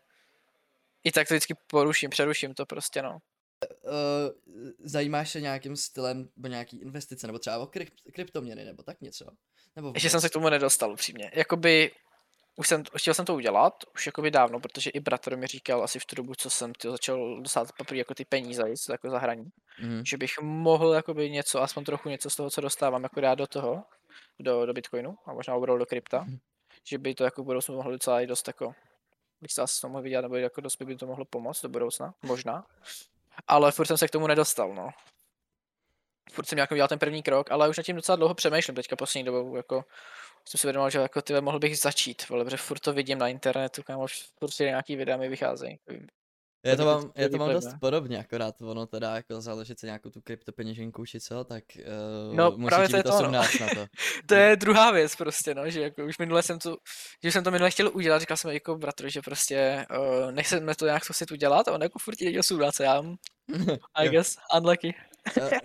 i 1.04 1.12
tak 1.12 1.28
to 1.28 1.34
vždycky 1.34 1.54
poruším, 1.68 2.10
přeruším 2.10 2.54
to 2.54 2.66
prostě, 2.66 3.02
no. 3.02 3.18
Uh, 3.84 4.70
zajímáš 4.80 5.32
se 5.32 5.42
nějakým 5.42 5.76
stylem 5.76 6.30
nebo 6.36 6.48
nějaký 6.48 6.82
investice, 6.82 7.28
nebo 7.28 7.40
třeba 7.40 7.58
o 7.58 7.68
krypt, 7.68 7.94
kryptoměny, 8.14 8.66
nebo 8.66 8.84
tak 8.84 9.02
něco? 9.02 9.26
Nebo 9.76 9.92
Ještě 9.96 10.10
jsem 10.10 10.22
se 10.22 10.30
k 10.30 10.34
tomu 10.34 10.50
nedostal, 10.50 10.92
upřímně. 10.92 11.32
Jakoby 11.34 11.92
už 12.60 12.68
jsem, 12.68 12.84
chtěl 12.98 13.14
jsem 13.14 13.26
to 13.26 13.36
udělat, 13.36 13.84
už 13.96 14.06
jakoby 14.06 14.32
dávno, 14.32 14.60
protože 14.60 14.90
i 14.90 15.00
bratr 15.00 15.38
mi 15.38 15.48
říkal 15.48 15.84
asi 15.84 16.00
v 16.00 16.06
tu 16.06 16.16
dobu, 16.16 16.36
co 16.36 16.50
jsem 16.50 16.74
tyjo, 16.74 16.92
začal 16.92 17.42
dostat 17.42 17.72
poprvé 17.78 17.98
jako 17.98 18.14
ty 18.14 18.26
peníze 18.26 18.64
jako 18.90 19.10
zahraní, 19.10 19.50
mm. 19.82 20.06
že 20.06 20.18
bych 20.18 20.40
mohl 20.42 20.94
jakoby 20.94 21.30
něco, 21.30 21.62
aspoň 21.62 21.84
trochu 21.84 22.10
něco 22.10 22.30
z 22.30 22.36
toho, 22.36 22.50
co 22.50 22.62
dostávám, 22.62 23.04
jako 23.04 23.22
dát 23.22 23.36
do 23.36 23.48
toho, 23.48 23.84
do, 24.40 24.66
do 24.66 24.74
Bitcoinu 24.74 25.16
a 25.26 25.34
možná 25.34 25.56
obrou 25.56 25.78
do 25.78 25.86
krypta, 25.86 26.24
mm. 26.24 26.38
že 26.84 26.98
by 26.98 27.16
to 27.16 27.24
jako 27.24 27.44
budoucnu 27.44 27.76
mohlo 27.76 27.92
docela 27.92 28.22
i 28.22 28.28
dost 28.28 28.48
jako, 28.48 28.76
bych 29.42 29.52
se 29.52 29.62
asi 29.62 29.82
to 29.82 29.90
mohl 29.90 30.04
vidět, 30.04 30.22
nebo 30.22 30.36
jako 30.36 30.62
dost 30.62 30.82
by 30.82 30.96
to 30.96 31.08
mohlo 31.08 31.26
pomoct 31.26 31.62
do 31.62 31.70
budoucna, 31.70 32.14
možná. 32.22 32.66
Ale 33.48 33.72
furt 33.72 33.86
jsem 33.86 33.98
se 33.98 34.08
k 34.08 34.12
tomu 34.12 34.28
nedostal, 34.28 34.74
no. 34.74 34.90
Furt 36.32 36.46
jsem 36.46 36.56
nějak 36.56 36.72
udělal 36.72 36.88
ten 36.88 37.00
první 37.00 37.24
krok, 37.24 37.52
ale 37.52 37.70
už 37.70 37.78
nad 37.78 37.84
tím 37.84 37.96
docela 37.96 38.16
dlouho 38.16 38.34
přemýšlím 38.34 38.76
teďka 38.76 38.96
poslední 38.96 39.26
dobou, 39.26 39.56
jako 39.56 39.86
jsem 40.46 40.58
si 40.60 40.68
uvědomil, 40.68 40.90
že 40.90 41.00
jako 41.00 41.22
ty 41.22 41.42
mohl 41.42 41.60
bych 41.60 41.80
začít, 41.80 42.30
vole, 42.30 42.44
protože 42.44 42.58
furt 42.58 42.80
to 42.80 42.94
vidím 42.94 43.18
na 43.18 43.28
internetu, 43.28 43.84
kámo, 43.84 44.06
furt 44.40 44.52
si 44.52 44.64
nějaký 44.64 44.96
videa 44.96 45.18
mi 45.18 45.30
vycházejí. 45.30 45.80
Já 46.66 46.76
to 46.76 46.86
mám, 46.86 47.02
to 47.02 47.12
já 47.16 47.30
to 47.30 47.38
mám 47.38 47.54
dost 47.54 47.70
podobně, 47.82 48.20
akorát 48.20 48.62
ono 48.62 48.86
teda 48.86 49.16
jako 49.16 49.42
založit 49.42 49.80
si 49.80 49.86
nějakou 49.86 50.10
tu 50.10 50.22
kryptopeněženku 50.22 51.06
či 51.06 51.20
co, 51.20 51.44
tak 51.44 51.64
uh, 52.30 52.36
No, 52.36 52.52
musíš 52.52 52.68
právě 52.68 52.90
to 52.90 52.98
je 52.98 53.04
to 53.04 53.10
ono. 53.10 53.20
18 53.20 53.60
na 53.60 53.68
to. 53.68 53.86
To 54.26 54.36
je 54.36 54.56
druhá 54.56 54.92
věc 54.92 55.16
prostě, 55.16 55.56
no, 55.56 55.70
že 55.70 55.82
jako 55.82 56.06
už 56.06 56.18
minule 56.18 56.44
jsem 56.44 56.60
to, 56.60 56.78
že 57.24 57.32
jsem 57.32 57.44
to 57.44 57.52
minule 57.52 57.72
chtěl 57.72 57.92
udělat, 57.94 58.20
říkal 58.20 58.38
jsem 58.38 58.52
jako 58.52 58.78
bratru, 58.78 59.10
že 59.10 59.22
prostě 59.22 59.86
uh, 60.00 60.32
nechceme 60.32 60.76
to 60.76 60.86
nějak 60.86 61.06
zkusit 61.06 61.32
udělat 61.32 61.68
a 61.68 61.74
on 61.74 61.82
jako 61.82 62.00
furt 62.00 62.22
jde 62.22 62.40
18, 62.40 62.80
já 62.80 63.04
I 63.94 64.10
guess, 64.10 64.36
unlucky. 64.58 64.94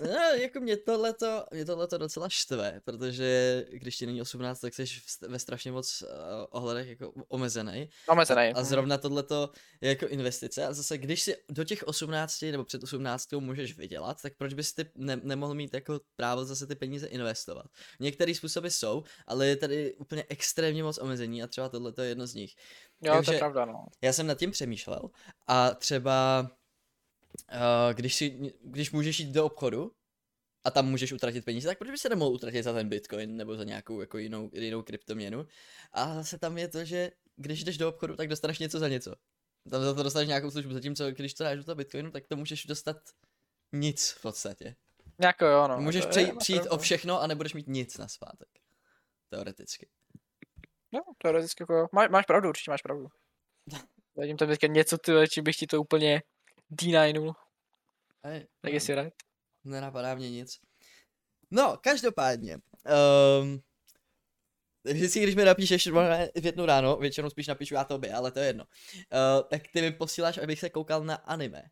No, 0.01 0.21
jako 0.41 0.61
mě 0.61 0.77
tohleto, 0.77 1.45
mě 1.53 1.65
tohleto 1.65 1.99
docela 1.99 2.29
štve, 2.29 2.81
protože 2.85 3.65
když 3.71 3.97
ti 3.97 4.07
není 4.07 4.23
18, 4.23 4.61
tak 4.61 4.75
jsi 4.75 4.85
ve 5.29 5.39
strašně 5.39 5.73
moc 5.73 6.03
uh, 6.03 6.09
ohledech 6.51 6.89
jako 6.89 7.13
omezený. 7.29 7.91
Omezený. 8.09 8.53
A 8.55 8.63
zrovna 8.65 8.99
tohleto 8.99 9.51
je 9.81 9.89
jako 9.89 10.07
investice. 10.07 10.67
A 10.67 10.73
zase, 10.73 10.99
když 10.99 11.23
si 11.23 11.37
do 11.49 11.65
těch 11.65 11.83
18 11.83 12.43
nebo 12.43 12.65
před 12.65 12.83
18 12.83 13.33
můžeš 13.33 13.77
vydělat, 13.77 14.23
tak 14.23 14.33
proč 14.37 14.55
bys 14.55 14.73
ty 14.73 14.91
ne- 14.95 15.21
nemohl 15.23 15.55
mít 15.55 15.75
jako 15.75 16.01
právo 16.17 16.45
zase 16.45 16.67
ty 16.67 16.75
peníze 16.75 17.07
investovat? 17.07 17.67
Některé 18.01 18.35
způsoby 18.35 18.69
jsou, 18.69 19.05
ale 19.27 19.47
je 19.47 19.57
tady 19.57 19.95
úplně 19.95 20.25
extrémně 20.29 20.83
moc 20.83 20.99
omezení 20.99 21.43
a 21.43 21.47
třeba 21.47 21.69
tohle 21.69 21.93
je 22.03 22.09
jedno 22.09 22.27
z 22.27 22.35
nich. 22.35 22.55
Jo, 23.03 23.13
to 23.13 23.17
takže- 23.17 23.33
je 23.33 23.39
pravda, 23.39 23.65
no. 23.65 23.87
Já 24.03 24.13
jsem 24.13 24.27
nad 24.27 24.39
tím 24.39 24.51
přemýšlel 24.51 25.11
a 25.47 25.71
třeba, 25.75 26.51
když, 27.93 28.15
si, 28.15 28.53
když 28.63 28.91
můžeš 28.91 29.21
jít 29.21 29.33
do 29.33 29.47
obchodu 29.47 29.93
a 30.65 30.71
tam 30.71 30.87
můžeš 30.87 31.13
utratit 31.13 31.45
peníze, 31.45 31.69
tak 31.69 31.79
proč 31.79 31.91
by 31.91 31.99
se 31.99 32.09
nemohl 32.09 32.35
utratit 32.35 32.63
za 32.63 32.73
ten 32.73 32.89
bitcoin 32.89 33.37
nebo 33.37 33.57
za 33.57 33.65
nějakou 33.65 34.01
jako 34.01 34.19
jinou, 34.19 34.51
jinou 34.53 34.83
kryptoměnu? 34.83 35.47
A 35.93 36.15
zase 36.15 36.39
tam 36.39 36.59
je 36.59 36.69
to, 36.69 36.85
že 36.85 37.11
když 37.37 37.65
jdeš 37.65 37.79
do 37.79 37.89
obchodu, 37.89 38.17
tak 38.17 38.29
dostaneš 38.29 38.59
něco 38.59 38.79
za 38.79 38.89
něco. 38.89 39.15
Tam 39.71 39.83
za 39.83 39.95
to 39.95 40.03
dostaneš 40.03 40.29
nějakou 40.29 40.51
službu, 40.51 40.73
zatímco 40.73 41.11
když 41.11 41.35
to 41.35 41.45
dáš 41.45 41.59
do 41.59 41.65
toho 41.65 41.75
bitcoinu, 41.75 42.11
tak 42.11 42.27
to 42.27 42.37
můžeš 42.37 42.67
dostat 42.67 42.97
nic 43.73 44.11
v 44.11 44.23
podstatě. 44.23 44.77
Jako 45.21 45.47
jo, 45.47 45.69
no. 45.69 45.81
můžeš 45.81 46.05
je- 46.05 46.11
přijít, 46.11 46.39
přijít 46.39 46.67
o 46.71 46.79
všechno 46.79 47.21
a 47.21 47.27
nebudeš 47.27 47.55
mít 47.55 47.69
nic 47.69 47.99
na 47.99 48.09
zpátek. 48.09 48.49
Teoreticky. 49.29 49.89
No, 50.93 51.01
teoreticky 51.23 51.63
jako 51.63 51.75
jo. 51.75 51.87
Má, 51.93 52.09
máš 52.09 52.27
pravdu, 52.27 52.49
určitě 52.49 52.71
máš 52.71 52.83
pravdu. 52.83 53.07
Vidím 54.17 54.37
tam 54.37 54.49
teďka 54.49 54.67
něco, 54.67 54.99
ty, 54.99 55.13
či 55.31 55.43
bych 55.43 55.57
ti 55.57 55.67
to 55.67 55.81
úplně 55.81 56.23
D9, 56.73 57.35
Hej, 58.25 58.41
tak 58.41 58.71
no. 58.71 58.71
jestli 58.71 58.95
right. 58.95 59.15
Nenapadá 59.65 60.15
mě 60.15 60.31
nic. 60.31 60.61
No, 61.51 61.79
každopádně. 61.83 62.59
Um, 63.41 63.63
vždycky, 64.85 65.21
když 65.23 65.35
mi 65.35 65.45
napíšeš 65.45 65.89
v 65.89 66.45
jednu 66.45 66.67
ráno, 66.67 66.97
většinou 66.97 67.31
spíš 67.31 67.47
napíšu 67.47 67.75
já 67.75 67.85
tobě, 67.85 68.13
ale 68.15 68.31
to 68.33 68.39
je 68.39 68.47
jedno. 68.47 68.65
Uh, 68.65 69.49
tak 69.49 69.63
ty 69.73 69.83
mi 69.83 69.91
posíláš, 69.93 70.39
abych 70.39 70.61
se 70.61 70.71
koukal 70.71 71.05
na 71.05 71.15
anime. 71.15 71.63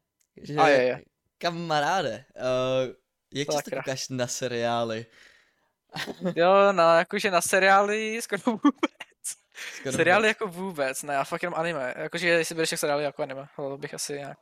Že, 0.42 0.54
A 0.54 0.68
je, 0.68 0.82
je. 0.82 1.04
Kamaráde, 1.38 2.24
uh, 2.36 2.94
jak 3.34 3.48
často 3.48 3.70
koukáš 3.70 4.08
na 4.08 4.26
seriály? 4.26 5.06
Jo, 6.36 6.72
na, 6.72 6.98
jakože 6.98 7.30
na 7.30 7.40
seriály 7.40 8.22
skoro 8.22 8.42
vůbec. 8.46 9.26
Skoro 9.74 9.92
seriály 9.92 10.22
vůbec. 10.22 10.28
jako 10.28 10.46
vůbec, 10.46 11.02
ne, 11.02 11.14
já 11.14 11.24
fakt 11.24 11.42
jenom 11.42 11.54
anime. 11.58 11.94
Jakože 11.96 12.28
jestli 12.28 12.54
budeš 12.54 12.70
seriály 12.76 13.04
jako 13.04 13.22
anime, 13.22 13.48
to 13.56 13.78
bych 13.78 13.94
asi 13.94 14.12
nějak. 14.12 14.38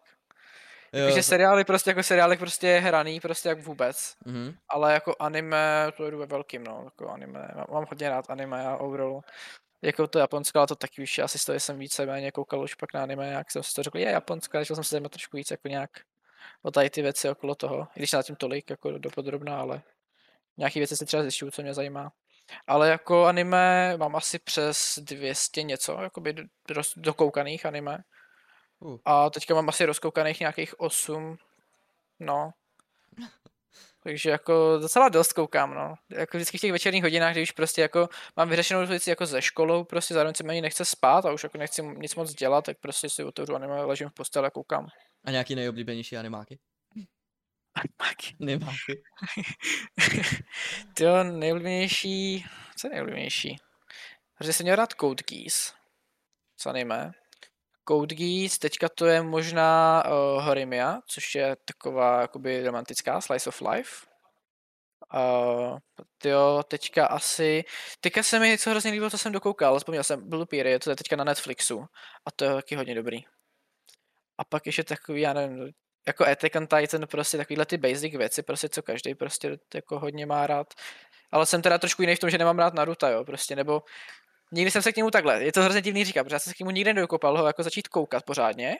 Jo, 0.93 1.14
to- 1.14 1.22
seriály 1.22 1.64
prostě 1.64 1.91
jako 1.91 2.03
seriálek 2.03 2.38
prostě 2.38 2.68
je 2.68 2.80
hraný, 2.80 3.20
prostě 3.20 3.49
jak 3.49 3.61
vůbec. 3.62 4.14
mhm. 4.26 4.55
Ale 4.68 4.93
jako 4.93 5.14
anime, 5.18 5.86
to 5.97 6.11
jdu 6.11 6.18
ve 6.18 6.26
velkým, 6.26 6.64
no, 6.64 6.82
jako 6.84 7.09
anime, 7.09 7.49
mám, 7.55 7.66
mám 7.72 7.86
hodně 7.88 8.09
rád 8.09 8.30
anime 8.30 8.66
a 8.66 8.76
overall. 8.76 9.22
Jako 9.82 10.07
to 10.07 10.18
Japonsko, 10.18 10.59
ale 10.59 10.66
to 10.66 10.76
taky 10.76 11.03
už 11.03 11.18
asi 11.18 11.38
z 11.38 11.45
toho 11.45 11.61
jsem 11.61 11.78
víceméně 11.78 12.32
koukal 12.32 12.61
už 12.61 12.74
pak 12.74 12.95
na 12.95 13.03
anime, 13.03 13.28
jak 13.28 13.51
jsem 13.51 13.62
si 13.62 13.74
to 13.74 13.82
řekl, 13.82 13.99
je 13.99 14.11
Japonsko, 14.11 14.57
a 14.57 14.61
začal 14.61 14.74
jsem 14.74 14.84
se 14.84 14.91
zajímat 14.91 15.12
trošku 15.12 15.36
víc 15.36 15.51
jako 15.51 15.68
nějak 15.68 15.91
o 16.62 16.70
tady 16.70 16.91
ty 16.91 17.03
věci 17.03 17.30
okolo 17.30 17.55
toho, 17.55 17.88
i 17.97 17.99
když 18.01 18.12
nad 18.12 18.26
tím 18.26 18.36
tolik 18.36 18.70
jako 18.70 18.99
dopodrobná, 18.99 19.61
ale 19.61 19.82
nějaký 20.57 20.78
věci 20.80 20.97
si 20.97 21.07
třeba 21.07 21.22
zjišťuju, 21.22 21.51
co 21.51 21.62
mě 21.62 21.74
zajímá. 21.74 22.12
Ale 22.66 22.88
jako 22.88 23.24
anime 23.24 23.97
mám 23.97 24.16
asi 24.16 24.38
přes 24.38 24.99
200 25.03 25.62
něco, 25.62 25.99
jakoby 26.03 26.34
dokoukaných 26.97 27.66
anime. 27.66 27.99
Uh. 28.81 28.99
A 29.05 29.31
teďka 29.31 29.55
mám 29.55 29.68
asi 29.68 29.85
rozkoukaných 29.85 30.41
nějakých 30.41 30.81
8, 30.81 31.37
no. 32.20 32.51
Takže 34.03 34.31
jako 34.31 34.78
docela 34.81 35.09
dost 35.09 35.33
koukám, 35.33 35.74
no. 35.74 35.95
Jako 36.11 36.37
vždycky 36.37 36.59
v 36.59 36.61
těch 36.61 36.72
večerních 36.72 37.03
hodinách, 37.03 37.33
kdy 37.33 37.43
už 37.43 37.51
prostě 37.51 37.83
jako 37.83 38.09
mám 38.37 38.49
vyřešenou 38.49 38.87
věci 38.87 39.11
jako 39.11 39.26
ze 39.26 39.43
školou, 39.43 39.85
prostě 39.85 40.14
zároveň 40.14 40.35
se 40.35 40.43
mi 40.43 40.51
ani 40.51 40.61
nechce 40.61 40.85
spát 40.85 41.24
a 41.24 41.33
už 41.33 41.43
jako 41.43 41.59
nechci 41.59 41.83
nic 41.83 42.14
moc 42.14 42.35
dělat, 42.35 42.64
tak 42.64 42.78
prostě 42.78 43.09
si 43.11 43.24
otevřu 43.24 43.55
anime, 43.55 43.83
ležím 43.83 44.09
v 44.09 44.12
posteli 44.14 44.47
a 44.47 44.51
koukám. 44.51 44.89
A 45.24 45.31
nějaký 45.31 45.55
nejoblíbenější 45.55 46.16
animáky? 46.16 46.59
Animáky. 47.74 48.37
Animáky. 48.41 49.03
Tyjo, 50.95 51.24
nejoblíbenější, 51.24 52.45
co 52.76 52.87
je 52.87 52.91
nejoblíbenější? 52.91 53.57
Protože 54.39 54.53
jsem 54.53 54.64
měl 54.64 54.76
rád 54.76 54.93
Code 55.01 55.22
Geass, 55.28 55.74
co 56.57 56.70
anime. 56.70 57.12
Code 57.91 58.14
Geass, 58.14 58.59
teďka 58.59 58.88
to 58.88 59.07
je 59.07 59.22
možná 59.22 60.03
uh, 60.07 60.45
Horimia, 60.45 61.01
což 61.07 61.34
je 61.34 61.57
taková 61.64 62.20
jakoby 62.20 62.66
romantická 62.66 63.20
slice 63.20 63.49
of 63.49 63.61
life. 63.61 64.07
Uh, 65.14 65.78
jo, 66.24 66.62
teďka 66.68 67.07
asi, 67.07 67.64
teďka 68.01 68.22
se 68.22 68.38
mi 68.38 68.49
něco 68.49 68.70
hrozně 68.70 68.91
líbilo, 68.91 69.11
co 69.11 69.18
jsem 69.18 69.32
dokoukal, 69.32 69.78
vzpomněl 69.78 70.05
jsem 70.05 70.28
Blue 70.28 70.47
Period, 70.47 70.84
to 70.84 70.97
teďka 70.97 71.16
na 71.16 71.24
Netflixu 71.24 71.86
a 72.26 72.30
to 72.30 72.45
je 72.45 72.55
taky 72.55 72.76
hodně 72.76 72.95
dobrý. 72.95 73.18
A 74.38 74.45
pak 74.45 74.66
ještě 74.66 74.84
takový, 74.84 75.20
já 75.20 75.32
nevím, 75.32 75.72
jako 76.07 76.26
Attack 76.26 76.57
on 76.57 76.66
Titan, 76.66 77.07
prostě 77.07 77.36
takovýhle 77.36 77.66
ty 77.66 77.76
basic 77.76 78.14
věci, 78.16 78.43
prostě 78.43 78.68
co 78.68 78.82
každý 78.82 79.14
prostě 79.14 79.59
jako 79.74 79.99
hodně 79.99 80.26
má 80.26 80.47
rád. 80.47 80.74
Ale 81.32 81.47
jsem 81.47 81.62
teda 81.62 81.78
trošku 81.78 82.03
jiný 82.03 82.16
v 82.16 82.18
tom, 82.18 82.30
že 82.30 82.38
nemám 82.38 82.59
rád 82.59 82.74
Naruto, 82.74 83.07
jo, 83.07 83.24
prostě, 83.24 83.57
nebo 83.57 83.82
nikdy 84.53 84.70
jsem 84.70 84.82
se 84.82 84.92
k 84.92 84.96
němu 84.96 85.11
takhle, 85.11 85.44
je 85.44 85.53
to 85.53 85.62
hrozně 85.62 85.82
divný 85.82 86.05
říkat, 86.05 86.24
protože 86.24 86.34
já 86.34 86.38
jsem 86.38 86.51
se 86.51 86.55
k 86.55 86.61
němu 86.61 86.70
nikdy 86.70 86.94
nedokopal 86.94 87.38
ho 87.38 87.46
jako 87.46 87.62
začít 87.62 87.88
koukat 87.88 88.22
pořádně, 88.24 88.76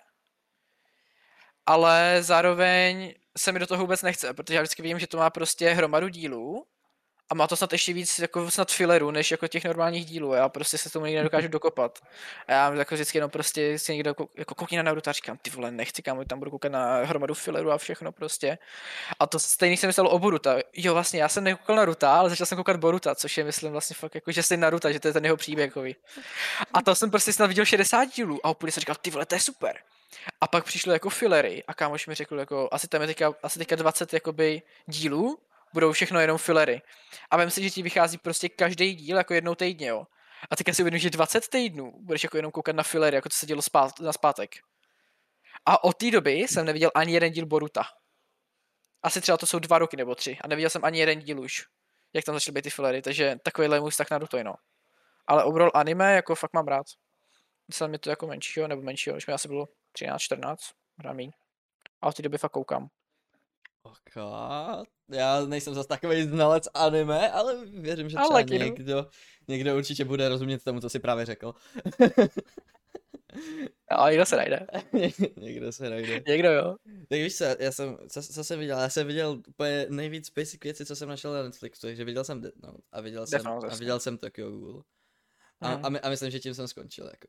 ale 1.67 2.19
zároveň 2.21 3.15
se 3.39 3.53
mi 3.53 3.59
do 3.59 3.67
toho 3.67 3.83
vůbec 3.85 4.03
nechce, 4.03 4.35
protože 4.35 4.55
já 4.55 4.63
vždycky 4.63 4.83
vím, 4.83 4.99
že 4.99 5.07
to 5.07 5.17
má 5.17 5.31
prostě 5.31 5.71
hromadu 5.71 6.09
dílů 6.09 6.67
a 7.31 7.35
má 7.35 7.47
to 7.47 7.57
snad 7.57 7.73
ještě 7.73 7.93
víc 7.93 8.19
jako 8.19 8.51
snad 8.51 8.73
fillerů, 8.73 9.11
než 9.11 9.31
jako 9.31 9.49
těch 9.49 9.65
normálních 9.65 10.07
dílů. 10.07 10.33
Já 10.33 10.49
prostě 10.49 10.79
se 10.79 10.91
tomu 10.91 11.07
nikdy 11.07 11.19
nedokážu 11.19 11.49
dokopat. 11.59 11.99
A 12.47 12.53
já 12.53 12.75
jako 12.75 12.95
vždycky 12.95 13.19
jenom 13.19 13.31
prostě 13.31 13.79
si 13.79 13.93
někdo 13.93 14.15
jako 14.37 14.55
koukni 14.55 14.77
na 14.77 14.83
Naruto 14.83 15.11
a 15.11 15.13
říkám, 15.13 15.39
ty 15.43 15.51
vole, 15.51 15.71
nechci 15.71 16.03
kam, 16.03 16.25
tam 16.25 16.39
budu 16.39 16.51
koukat 16.51 16.73
na 16.73 17.05
hromadu 17.05 17.35
fillerů 17.35 17.71
a 17.71 17.79
všechno 17.79 18.13
prostě. 18.13 18.59
A 19.19 19.27
to 19.27 19.39
stejný 19.39 19.77
se 19.77 19.87
mi 19.87 19.93
stalo 19.93 20.11
o 20.11 20.19
Boruta. 20.19 20.57
Jo, 20.77 20.95
vlastně 20.95 21.21
já 21.21 21.29
jsem 21.29 21.45
nekoukal 21.45 21.77
Naruto, 21.77 22.07
ale 22.07 22.31
začal 22.31 22.47
jsem 22.47 22.57
koukat 22.57 22.77
Boruta, 22.77 23.15
což 23.15 23.39
je 23.39 23.45
myslím 23.45 23.73
vlastně 23.73 23.95
fakt 23.95 24.15
jako, 24.15 24.33
že 24.33 24.43
jsi 24.43 24.57
Naruto, 24.57 24.93
že 24.93 25.01
to 25.01 25.09
je 25.09 25.13
ten 25.13 25.25
jeho 25.25 25.37
příběhový. 25.37 25.97
A 26.73 26.83
to 26.83 26.95
jsem 26.95 27.11
prostě 27.11 27.33
snad 27.33 27.47
viděl 27.47 27.65
60 27.65 28.05
dílů 28.05 28.47
a 28.47 28.51
úplně 28.51 28.73
jsem 28.73 28.81
říkal, 28.81 28.97
ty 29.01 29.11
vole, 29.11 29.27
to 29.27 29.35
je 29.35 29.41
super. 29.41 29.77
A 30.41 30.47
pak 30.47 30.65
přišlo 30.65 30.93
jako 30.93 31.11
fillery 31.11 31.65
a 31.69 31.75
kámoš 31.75 32.07
mi 32.07 32.15
řekl, 32.15 32.39
jako 32.39 32.69
asi 32.73 32.89
tam 32.89 33.01
je 33.01 33.07
teďka, 33.07 33.35
asi 33.43 33.59
teďka 33.59 33.77
20 33.77 34.13
jakoby 34.13 34.63
dílů, 34.87 35.39
budou 35.75 35.93
všechno 35.93 36.21
jenom 36.21 36.39
fillery. 36.39 36.83
A 37.31 37.37
vem 37.37 37.51
si, 37.51 37.63
že 37.63 37.71
ti 37.71 37.83
vychází 37.83 38.19
prostě 38.19 38.49
každý 38.49 38.95
díl 38.95 39.17
jako 39.17 39.35
jednou 39.35 39.55
týdně, 39.55 39.89
jo. 39.89 40.07
A 40.51 40.57
teďka 40.57 40.75
si 40.75 40.83
uvědomíš, 40.83 41.03
že 41.03 41.11
20 41.11 41.49
týdnů 41.49 41.93
budeš 42.01 42.23
jako 42.23 42.37
jenom 42.37 42.53
koukat 42.53 42.77
na 42.77 42.83
fillery, 42.83 43.17
jako 43.17 43.29
to 43.29 43.37
se 43.37 43.47
dělo 43.47 43.63
spát, 43.63 44.01
na 44.01 44.13
zpátek. 44.13 44.51
A 45.67 45.85
od 45.85 45.97
té 45.97 46.11
doby 46.11 46.33
jsem 46.33 46.67
neviděl 46.67 46.91
ani 46.95 47.13
jeden 47.13 47.33
díl 47.33 47.47
Boruta. 47.47 47.83
Asi 49.03 49.21
třeba 49.21 49.39
to 49.39 49.47
jsou 49.47 49.59
dva 49.59 49.79
roky 49.79 49.97
nebo 49.97 50.15
tři. 50.15 50.39
A 50.45 50.49
neviděl 50.49 50.71
jsem 50.71 50.85
ani 50.85 50.99
jeden 50.99 51.19
díl 51.19 51.41
už. 51.41 51.63
Jak 52.13 52.25
tam 52.25 52.35
začaly 52.35 52.53
být 52.53 52.63
ty 52.63 52.71
fillery, 52.71 53.03
takže 53.03 53.37
takovýhle 53.43 53.77
je 53.77 53.81
můj 53.81 53.91
vztah 53.91 54.11
na 54.11 54.15
Naruto, 54.15 54.43
no. 54.43 54.55
Ale 55.27 55.45
overall 55.45 55.71
anime 55.75 56.15
jako 56.15 56.35
fakt 56.35 56.53
mám 56.53 56.69
rád. 56.69 56.87
Myslel 57.69 57.89
mi 57.89 57.99
to 57.99 58.11
jako 58.11 58.27
menšího, 58.27 58.69
nebo 58.69 58.83
menšího, 58.83 59.17
už 59.17 59.27
mi 59.27 59.33
asi 59.33 59.49
bylo 59.49 59.69
13, 59.93 60.23
14, 60.23 60.71
možná 60.99 61.13
míň. 61.13 61.31
A 62.01 62.07
od 62.07 62.17
té 62.17 62.23
doby 62.23 62.39
fakt 62.39 62.53
koukám. 62.53 62.89
Ok, 63.83 64.17
já 65.11 65.41
nejsem 65.47 65.75
zas 65.75 65.87
takový 65.87 66.23
znalec 66.23 66.69
anime, 66.75 67.31
ale 67.31 67.67
věřím, 67.67 68.09
že 68.11 68.17
třeba 68.17 68.27
Ale 68.35 68.43
taky, 68.45 68.59
no. 68.59 68.65
někdo, 68.65 69.07
někdo 69.49 69.77
určitě 69.77 70.05
bude 70.05 70.29
rozumět 70.29 70.65
tomu, 70.65 70.81
co 70.81 70.91
si 70.91 70.99
právě 70.99 71.27
řekl. 71.27 71.55
Ale 73.89 74.11
někdo 74.11 74.27
se 74.27 74.37
najde. 74.37 74.67
někdo 75.37 75.73
se 75.73 75.91
najde. 75.91 76.23
Někdo 76.29 76.53
jo. 76.53 76.77
Tak 77.09 77.19
víš 77.19 77.37
co, 77.39 77.45
já 77.59 77.73
jsem, 77.73 77.99
co, 78.09 78.23
co 78.23 78.45
jsem 78.45 78.59
viděl, 78.59 78.79
já 78.79 78.89
jsem 78.89 79.07
viděl 79.07 79.43
úplně 79.49 79.87
nejvíc 79.89 80.31
basic 80.31 80.61
věci, 80.65 80.87
co 80.87 80.97
jsem 80.97 81.09
našel 81.09 81.33
na 81.33 81.43
Netflixu, 81.43 81.81
takže 81.87 82.05
viděl 82.05 82.25
jsem 82.25 82.41
Death 82.41 82.57
Note 82.63 82.83
a 82.93 83.01
viděl 83.01 83.27
Death 83.31 83.43
jsem, 83.45 83.53
Note, 83.53 83.67
a 83.67 83.77
viděl 83.77 84.01
jsem 84.01 84.19
Tokyo 84.19 84.51
Ghoul. 84.51 84.85
A, 85.61 85.71
Mhm. 85.75 85.87
a, 85.87 85.89
my, 85.89 86.01
a 86.01 86.09
myslím, 86.11 86.31
že 86.31 86.41
tím 86.41 86.55
jsem 86.55 86.69
skončil, 86.69 87.05
jako. 87.07 87.29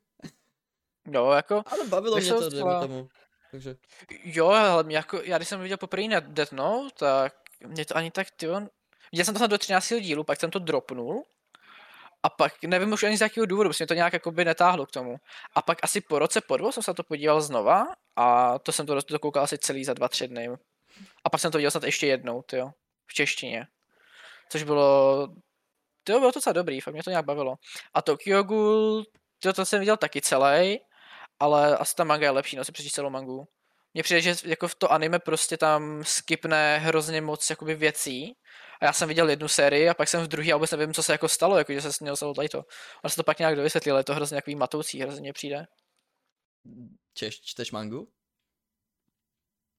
Jo, 1.12 1.32
jako, 1.32 1.64
Ale 1.66 1.88
bavilo 1.88 2.18
mě 2.18 2.30
to, 2.34 2.41
docela- 2.41 2.82
tomu. 2.82 3.08
Takže, 3.52 3.76
jo, 4.24 4.47
ale 4.47 4.84
mě 4.84 4.95
jako, 4.97 5.22
já 5.24 5.38
když 5.38 5.49
jsem 5.49 5.62
viděl 5.62 5.78
poprvé 5.78 6.08
na 6.08 6.20
Death 6.20 6.52
Note, 6.52 6.95
tak 6.95 7.34
mě 7.68 7.86
to 7.86 7.97
ani 7.97 8.12
tak, 8.12 8.32
ty 8.32 8.47
Viděl 9.12 9.26
jsem 9.26 9.36
to 9.36 9.47
do 9.47 9.58
13. 9.58 9.93
dílu, 9.99 10.24
pak 10.24 10.39
jsem 10.39 10.52
to 10.52 10.60
dropnul. 10.60 11.24
A 12.24 12.30
pak 12.30 12.64
nevím 12.64 12.91
už 12.91 13.04
ani 13.04 13.18
z 13.18 13.22
jakého 13.22 13.45
důvodu, 13.45 13.70
prostě 13.70 13.84
mě 13.84 13.88
to 13.88 13.93
nějak 13.93 14.14
jakoby 14.14 14.45
netáhlo 14.45 14.86
k 14.86 14.91
tomu. 14.91 15.16
A 15.56 15.62
pak 15.62 15.78
asi 15.84 16.02
po 16.02 16.20
roce, 16.20 16.41
po 16.41 16.58
dvou 16.58 16.72
jsem 16.72 16.84
se 16.84 16.93
to 16.93 17.04
podíval 17.04 17.41
znova 17.41 17.88
A 18.16 18.60
to 18.60 18.72
jsem 18.72 18.86
to 18.86 18.99
dokoukal 19.10 19.43
asi 19.43 19.58
celý 19.58 19.86
za 19.86 19.93
dva, 19.93 20.08
tři 20.08 20.28
dny. 20.28 20.49
A 21.24 21.30
pak 21.30 21.41
jsem 21.41 21.52
to 21.52 21.58
viděl 21.58 21.72
snad 21.72 21.84
ještě 21.84 22.08
jednou, 22.08 22.43
jo, 22.54 22.72
v 23.08 23.14
češtině. 23.14 23.68
Což 24.49 24.64
bylo, 24.64 25.28
to 26.04 26.20
bylo 26.20 26.32
docela 26.32 26.54
dobrý, 26.54 26.82
fakt 26.82 26.93
mě 26.93 27.04
to 27.04 27.10
nějak 27.10 27.26
bavilo. 27.26 27.56
A 27.93 28.02
Tokyo 28.02 28.43
Ghoul, 28.43 29.06
to, 29.39 29.54
to 29.54 29.66
jsem 29.66 29.80
viděl 29.80 29.97
taky 29.97 30.22
celý, 30.22 30.80
ale 31.41 31.77
asi 31.77 31.95
ta 31.95 32.03
manga 32.03 32.25
je 32.25 32.31
lepší, 32.31 32.55
no 32.55 32.63
si 32.65 32.71
přečíst 32.71 32.93
celou 32.93 33.09
mangu. 33.09 33.47
Mně 33.93 34.03
přijde, 34.03 34.21
že 34.21 34.35
jako 34.45 34.67
v 34.67 34.75
to 34.75 34.91
anime 34.91 35.19
prostě 35.19 35.57
tam 35.57 36.03
skipne 36.03 36.77
hrozně 36.77 37.21
moc 37.21 37.49
jakoby 37.49 37.75
věcí. 37.75 38.33
A 38.81 38.85
já 38.85 38.93
jsem 38.93 39.07
viděl 39.07 39.29
jednu 39.29 39.47
sérii 39.47 39.89
a 39.89 39.93
pak 39.93 40.09
jsem 40.09 40.23
v 40.23 40.27
druhý 40.27 40.53
a 40.53 40.55
vůbec 40.55 40.71
nevím, 40.71 40.93
co 40.93 41.03
se 41.03 41.11
jako 41.11 41.27
stalo, 41.27 41.57
jako 41.57 41.73
že 41.73 41.81
se 41.81 41.89
měl 42.01 42.15
stalo 42.15 42.33
tady 42.33 42.49
to. 42.49 42.63
A 43.03 43.09
se 43.09 43.15
to 43.15 43.23
pak 43.23 43.39
nějak 43.39 43.55
dovysvětlil, 43.55 43.97
je 43.97 44.03
to 44.03 44.15
hrozně 44.15 44.35
nějaký 44.35 44.55
matoucí, 44.55 45.01
hrozně 45.01 45.33
přijde. 45.33 45.65
Češ, 47.13 47.41
čteš 47.41 47.71
mangu? 47.71 48.07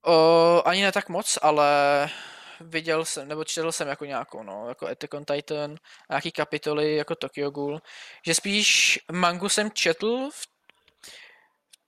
O, 0.06 0.62
ani 0.64 0.82
ne 0.82 0.92
tak 0.92 1.08
moc, 1.08 1.38
ale 1.42 2.10
viděl 2.60 3.04
jsem, 3.04 3.28
nebo 3.28 3.44
četl 3.44 3.72
jsem 3.72 3.88
jako 3.88 4.04
nějakou, 4.04 4.42
no, 4.42 4.68
jako 4.68 4.86
Attack 4.86 5.14
on 5.14 5.24
Titan, 5.24 5.76
nějaký 6.10 6.32
kapitoly 6.32 6.96
jako 6.96 7.14
Tokyo 7.14 7.50
Ghoul, 7.50 7.80
že 8.26 8.34
spíš 8.34 8.98
mangu 9.12 9.48
jsem 9.48 9.70
četl 9.70 10.30
v 10.30 10.46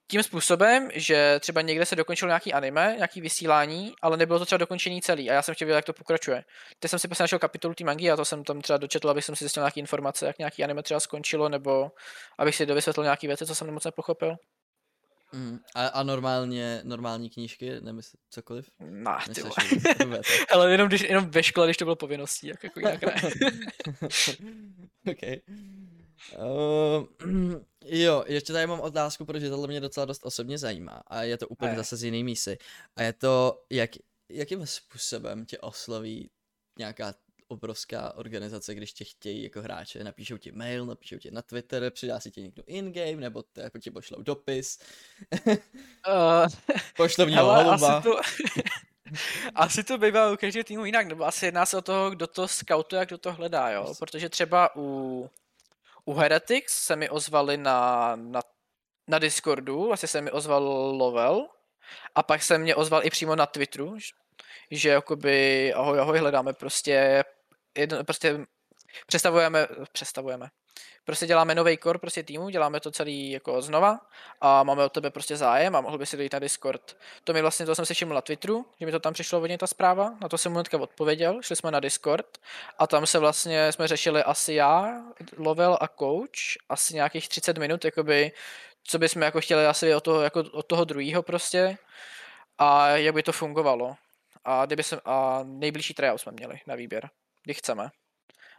tím 0.07 0.23
způsobem, 0.23 0.89
že 0.93 1.39
třeba 1.39 1.61
někde 1.61 1.85
se 1.85 1.95
dokončilo 1.95 2.29
nějaký 2.29 2.53
anime, 2.53 2.93
nějaký 2.95 3.21
vysílání, 3.21 3.93
ale 4.01 4.17
nebylo 4.17 4.39
to 4.39 4.45
třeba 4.45 4.57
dokončení 4.57 5.01
celý 5.01 5.29
a 5.29 5.33
já 5.33 5.41
jsem 5.41 5.55
chtěl 5.55 5.65
vědět, 5.65 5.75
jak 5.75 5.85
to 5.85 5.93
pokračuje. 5.93 6.43
Teď 6.79 6.89
jsem 6.89 6.99
si 6.99 7.07
prostě 7.07 7.23
našel 7.23 7.39
kapitolu 7.39 7.73
té 7.73 7.83
mangy 7.83 8.11
a 8.11 8.15
to 8.15 8.25
jsem 8.25 8.43
tam 8.43 8.61
třeba 8.61 8.77
dočetl, 8.77 9.09
abych 9.09 9.25
si 9.25 9.31
zjistil 9.35 9.61
nějaké 9.61 9.79
informace, 9.79 10.25
jak 10.25 10.37
nějaký 10.37 10.63
anime 10.63 10.83
třeba 10.83 10.99
skončilo, 10.99 11.49
nebo 11.49 11.91
abych 12.39 12.55
si 12.55 12.65
dovysvětlil 12.65 13.03
nějaké 13.03 13.27
věci, 13.27 13.45
co 13.45 13.55
jsem 13.55 13.73
moc 13.73 13.85
nepochopil. 13.85 14.35
Mm. 15.33 15.59
A, 15.75 15.87
a 15.87 16.03
normálně, 16.03 16.81
normální 16.83 17.29
knížky, 17.29 17.81
nemysl, 17.81 18.17
cokoliv? 18.29 18.69
No, 18.79 19.17
ty 19.35 19.41
Ale 20.51 20.71
jenom, 20.71 20.87
když, 20.87 21.01
jenom 21.01 21.29
ve 21.29 21.43
škole, 21.43 21.67
když 21.67 21.77
to 21.77 21.85
bylo 21.85 21.95
povinností, 21.95 22.47
jak 22.47 22.63
jako 22.63 22.79
jinak 22.79 23.01
ne. 23.01 23.15
okay. 25.11 25.41
Uh, 26.37 27.05
jo, 27.85 28.23
ještě 28.27 28.53
tady 28.53 28.67
mám 28.67 28.79
otázku, 28.79 29.25
protože 29.25 29.49
tohle 29.49 29.67
mě 29.67 29.79
docela 29.79 30.05
dost 30.05 30.25
osobně 30.25 30.57
zajímá 30.57 31.03
a 31.07 31.23
je 31.23 31.37
to 31.37 31.47
úplně 31.47 31.75
zase 31.75 31.97
z 31.97 32.03
jiný 32.03 32.23
mísy. 32.23 32.57
A 32.95 33.03
je 33.03 33.13
to, 33.13 33.63
jak, 33.69 33.89
jakým 34.29 34.67
způsobem 34.67 35.45
tě 35.45 35.57
osloví 35.59 36.29
nějaká 36.79 37.13
obrovská 37.47 38.13
organizace, 38.15 38.75
když 38.75 38.93
tě 38.93 39.03
chtějí 39.03 39.43
jako 39.43 39.61
hráče, 39.61 40.03
napíšou 40.03 40.37
ti 40.37 40.51
mail, 40.51 40.85
napíšou 40.85 41.17
ti 41.17 41.31
na 41.31 41.41
Twitter, 41.41 41.91
přidá 41.91 42.19
si 42.19 42.31
tě 42.31 42.41
někdo 42.41 42.63
in-game, 42.67 43.15
nebo 43.15 43.43
te, 43.43 43.61
jako 43.61 43.79
ti 43.79 43.91
pošlou 43.91 44.21
dopis. 44.21 44.79
uh, 45.47 46.47
pošlou 46.97 47.25
mě 47.25 47.37
holuba. 47.37 47.73
Asi 47.73 48.03
to, 48.03 48.19
asi 49.55 49.83
to 49.83 49.97
bývá 49.97 50.31
u 50.31 50.37
každého 50.37 50.63
týmu 50.63 50.85
jinak, 50.85 51.07
nebo 51.07 51.25
asi 51.25 51.45
jedná 51.45 51.65
se 51.65 51.77
o 51.77 51.81
toho, 51.81 52.09
kdo 52.09 52.27
to 52.27 52.47
scoutuje 52.47 53.01
a 53.01 53.05
kdo 53.05 53.17
to 53.17 53.33
hledá, 53.33 53.69
jo, 53.69 53.93
protože 53.99 54.29
třeba 54.29 54.75
u 54.75 55.29
u 56.05 56.13
Heretics 56.13 56.73
se 56.73 56.95
mi 56.95 57.09
ozvali 57.09 57.57
na, 57.57 58.15
na, 58.15 58.41
na 59.07 59.19
Discordu, 59.19 59.87
vlastně 59.87 60.07
se 60.07 60.21
mi 60.21 60.31
ozval 60.31 60.63
Lovel 60.97 61.47
a 62.15 62.23
pak 62.23 62.43
se 62.43 62.57
mě 62.57 62.75
ozval 62.75 63.05
i 63.05 63.09
přímo 63.09 63.35
na 63.35 63.45
Twitteru, 63.45 63.97
že 64.71 64.89
jakoby 64.89 65.73
ahoj, 65.73 65.99
ahoj, 65.99 66.19
hledáme 66.19 66.53
prostě, 66.53 67.23
jedno, 67.77 68.03
prostě 68.03 68.45
představujeme, 69.07 69.67
představujeme, 69.91 70.47
prostě 71.05 71.25
děláme 71.25 71.55
nový 71.55 71.77
core 71.77 71.99
prostě 71.99 72.23
týmu, 72.23 72.49
děláme 72.49 72.79
to 72.79 72.91
celý 72.91 73.31
jako 73.31 73.61
znova 73.61 73.99
a 74.41 74.63
máme 74.63 74.85
od 74.85 74.91
tebe 74.91 75.09
prostě 75.09 75.37
zájem 75.37 75.75
a 75.75 75.81
mohl 75.81 75.97
by 75.97 76.05
si 76.05 76.17
dojít 76.17 76.33
na 76.33 76.39
Discord. 76.39 76.97
To 77.23 77.33
mi 77.33 77.41
vlastně, 77.41 77.65
to 77.65 77.75
jsem 77.75 77.85
si 77.85 77.93
všiml 77.93 78.15
na 78.15 78.21
Twitteru, 78.21 78.65
že 78.79 78.85
mi 78.85 78.91
to 78.91 78.99
tam 78.99 79.13
přišlo 79.13 79.39
hodně 79.39 79.57
ta 79.57 79.67
zpráva, 79.67 80.13
na 80.21 80.29
to 80.29 80.37
jsem 80.37 80.51
mu 80.51 80.55
hnedka 80.55 80.77
odpověděl, 80.77 81.41
šli 81.41 81.55
jsme 81.55 81.71
na 81.71 81.79
Discord 81.79 82.37
a 82.77 82.87
tam 82.87 83.05
se 83.05 83.19
vlastně 83.19 83.71
jsme 83.71 83.87
řešili 83.87 84.23
asi 84.23 84.53
já, 84.53 85.01
Lovel 85.37 85.77
a 85.81 85.87
Coach, 85.87 86.65
asi 86.69 86.95
nějakých 86.95 87.29
30 87.29 87.57
minut, 87.57 87.85
jakoby, 87.85 88.31
co 88.83 88.99
bychom 88.99 89.21
jako 89.21 89.41
chtěli 89.41 89.65
asi 89.65 89.95
od 89.95 90.03
toho, 90.03 90.21
jako 90.21 90.39
od 90.39 90.65
toho 90.65 90.85
druhého 90.85 91.23
prostě 91.23 91.77
a 92.57 92.87
jak 92.87 93.15
by 93.15 93.23
to 93.23 93.31
fungovalo. 93.31 93.95
A, 94.45 94.65
kdyby 94.65 94.83
se, 94.83 95.01
a 95.05 95.43
nejbližší 95.43 95.93
tryout 95.93 96.21
jsme 96.21 96.31
měli 96.31 96.59
na 96.67 96.75
výběr, 96.75 97.09
kdy 97.43 97.53
chceme. 97.53 97.89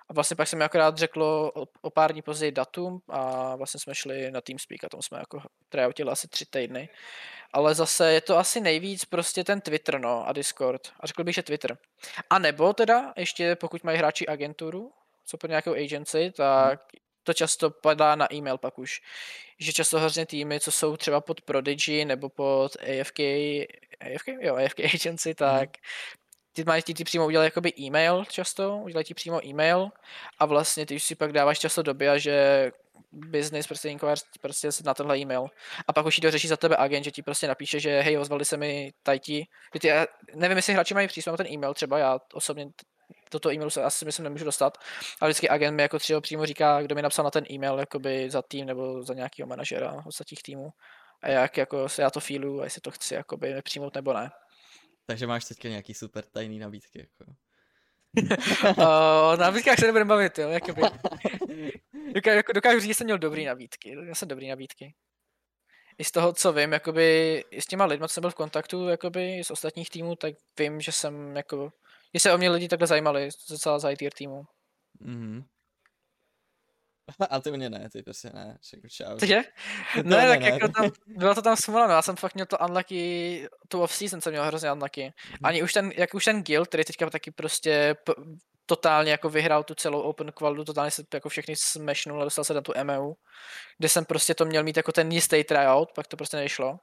A 0.09 0.13
vlastně 0.13 0.37
pak 0.37 0.49
se 0.49 0.57
mi 0.57 0.65
akorát 0.65 0.99
řeklo 0.99 1.53
o, 1.55 1.67
o 1.81 1.91
pár 1.91 2.13
dní 2.13 2.23
později 2.23 2.53
datum 2.53 3.03
a 3.09 3.57
vlastně 3.57 3.81
jsme 3.81 3.95
šli 3.95 4.31
na 4.31 4.41
TeamSpeak 4.41 4.85
a 4.85 4.89
tam 4.89 5.03
jsme 5.03 5.19
jako 5.19 5.43
tryoutili 5.69 6.11
asi 6.11 6.29
tři 6.29 6.47
týdny. 6.47 6.89
Ale 7.53 7.75
zase 7.75 8.13
je 8.13 8.21
to 8.21 8.39
asi 8.39 8.61
nejvíc 8.61 9.05
prostě 9.05 9.45
ten 9.45 9.61
Twitter 9.61 10.01
no 10.01 10.29
a 10.29 10.33
Discord. 10.33 10.93
A 11.01 11.07
řekl 11.07 11.25
bych, 11.25 11.35
že 11.35 11.43
Twitter. 11.43 11.79
A 12.31 12.39
nebo 12.39 12.73
teda 12.73 13.13
ještě 13.17 13.57
pokud 13.57 13.85
mají 13.85 13.99
hráči 13.99 14.27
agenturu, 14.27 14.93
co 15.25 15.39
pod 15.39 15.47
nějakou 15.47 15.73
agency, 15.73 16.33
tak 16.37 16.81
to 17.23 17.35
často 17.35 17.71
padá 17.71 18.15
na 18.17 18.35
e-mail 18.35 18.59
pak 18.59 18.79
už. 18.79 19.03
Že 19.59 19.73
často 19.73 19.99
hrozně 19.99 20.27
týmy, 20.27 20.61
co 20.61 20.73
jsou 20.73 20.97
třeba 20.97 21.21
pod 21.21 21.41
Prodigy 21.41 22.05
nebo 22.05 22.29
pod 22.29 22.77
AFK, 22.77 23.21
AFK? 24.01 24.29
Jo, 24.41 24.57
AFK 24.57 24.81
agency, 24.95 25.35
tak 25.35 25.71
ty 26.57 26.65
mají 26.65 26.83
ti, 26.83 26.95
ty 26.95 27.05
přímo 27.05 27.27
udělat 27.27 27.45
jakoby 27.45 27.73
e-mail 27.79 28.25
často, 28.25 28.77
udělají 28.77 29.05
ti 29.05 29.15
přímo 29.15 29.47
e-mail 29.47 29.89
a 30.39 30.47
vlastně 30.47 30.87
ty 30.87 30.97
už 30.97 31.03
si 31.03 31.15
pak 31.15 31.33
dáváš 31.33 31.59
často 31.59 31.83
doby 31.83 32.09
a 32.09 32.19
že 32.19 32.71
business 33.13 33.67
prostě 33.67 33.89
inquiries 33.89 34.25
prostě 34.41 34.69
na 34.85 34.95
tenhle 34.95 35.19
e-mail. 35.19 35.47
A 35.89 35.93
pak 35.93 36.07
už 36.07 36.17
to 36.17 36.31
řeší 36.31 36.49
za 36.49 36.57
tebe 36.57 36.77
agent, 36.79 37.05
že 37.05 37.11
ti 37.11 37.23
prostě 37.23 37.49
napíše, 37.49 37.81
že 37.81 38.01
hej, 38.01 38.19
ozvali 38.19 38.45
se 38.45 38.57
mi 38.57 38.93
tajti. 39.03 39.47
Že 39.75 39.81
ty, 39.81 39.91
nevím, 40.35 40.57
jestli 40.57 40.73
hráči 40.73 40.95
mají 40.95 41.09
přístup 41.09 41.31
na 41.31 41.37
ten 41.37 41.47
e-mail 41.47 41.75
třeba, 41.75 41.99
já 41.99 42.19
osobně 42.33 42.67
toto 43.31 43.53
e-mailu 43.53 43.71
se 43.71 43.83
asi 43.83 44.05
myslím 44.05 44.25
nemůžu 44.25 44.45
dostat, 44.45 44.79
ale 45.21 45.29
vždycky 45.29 45.49
agent 45.49 45.77
mi 45.77 45.83
jako 45.83 45.99
třeba 45.99 46.21
přímo 46.21 46.47
říká, 46.47 46.83
kdo 46.83 46.95
mi 46.95 47.03
napsal 47.03 47.25
na 47.25 47.31
ten 47.31 47.45
e-mail 47.51 47.79
jakoby 47.79 48.31
za 48.31 48.43
tým 48.43 48.67
nebo 48.67 49.03
za 49.03 49.15
nějakého 49.15 49.47
manažera 49.47 50.03
ostatních 50.07 50.43
týmů 50.43 50.71
a 51.23 51.29
jak 51.29 51.57
jako 51.57 51.89
se 51.89 52.03
já 52.03 52.11
to 52.11 52.21
feelu 52.21 52.61
a 52.61 52.65
jestli 52.65 52.81
to 52.81 52.91
chci 52.91 53.15
jakoby 53.15 53.63
přijmout 53.63 53.95
nebo 53.95 54.13
ne. 54.13 54.31
Takže 55.07 55.27
máš 55.27 55.45
teďka 55.45 55.69
nějaký 55.69 55.95
super 55.95 56.25
tajný 56.25 56.59
nabídky, 56.59 56.99
jako. 56.99 57.33
o 59.33 59.37
nabídkách 59.37 59.79
se 59.79 59.87
nebudeme 59.87 60.09
bavit, 60.09 60.39
jo, 60.39 60.49
jakoby. 60.49 60.83
Dokážu, 62.15 62.37
jako 62.37 62.53
dokážu 62.53 62.81
říct, 62.81 62.89
že 62.89 62.95
jsem 62.95 63.05
měl 63.05 63.19
dobrý 63.19 63.45
nabídky, 63.45 63.97
já 64.09 64.15
jsem 64.15 64.29
dobrý 64.29 64.49
nabídky. 64.49 64.95
I 65.99 66.05
z 66.05 66.11
toho, 66.11 66.33
co 66.33 66.53
vím, 66.53 66.73
jakoby, 66.73 67.45
i 67.51 67.63
s 67.63 67.67
těma 67.67 67.85
lidmi, 67.85 68.09
co 68.09 68.15
jsem 68.15 68.21
byl 68.21 68.31
v 68.31 68.35
kontaktu, 68.35 68.89
jakoby, 68.89 69.45
z 69.45 69.51
ostatních 69.51 69.91
týmů, 69.91 70.17
tak 70.17 70.35
vím, 70.59 70.81
že 70.81 70.93
jsem, 70.93 71.37
jako, 71.37 71.73
že 72.15 72.21
se 72.21 72.33
o 72.33 72.39
mě 72.39 72.51
lidi 72.51 72.69
takhle 72.69 72.87
zajímali, 72.87 73.29
docela 73.51 73.79
z 73.79 73.93
IT 73.93 74.15
týmu. 74.15 74.43
Mm-hmm. 75.01 75.45
A 77.31 77.41
ty 77.41 77.51
mě 77.51 77.71
ne, 77.71 77.89
ty 77.91 78.03
prostě 78.03 78.31
ne, 78.35 78.59
čau. 78.89 79.17
Cože? 79.19 79.43
Ne, 80.03 80.29
tak 80.29 80.41
ne, 80.41 80.49
jako 80.49 80.69
tam, 80.69 80.91
bylo 81.07 81.35
to 81.35 81.43
tam 81.43 81.57
smoleno, 81.57 81.95
já 81.95 82.03
jsem 82.03 82.17
fakt 82.17 82.35
měl 82.35 82.47
to 82.47 82.59
unlucky, 82.59 83.49
tu 83.69 83.83
off-season 83.83 84.21
jsem 84.21 84.33
měl 84.33 84.45
hrozně 84.45 84.73
unlucky. 84.73 85.03
Mhm. 85.05 85.39
Ani 85.43 85.63
už 85.63 85.73
ten, 85.73 85.93
jak 85.97 86.15
už 86.15 86.25
ten 86.25 86.43
guild, 86.43 86.69
který 86.69 86.85
teďka 86.85 87.11
taky 87.11 87.31
prostě 87.31 87.97
p- 88.05 88.15
totálně 88.67 89.11
jako 89.11 89.31
vyhrál 89.31 89.65
tu 89.65 89.75
celou 89.75 90.01
open 90.01 90.33
qualitu, 90.33 90.65
totálně 90.65 90.91
se 90.91 91.05
jako 91.15 91.29
všechny 91.29 91.57
smashnul 91.57 92.21
a 92.21 92.25
dostal 92.25 92.45
se 92.45 92.55
na 92.55 92.61
tu 92.61 92.73
MEU, 92.83 93.17
kde 93.79 93.89
jsem 93.89 94.05
prostě 94.05 94.35
to 94.35 94.45
měl 94.45 94.63
mít 94.63 94.77
jako 94.77 94.93
ten 94.93 95.13
jistý 95.13 95.45
tryout, 95.45 95.93
pak 95.93 96.07
to 96.07 96.17
prostě 96.17 96.37
nešlo. 96.37 96.79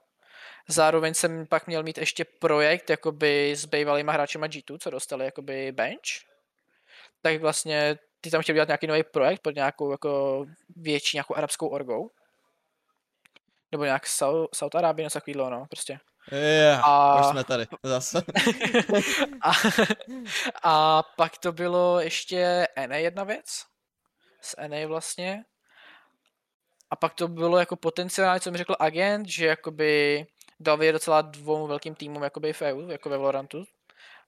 Zároveň 0.68 1.14
jsem 1.14 1.46
pak 1.46 1.66
měl 1.66 1.82
mít 1.82 1.98
ještě 1.98 2.24
projekt 2.24 2.90
jakoby 2.90 3.52
s 3.56 3.64
bývalýma 3.64 4.12
hráčima 4.12 4.46
G2, 4.46 4.78
co 4.78 4.90
dostali 4.90 5.24
jakoby 5.24 5.72
bench. 5.72 6.24
Tak 7.22 7.40
vlastně 7.40 7.98
ty 8.24 8.30
tam 8.30 8.42
chtěl 8.42 8.54
dělat 8.54 8.68
nějaký 8.68 8.86
nový 8.86 9.02
projekt 9.02 9.42
pod 9.42 9.54
nějakou 9.54 9.90
jako 9.90 10.44
větší 10.76 11.16
nějakou 11.16 11.36
arabskou 11.36 11.68
orgou. 11.68 12.10
Nebo 13.72 13.84
nějak 13.84 14.06
Saud 14.54 14.74
Arábie, 14.74 15.04
něco 15.04 15.20
takového, 15.20 15.50
no, 15.50 15.66
prostě. 15.70 15.98
Yeah, 16.32 16.80
a... 16.84 17.20
už 17.20 17.26
jsme 17.26 17.44
tady, 17.44 17.66
zase. 17.82 18.22
a, 19.42 19.52
a 20.62 21.02
pak 21.16 21.38
to 21.38 21.52
bylo 21.52 22.00
ještě 22.00 22.68
NA 22.86 22.96
jedna 22.96 23.24
věc. 23.24 23.64
Z 24.40 24.54
NA 24.68 24.86
vlastně. 24.86 25.44
A 26.90 26.96
pak 26.96 27.14
to 27.14 27.28
bylo 27.28 27.58
jako 27.58 27.76
potenciálně, 27.76 28.40
co 28.40 28.50
mi 28.50 28.58
řekl 28.58 28.76
agent, 28.78 29.28
že 29.28 29.46
jakoby 29.46 30.26
dal 30.60 30.78
docela 30.78 31.22
dvou 31.22 31.66
velkým 31.66 31.94
týmům 31.94 32.22
jakoby 32.22 32.52
v 32.52 32.62
EU, 32.62 32.88
jako 32.88 33.08
ve 33.08 33.18
Valorantu, 33.18 33.64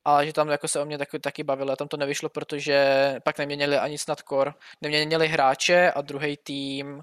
a 0.09 0.25
že 0.25 0.33
tam 0.33 0.49
jako 0.49 0.69
se 0.69 0.81
o 0.81 0.85
mě 0.85 0.99
taky, 0.99 1.19
taky 1.19 1.45
bavilo. 1.45 1.77
Tam 1.77 1.89
to 1.89 1.97
nevyšlo, 1.97 2.29
protože 2.29 3.15
pak 3.25 3.39
neměnili 3.39 3.79
ani 3.79 3.99
snad 3.99 4.21
core. 4.29 4.53
Neměnili 4.81 5.29
hráče 5.29 5.93
a 5.93 6.01
druhý 6.01 6.37
tým 6.37 7.03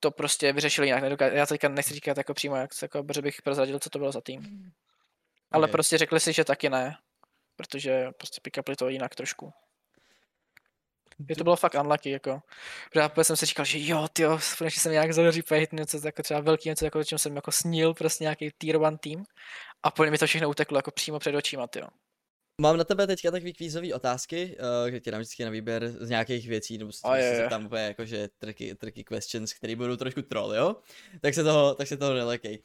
to 0.00 0.10
prostě 0.10 0.52
vyřešili 0.52 0.86
jinak. 0.86 1.02
Nedokáž, 1.02 1.32
já 1.34 1.46
teďka 1.46 1.68
nechci 1.68 1.94
říkat 1.94 2.16
jako 2.16 2.34
přímo, 2.34 2.56
jak, 2.56 2.70
jako, 2.82 3.04
že 3.14 3.22
bych 3.22 3.42
prozradil, 3.42 3.78
co 3.78 3.90
to 3.90 3.98
bylo 3.98 4.12
za 4.12 4.20
tým. 4.20 4.72
Ale 5.50 5.64
okay. 5.64 5.72
prostě 5.72 5.98
řekli 5.98 6.20
si, 6.20 6.32
že 6.32 6.44
taky 6.44 6.70
ne. 6.70 6.96
Protože 7.56 8.08
prostě 8.18 8.40
pick 8.42 8.58
to 8.78 8.88
jinak 8.88 9.14
trošku. 9.14 9.52
Mě 11.18 11.36
to 11.36 11.44
bylo 11.44 11.56
fakt 11.56 11.74
unlucky, 11.74 12.10
jako. 12.10 12.42
Protože 12.90 13.24
jsem 13.24 13.36
si 13.36 13.46
říkal, 13.46 13.64
že 13.64 13.78
jo, 13.80 14.08
ty 14.12 14.22
konečně 14.58 14.80
jsem 14.80 14.92
nějak 14.92 15.12
zadaří 15.12 15.42
pejt 15.42 15.72
něco 15.72 16.00
jako 16.04 16.22
třeba 16.22 16.40
velký, 16.40 16.68
něco 16.68 16.84
jako, 16.84 17.04
čem 17.04 17.18
jsem 17.18 17.36
jako 17.36 17.52
snil, 17.52 17.94
prostě 17.94 18.24
nějaký 18.24 18.50
tier 18.58 18.76
one 18.76 18.98
tým. 18.98 19.24
A 19.84 19.90
po 19.90 20.04
mi 20.04 20.18
to 20.18 20.26
všechno 20.26 20.50
uteklo 20.50 20.78
jako 20.78 20.90
přímo 20.90 21.18
před 21.18 21.34
očima, 21.34 21.66
ty 21.66 21.80
Mám 22.60 22.76
na 22.76 22.84
tebe 22.84 23.06
teďka 23.06 23.30
takový 23.30 23.52
kvízové 23.52 23.94
otázky, 23.94 24.56
kde 24.88 25.00
ti 25.00 25.10
dám 25.10 25.20
vždycky 25.20 25.44
na 25.44 25.50
výběr 25.50 25.88
z 25.88 26.08
nějakých 26.08 26.48
věcí, 26.48 26.78
nebo 26.78 26.90
A 27.04 27.16
je, 27.16 27.36
se 27.36 27.48
tam 27.48 27.66
úplně 27.66 27.82
jakože 27.82 28.28
tricky, 28.38 28.74
tricky 28.74 29.04
questions, 29.04 29.52
které 29.52 29.76
budou 29.76 29.96
trošku 29.96 30.22
troll, 30.22 30.54
jo? 30.54 30.76
Tak 31.20 31.34
se 31.34 31.44
toho, 31.44 31.74
tak 31.74 31.88
se 31.88 31.96
toho 31.96 32.14
nelekej. 32.14 32.62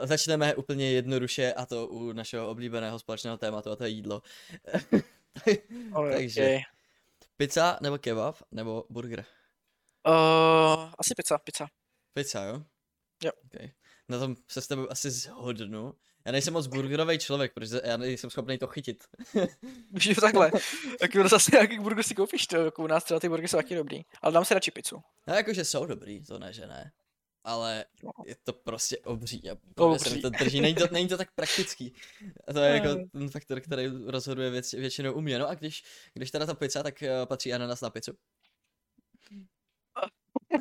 Uh, 0.00 0.06
začneme 0.06 0.54
úplně 0.54 0.92
jednoduše 0.92 1.52
a 1.52 1.66
to 1.66 1.86
u 1.86 2.12
našeho 2.12 2.50
oblíbeného 2.50 2.98
společného 2.98 3.36
tématu 3.36 3.70
a 3.70 3.76
to 3.76 3.84
je 3.84 3.90
jídlo. 3.90 4.22
Takže, 6.12 6.42
Okay. 6.42 6.60
pizza 7.36 7.78
nebo 7.82 7.98
kebab 7.98 8.36
nebo 8.50 8.84
burger? 8.90 9.24
Uh, 10.08 10.90
asi 10.98 11.14
pizza, 11.16 11.38
pizza. 11.38 11.66
Pizza, 12.14 12.44
jo? 12.44 12.62
Jo. 13.24 13.30
Okay. 13.44 13.70
Na 14.08 14.18
tom 14.18 14.36
se 14.48 14.60
s 14.60 14.66
tebou 14.66 14.90
asi 14.90 15.10
zhodnu. 15.10 15.94
Já 16.30 16.32
nejsem 16.32 16.52
moc 16.52 16.66
burgerový 16.66 17.18
člověk, 17.18 17.52
protože 17.52 17.80
já 17.84 17.96
nejsem 17.96 18.30
schopný 18.30 18.58
to 18.58 18.66
chytit. 18.66 19.04
Už 19.94 20.06
je 20.06 20.14
to 20.14 20.20
takhle. 20.20 20.50
Tak 21.00 21.14
jo, 21.14 21.28
zase 21.28 21.50
nějaký 21.54 21.78
burger 21.78 22.04
si 22.04 22.14
koupíš, 22.14 22.46
to, 22.46 22.56
jako 22.56 22.84
u 22.84 22.86
nás 22.86 23.04
třeba 23.04 23.20
ty 23.20 23.28
burgery 23.28 23.48
jsou 23.48 23.56
taky 23.56 23.74
dobrý. 23.74 24.00
Ale 24.22 24.32
dám 24.32 24.44
si 24.44 24.54
radši 24.54 24.70
pizzu. 24.70 25.02
No 25.26 25.34
jakože 25.34 25.64
jsou 25.64 25.86
dobrý, 25.86 26.24
to 26.24 26.38
ne, 26.38 26.52
že 26.52 26.66
ne. 26.66 26.92
Ale 27.44 27.84
je 28.26 28.36
to 28.44 28.52
prostě 28.52 28.98
obří 28.98 29.50
a 29.50 29.56
Obří. 29.76 30.10
se 30.10 30.18
to 30.18 30.30
drží, 30.30 30.60
není 30.60 30.74
to, 30.74 30.88
není 30.90 31.08
to 31.08 31.16
tak 31.16 31.34
praktický. 31.34 31.94
A 32.48 32.52
to 32.52 32.60
je 32.60 32.74
jako 32.74 32.88
ten 33.12 33.30
faktor, 33.30 33.60
který 33.60 33.86
rozhoduje 34.06 34.50
věc, 34.50 34.72
většinou 34.72 35.12
u 35.12 35.20
mě. 35.20 35.38
No 35.38 35.48
a 35.48 35.54
když, 35.54 35.84
když 36.14 36.30
teda 36.30 36.46
ta 36.46 36.54
pizza, 36.54 36.82
tak 36.82 37.02
uh, 37.02 37.26
patří 37.26 37.54
ananas 37.54 37.80
na 37.80 37.90
pizzu. 37.90 38.12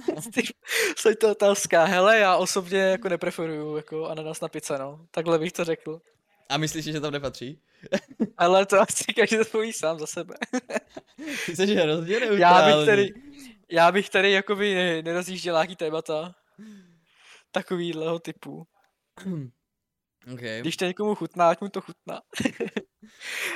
Jsi 0.97 1.15
to 1.15 1.31
otázka. 1.31 1.85
Hele, 1.85 2.19
já 2.19 2.35
osobně 2.37 2.79
jako 2.79 3.09
nepreferuju 3.09 3.77
jako 3.77 4.07
ananas 4.07 4.41
na 4.41 4.47
pizza, 4.47 4.77
no. 4.77 5.05
Takhle 5.11 5.39
bych 5.39 5.51
to 5.51 5.63
řekl. 5.63 6.01
A 6.49 6.57
myslíš, 6.57 6.85
že 6.85 7.01
tam 7.01 7.13
nepatří? 7.13 7.61
Ale 8.37 8.65
to 8.65 8.81
asi 8.81 9.13
každý 9.13 9.37
to 9.37 9.45
poví 9.45 9.73
sám 9.73 9.99
za 9.99 10.07
sebe. 10.07 10.35
Ty 11.45 11.55
jsi 11.55 11.75
hrozně 11.75 12.15
Já 12.37 12.65
bych 12.65 12.85
tady, 12.85 13.13
já 13.71 13.91
bych 13.91 14.09
tady 14.09 14.31
jakoby 14.31 14.73
ne- 14.73 15.01
nerozjížděl 15.01 15.55
nějaký 15.55 15.75
témata 15.75 16.35
takovýhleho 17.51 18.19
typu. 18.19 18.67
Okay. 20.33 20.61
Když 20.61 20.77
to 20.77 20.85
někomu 20.85 21.15
chutná, 21.15 21.49
ať 21.49 21.61
mu 21.61 21.69
to 21.69 21.81
chutná. 21.81 22.21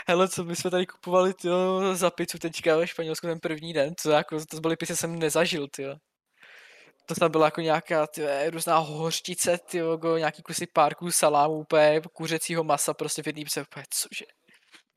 Hele, 0.08 0.30
co 0.30 0.44
my 0.44 0.56
jsme 0.56 0.72
tady 0.72 0.86
kupovali 0.86 1.34
tyjo, 1.34 1.96
za 1.96 2.12
pizzu 2.12 2.38
teďka 2.38 2.78
ve 2.78 2.88
Španělsku 2.88 3.28
ten 3.28 3.40
první 3.40 3.74
den, 3.74 3.94
co 4.00 4.12
jako, 4.12 4.46
to 4.46 4.60
byly 4.60 4.76
pizzy, 4.78 4.96
jsem 4.96 5.20
nezažil, 5.20 5.68
tyjo. 5.68 5.96
To 7.06 7.16
tam 7.16 7.32
byla 7.32 7.46
jako 7.46 7.62
nějaká 7.62 8.08
tyjo, 8.08 8.28
různá 8.50 8.78
hořčice, 8.78 9.58
tyjo, 9.58 10.18
nějaký 10.18 10.42
kusy 10.42 10.68
párků 10.68 11.12
salámu, 11.12 11.54
úplně 11.54 12.02
kuřecího 12.14 12.64
masa, 12.64 12.94
prostě 12.94 13.24
v 13.24 13.28
jedný 13.28 13.46
pse, 13.46 13.62
úplně, 13.62 13.86
cože. 13.90 14.26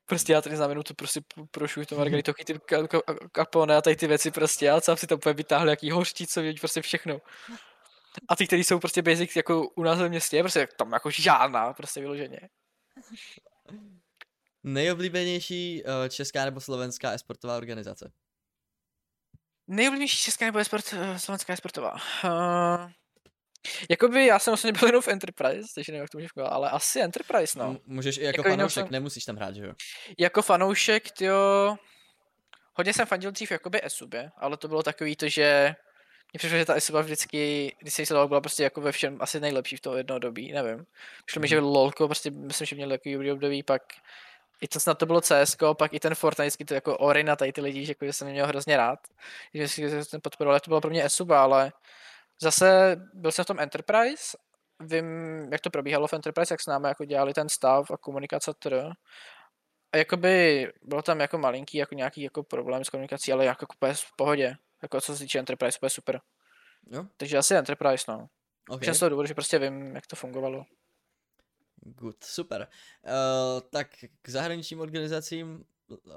Prostě 0.05 0.33
já 0.33 0.41
tady 0.41 0.57
za 0.57 0.67
minutu 0.67 0.93
prostě 0.93 1.21
p- 1.21 1.43
prošuju 1.51 1.85
to 1.85 1.95
margaritou, 1.95 2.33
ty 2.45 2.53
ka- 2.53 2.87
ka- 2.87 3.29
kapone 3.31 3.75
a 3.75 3.81
tady 3.81 3.95
ty 3.95 4.07
věci 4.07 4.31
prostě, 4.31 4.65
já 4.65 4.81
sám 4.81 4.97
si 4.97 5.07
to 5.07 5.15
úplně 5.15 5.33
vytáhl, 5.33 5.69
jaký 5.69 5.91
hořčice, 5.91 6.53
prostě 6.59 6.81
všechno. 6.81 7.19
A 8.29 8.35
ty, 8.35 8.47
které 8.47 8.59
jsou 8.59 8.79
prostě 8.79 9.01
basic 9.01 9.35
jako 9.35 9.69
u 9.69 9.83
nás 9.83 9.99
ve 9.99 10.09
městě, 10.09 10.43
prostě 10.43 10.67
tam 10.77 10.93
jako 10.93 11.09
žádná, 11.09 11.73
prostě 11.73 11.99
vyloženě. 11.99 12.39
Nejoblíbenější 14.63 15.83
uh, 15.83 16.09
česká 16.09 16.45
nebo 16.45 16.61
slovenská 16.61 17.11
esportová 17.11 17.57
organizace? 17.57 18.11
Nejoblíbenější 19.67 20.17
česká 20.17 20.45
nebo 20.45 20.63
sport, 20.65 20.93
eh, 20.93 21.19
slovenská 21.19 21.53
je 21.53 21.57
sportová. 21.57 21.93
Uh, 22.23 22.91
jakoby 23.89 24.25
já 24.25 24.39
jsem 24.39 24.51
vlastně 24.51 24.71
byl 24.71 24.87
jenom 24.87 25.01
v 25.01 25.07
Enterprise, 25.07 25.67
takže 25.75 25.91
nevím, 25.91 26.01
jak 26.01 26.09
to 26.09 26.17
může 26.17 26.27
fungovat, 26.33 26.53
ale 26.55 26.69
asi 26.69 27.01
Enterprise, 27.01 27.59
no. 27.59 27.65
M- 27.65 27.77
Můžeš 27.85 28.17
i 28.17 28.23
jako, 28.23 28.39
Jako 28.39 28.49
fanoušek, 28.49 28.83
jsem- 28.85 28.91
nemusíš 28.91 29.25
tam 29.25 29.35
hrát, 29.35 29.55
že 29.55 29.65
jo? 29.65 29.73
Jako 30.19 30.41
fanoušek, 30.41 31.11
tyjo, 31.11 31.75
hodně 32.73 32.93
jsem 32.93 33.05
fandil 33.05 33.31
dřív 33.31 33.51
jakoby 33.51 33.85
Esubě, 33.85 34.31
ale 34.37 34.57
to 34.57 34.67
bylo 34.67 34.83
takový 34.83 35.15
to, 35.15 35.29
že 35.29 35.75
mně 36.33 36.37
přišlo, 36.37 36.57
že 36.57 36.65
ta 36.65 36.73
Esuba 36.73 37.01
vždycky, 37.01 37.75
když 37.81 37.93
se 37.93 38.03
byla 38.13 38.41
prostě 38.41 38.63
jako 38.63 38.81
ve 38.81 38.91
všem 38.91 39.17
asi 39.19 39.39
nejlepší 39.39 39.77
v 39.77 39.81
toho 39.81 39.97
jednoho 39.97 40.19
dobí, 40.19 40.51
nevím. 40.51 40.85
Přišlo 41.25 41.41
mi, 41.41 41.47
že 41.47 41.59
LOLko, 41.59 42.07
prostě 42.07 42.31
myslím, 42.31 42.65
že 42.65 42.75
měl 42.75 42.89
takový 42.89 43.13
dobrý 43.13 43.31
období, 43.31 43.63
pak 43.63 43.81
i 44.61 44.67
to 44.67 44.79
snad 44.79 44.97
to 44.97 45.05
bylo 45.05 45.21
CS, 45.21 45.55
pak 45.77 45.93
i 45.93 45.99
ten 45.99 46.15
Fortnite, 46.15 46.65
to 46.65 46.73
jako 46.73 46.97
Orina, 46.97 47.35
tady 47.35 47.53
ty 47.53 47.61
lidi, 47.61 47.85
že, 47.85 47.91
jako, 47.91 48.05
že 48.05 48.13
jsem 48.13 48.27
měl 48.27 48.47
hrozně 48.47 48.77
rád. 48.77 48.99
Že 49.53 49.67
jsem 50.03 50.21
podporoval, 50.21 50.59
to 50.59 50.69
bylo 50.69 50.81
pro 50.81 50.89
mě 50.89 51.05
Esuba, 51.05 51.43
ale 51.43 51.71
zase 52.41 52.95
byl 53.13 53.31
jsem 53.31 53.43
v 53.43 53.47
tom 53.47 53.59
Enterprise, 53.59 54.37
vím, 54.79 55.07
jak 55.51 55.61
to 55.61 55.69
probíhalo 55.69 56.07
v 56.07 56.13
Enterprise, 56.13 56.53
jak 56.53 56.61
s 56.61 56.65
námi 56.65 56.87
jako 56.87 57.05
dělali 57.05 57.33
ten 57.33 57.49
stav 57.49 57.91
a 57.91 57.97
komunikace 57.97 58.53
tr. 58.59 58.91
A 59.93 59.97
jakoby 59.97 60.67
bylo 60.83 61.01
tam 61.01 61.19
jako 61.19 61.37
malinký 61.37 61.77
jako 61.77 61.95
nějaký 61.95 62.21
jako 62.21 62.43
problém 62.43 62.83
s 62.83 62.89
komunikací, 62.89 63.33
ale 63.33 63.45
jako 63.45 63.65
úplně 63.75 63.93
v 63.93 64.15
pohodě. 64.17 64.55
Jako 64.81 65.01
co 65.01 65.13
se 65.13 65.19
týče 65.23 65.39
Enterprise, 65.39 65.79
úplně 65.79 65.89
super. 65.89 66.21
Jo? 66.91 67.05
Takže 67.17 67.37
asi 67.37 67.55
Enterprise, 67.55 68.11
no. 68.11 68.27
Okay. 68.69 68.93
Z 68.93 68.99
toho 68.99 69.09
důvodu, 69.09 69.27
že 69.27 69.33
prostě 69.33 69.59
vím, 69.59 69.95
jak 69.95 70.07
to 70.07 70.15
fungovalo. 70.15 70.65
Good, 71.81 72.23
super. 72.23 72.67
Uh, 73.03 73.69
tak 73.69 73.87
k 74.21 74.29
zahraničním 74.29 74.79
organizacím 74.79 75.65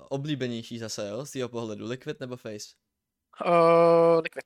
oblíbenější 0.08 0.78
zase, 0.78 1.08
jo, 1.08 1.26
z 1.26 1.30
tvého 1.30 1.48
pohledu, 1.48 1.86
Liquid 1.86 2.20
nebo 2.20 2.36
Face? 2.36 2.68
Uh, 3.46 4.20
Liquid. 4.22 4.44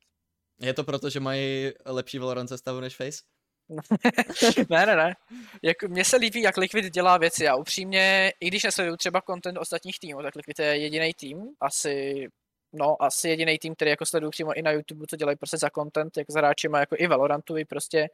Je 0.61 0.75
to 0.75 0.85
proto, 0.85 1.11
že 1.11 1.21
mají 1.21 1.73
lepší 1.87 2.19
Valorant 2.19 2.49
sestavu 2.49 2.81
než 2.81 2.97
Face? 2.97 3.23
ne, 4.71 4.87
ne, 4.87 4.97
ne. 4.97 5.15
Jak, 5.63 5.83
mně 5.83 6.05
se 6.05 6.17
líbí, 6.17 6.43
jak 6.43 6.57
Liquid 6.57 6.85
dělá 6.85 7.19
věci 7.19 7.49
a 7.49 7.55
upřímně, 7.55 8.33
i 8.41 8.49
když 8.49 8.63
nesleduju 8.65 8.97
třeba 8.97 9.21
content 9.21 9.59
ostatních 9.59 9.99
týmů, 9.99 10.23
tak 10.23 10.37
Liquid 10.37 10.59
je 10.59 10.79
jediný 10.79 11.15
tým, 11.15 11.39
asi, 11.61 12.27
no, 12.75 13.03
asi 13.03 13.29
jediný 13.29 13.59
tým, 13.59 13.75
který 13.75 13.91
jako 13.91 14.07
sleduju 14.07 14.31
přímo 14.31 14.53
i 14.53 14.63
na 14.63 14.71
YouTube, 14.71 15.07
co 15.07 15.17
dělají 15.17 15.37
prostě 15.37 15.59
za 15.59 15.71
content, 15.71 16.17
jak 16.17 16.31
s 16.31 16.35
hráčima, 16.35 16.81
jako 16.81 16.97
i 16.99 17.07
Valorantu, 17.07 17.57
i 17.57 17.65
prostě 17.65 18.09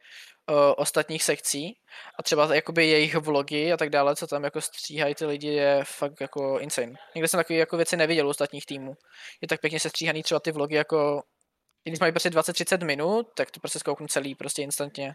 uh, 0.51 0.57
ostatních 0.77 1.25
sekcí. 1.25 1.77
A 2.19 2.23
třeba 2.23 2.55
jakoby 2.55 2.87
jejich 2.87 3.15
vlogy 3.15 3.73
a 3.73 3.77
tak 3.77 3.91
dále, 3.91 4.17
co 4.17 4.27
tam 4.27 4.45
jako 4.45 4.61
stříhají 4.61 5.15
ty 5.15 5.27
lidi, 5.27 5.49
je 5.49 5.85
fakt 5.85 6.21
jako 6.21 6.59
insane. 6.59 6.93
Nikdy 7.15 7.29
jsem 7.29 7.39
takové 7.39 7.59
jako 7.59 7.77
věci 7.77 7.97
neviděl 7.97 8.27
u 8.27 8.31
ostatních 8.31 8.67
týmů. 8.67 8.95
Je 9.41 9.49
tak 9.49 9.61
pěkně 9.61 9.81
sestříhaný 9.81 10.23
třeba 10.23 10.41
ty 10.41 10.53
vlogy 10.53 10.75
jako 10.75 11.23
když 11.85 12.01
mají 12.01 12.13
prostě 12.13 12.31
20-30 12.31 12.85
minut, 12.85 13.27
tak 13.37 13.51
to 13.51 13.61
prostě 13.61 13.79
zkouknu 13.79 14.07
celý 14.07 14.35
prostě 14.35 14.63
instantně. 14.63 15.15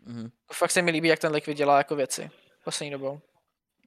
Mhm, 0.00 0.30
Fakt 0.52 0.70
se 0.70 0.82
mi 0.82 0.90
líbí, 0.90 1.08
jak 1.08 1.18
ten 1.18 1.32
Liquid 1.32 1.56
dělá 1.56 1.78
jako 1.78 1.96
věci 1.96 2.30
poslední 2.64 2.90
dobou. 2.90 3.20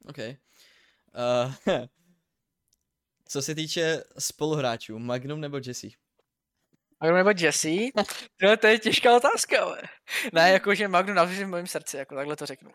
OK. 0.09 0.17
Uh, 0.17 1.53
co 3.32 3.41
se 3.41 3.55
týče 3.55 4.03
spoluhráčů, 4.19 4.99
Magnum 4.99 5.41
nebo 5.41 5.57
Jesse? 5.65 5.88
Magnum 7.01 7.17
nebo 7.17 7.30
Jesse? 7.38 7.91
No, 8.41 8.57
to 8.57 8.67
je 8.67 8.80
těžká 8.80 9.15
otázka, 9.15 9.63
ale. 9.63 9.82
Ne, 10.34 10.51
jakože 10.51 10.88
Magnum 10.88 11.15
navždy 11.15 11.43
v 11.43 11.47
mém 11.47 11.67
srdci, 11.67 11.97
jako 11.97 12.15
takhle 12.15 12.36
to 12.36 12.45
řeknu. 12.45 12.71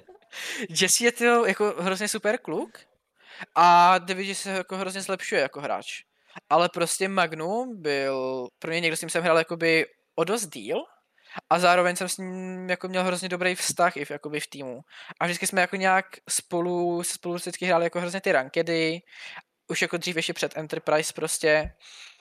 Jesse 0.80 1.04
je 1.04 1.12
to 1.12 1.46
jako 1.46 1.74
hrozně 1.78 2.08
super 2.08 2.38
kluk 2.38 2.78
a 3.54 3.98
jde 3.98 4.14
vidět, 4.14 4.34
že 4.34 4.34
se 4.34 4.50
jako 4.50 4.76
hrozně 4.76 5.02
zlepšuje 5.02 5.40
jako 5.40 5.60
hráč. 5.60 6.02
Ale 6.50 6.68
prostě 6.68 7.08
Magnum 7.08 7.82
byl, 7.82 8.48
pro 8.58 8.70
mě 8.70 8.80
někdo 8.80 8.96
s 8.96 9.00
ním 9.00 9.10
jsem 9.10 9.22
hrál 9.22 9.38
jakoby 9.38 9.86
o 10.14 10.24
dost 10.24 10.46
díl 10.46 10.84
a 11.50 11.58
zároveň 11.58 11.96
jsem 11.96 12.08
s 12.08 12.18
ním 12.18 12.70
jako 12.70 12.88
měl 12.88 13.04
hrozně 13.04 13.28
dobrý 13.28 13.54
vztah 13.54 13.96
i 13.96 14.04
v, 14.04 14.10
jakoby 14.10 14.40
v 14.40 14.46
týmu. 14.46 14.80
A 15.20 15.24
vždycky 15.24 15.46
jsme 15.46 15.60
jako 15.60 15.76
nějak 15.76 16.06
spolu, 16.28 17.02
spolu 17.02 17.34
vždycky 17.34 17.66
hráli 17.66 17.84
jako 17.84 18.00
hrozně 18.00 18.20
ty 18.20 18.32
rankedy, 18.32 19.00
už 19.68 19.82
jako 19.82 19.96
dřív 19.96 20.16
ještě 20.16 20.32
před 20.32 20.56
Enterprise 20.56 21.12
prostě. 21.12 21.72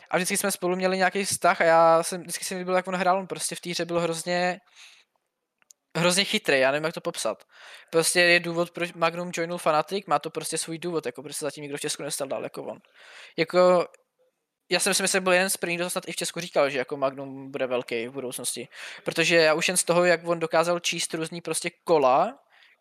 A 0.10 0.18
vždycky 0.18 0.38
jsme 0.38 0.52
spolu 0.52 0.76
měli 0.76 0.98
nějaký 0.98 1.26
vztah 1.26 1.62
a 1.62 1.64
já 1.64 2.04
jsem, 2.04 2.22
vždycky 2.22 2.46
jsem 2.46 2.64
byl, 2.64 2.76
jak 2.76 2.88
on 2.88 2.96
hrál, 2.96 3.20
on 3.20 3.28
prostě 3.28 3.56
v 3.56 3.62
té 3.62 3.70
hře 3.70 3.86
byl 3.86 4.00
hrozně 4.00 4.60
hrozně 5.98 6.24
chytrý, 6.24 6.60
já 6.60 6.72
nevím, 6.72 6.86
jak 6.86 6.94
to 6.94 7.02
popsat. 7.02 7.44
Prostě 7.92 8.22
je 8.22 8.40
důvod, 8.40 8.72
proč 8.72 8.94
Magnum 8.94 9.32
joinul 9.34 9.58
Fnatic, 9.58 10.06
má 10.06 10.20
to 10.20 10.30
prostě 10.30 10.58
svůj 10.58 10.78
důvod, 10.78 11.06
jako 11.06 11.24
prostě 11.24 11.46
zatím 11.46 11.62
nikdo 11.62 11.78
v 11.78 11.82
Česku 11.82 12.04
nestal 12.04 12.28
dál 12.28 12.44
jako 12.44 12.64
on. 12.64 12.80
Jako, 13.38 13.88
já 14.70 14.80
jsem 14.80 14.94
si 14.94 15.04
myslím, 15.04 15.20
že 15.20 15.24
byl 15.24 15.34
jeden 15.34 15.50
z 15.50 15.58
prvních, 15.58 15.80
kdo 15.80 15.90
snad 15.90 16.08
i 16.08 16.12
v 16.12 16.16
Česku 16.16 16.40
říkal, 16.40 16.70
že 16.70 16.78
jako 16.78 16.98
Magnum 16.98 17.52
bude 17.52 17.68
velký 17.68 18.08
v 18.08 18.12
budoucnosti. 18.12 18.68
Protože 19.04 19.36
já 19.36 19.54
už 19.54 19.68
jen 19.68 19.78
z 19.78 19.84
toho, 19.84 20.06
jak 20.06 20.28
on 20.28 20.40
dokázal 20.40 20.80
číst 20.80 21.14
různý 21.14 21.42
prostě 21.42 21.72
kola, 21.84 22.40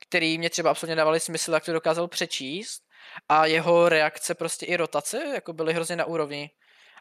který 0.09 0.39
mě 0.39 0.51
třeba 0.51 0.71
absolutně 0.71 0.97
dávaly 0.97 1.21
smysl, 1.21 1.53
jak 1.53 1.65
to 1.65 1.73
dokázal 1.73 2.09
přečíst, 2.09 2.86
a 3.29 3.47
jeho 3.47 3.89
reakce 3.89 4.35
prostě 4.35 4.67
i 4.67 4.77
rotace, 4.77 5.25
jako 5.35 5.53
byly 5.53 5.75
hrozně 5.75 5.97
na 5.97 6.05
úrovni. 6.05 6.51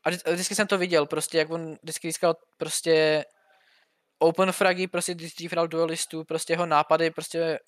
A 0.03 0.09
vždy- 0.09 0.31
vždycky 0.33 0.55
jsem 0.55 0.67
to 0.67 0.77
viděl, 0.77 1.05
prostě 1.05 1.37
jak 1.37 1.49
on 1.49 1.77
vždycky 1.83 2.07
získal 2.07 2.35
prostě 2.57 3.25
open 4.19 4.51
fragy, 4.51 4.87
prostě 4.87 5.15
dřív 5.15 5.51
hrál 5.51 5.67
duelistů, 5.67 6.23
prostě 6.23 6.53
jeho 6.53 6.65
nápady, 6.65 7.11
prostě 7.11 7.59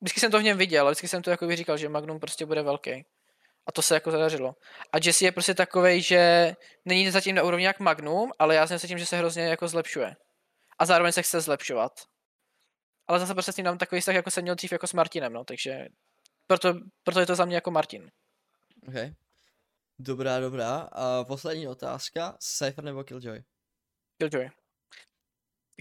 vždycky 0.00 0.20
jsem 0.20 0.30
to 0.30 0.38
v 0.38 0.42
něm 0.42 0.58
viděl, 0.58 0.86
vždycky 0.86 1.08
jsem 1.08 1.22
to 1.22 1.30
jako 1.30 1.56
říkal, 1.56 1.76
že 1.76 1.88
Magnum 1.88 2.20
prostě 2.20 2.46
bude 2.46 2.62
velký. 2.62 3.04
A 3.66 3.72
to 3.72 3.82
se 3.82 3.94
jako 3.94 4.10
zadařilo. 4.10 4.54
A 4.92 4.98
Jesse 5.04 5.24
je 5.24 5.32
prostě 5.32 5.54
takovej, 5.54 6.02
že 6.02 6.52
není 6.84 7.10
zatím 7.10 7.34
na 7.34 7.42
úrovni 7.42 7.64
jak 7.64 7.80
Magnum, 7.80 8.32
ale 8.38 8.54
já 8.54 8.66
si 8.66 8.88
tím, 8.88 8.98
že 8.98 9.06
se 9.06 9.16
hrozně 9.16 9.42
jako 9.42 9.68
zlepšuje. 9.68 10.16
A 10.78 10.86
zároveň 10.86 11.12
se 11.12 11.22
chce 11.22 11.40
zlepšovat. 11.40 11.92
Ale 13.08 13.18
zase 13.18 13.34
prostě 13.34 13.52
s 13.52 13.56
ním 13.56 13.66
mám 13.66 13.78
takový 13.78 14.00
vztah, 14.00 14.14
jako 14.14 14.30
jsem 14.30 14.42
měl 14.42 14.54
dřív 14.54 14.72
jako 14.72 14.86
s 14.86 14.92
Martinem, 14.92 15.32
no, 15.32 15.44
takže 15.44 15.88
proto, 16.46 16.74
proto 17.02 17.20
je 17.20 17.26
to 17.26 17.34
za 17.34 17.44
mě 17.44 17.54
jako 17.54 17.70
Martin. 17.70 18.10
Okay. 18.88 19.12
Dobrá, 19.98 20.40
dobrá. 20.40 20.88
A 20.92 21.24
poslední 21.24 21.68
otázka, 21.68 22.36
Cypher 22.40 22.84
nebo 22.84 23.04
Killjoy? 23.04 23.42
Killjoy. 24.18 24.50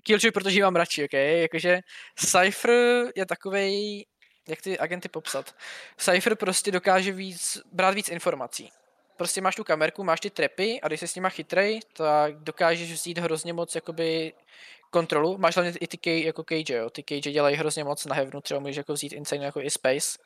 Killjoy, 0.04 0.32
protože 0.32 0.62
mám 0.62 0.76
radši, 0.76 1.04
ok? 1.06 1.14
Jakože 1.14 1.80
Cypher 2.16 2.72
je 3.16 3.26
takovej, 3.26 4.06
jak 4.48 4.62
ty 4.62 4.80
agenty 4.80 5.10
popsat. 5.10 5.56
Cypher 5.98 6.36
prostě 6.36 6.72
dokáže 6.72 7.12
víc, 7.12 7.58
brát 7.72 7.94
víc 7.94 8.10
informací. 8.10 8.72
Prostě 9.18 9.42
máš 9.42 9.56
tu 9.56 9.64
kamerku, 9.64 10.04
máš 10.04 10.20
ty 10.20 10.30
trepy 10.30 10.82
a 10.82 10.88
když 10.88 11.00
jsi 11.00 11.08
s 11.08 11.16
nima 11.16 11.30
chytrej, 11.30 11.80
tak 11.94 12.38
dokážeš 12.38 12.92
vzít 12.92 13.18
hrozně 13.18 13.54
moc 13.54 13.76
jakoby 13.76 14.34
kontrolu. 14.90 15.38
Máš 15.38 15.56
hlavně 15.56 15.74
i 15.80 15.88
ty 15.88 15.98
K, 15.98 16.24
jako 16.24 16.44
cage, 16.44 16.74
jo. 16.74 16.90
Ty 16.90 17.04
cage 17.04 17.32
dělají 17.32 17.56
hrozně 17.56 17.84
moc 17.84 18.06
na 18.06 18.16
hevnu, 18.16 18.42
třeba 18.42 18.60
můžeš 18.60 18.76
jako 18.76 18.94
vzít 18.94 19.14
insane 19.14 19.46
jako 19.46 19.62
i 19.62 19.70
space. 19.70 20.18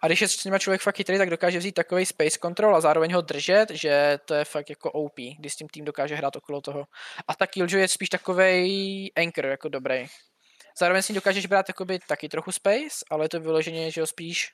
A 0.00 0.06
když 0.06 0.20
je 0.20 0.28
s 0.28 0.44
nima 0.44 0.58
člověk 0.58 0.80
fakt 0.80 0.96
chytrý, 0.96 1.18
tak 1.18 1.30
dokáže 1.30 1.58
vzít 1.58 1.72
takový 1.72 2.06
space 2.06 2.38
control 2.42 2.76
a 2.76 2.80
zároveň 2.80 3.14
ho 3.14 3.20
držet, 3.20 3.70
že 3.70 4.18
to 4.24 4.34
je 4.34 4.44
fakt 4.44 4.70
jako 4.70 4.92
OP, 4.92 5.16
když 5.38 5.52
s 5.52 5.56
tím 5.56 5.68
tým 5.68 5.84
dokáže 5.84 6.14
hrát 6.14 6.36
okolo 6.36 6.60
toho. 6.60 6.84
A 7.28 7.34
ta 7.34 7.46
Killjoy 7.46 7.80
je 7.80 7.88
spíš 7.88 8.08
takový 8.08 9.12
anchor, 9.16 9.46
jako 9.46 9.68
dobrý. 9.68 10.06
Zároveň 10.78 11.02
s 11.02 11.08
ním 11.08 11.14
dokážeš 11.14 11.46
brát 11.46 11.68
jakoby 11.68 11.98
taky 12.08 12.28
trochu 12.28 12.52
space, 12.52 13.04
ale 13.10 13.24
je 13.24 13.28
to 13.28 13.40
vyloženě, 13.40 13.90
že 13.90 14.00
ho 14.00 14.06
spíš 14.06 14.48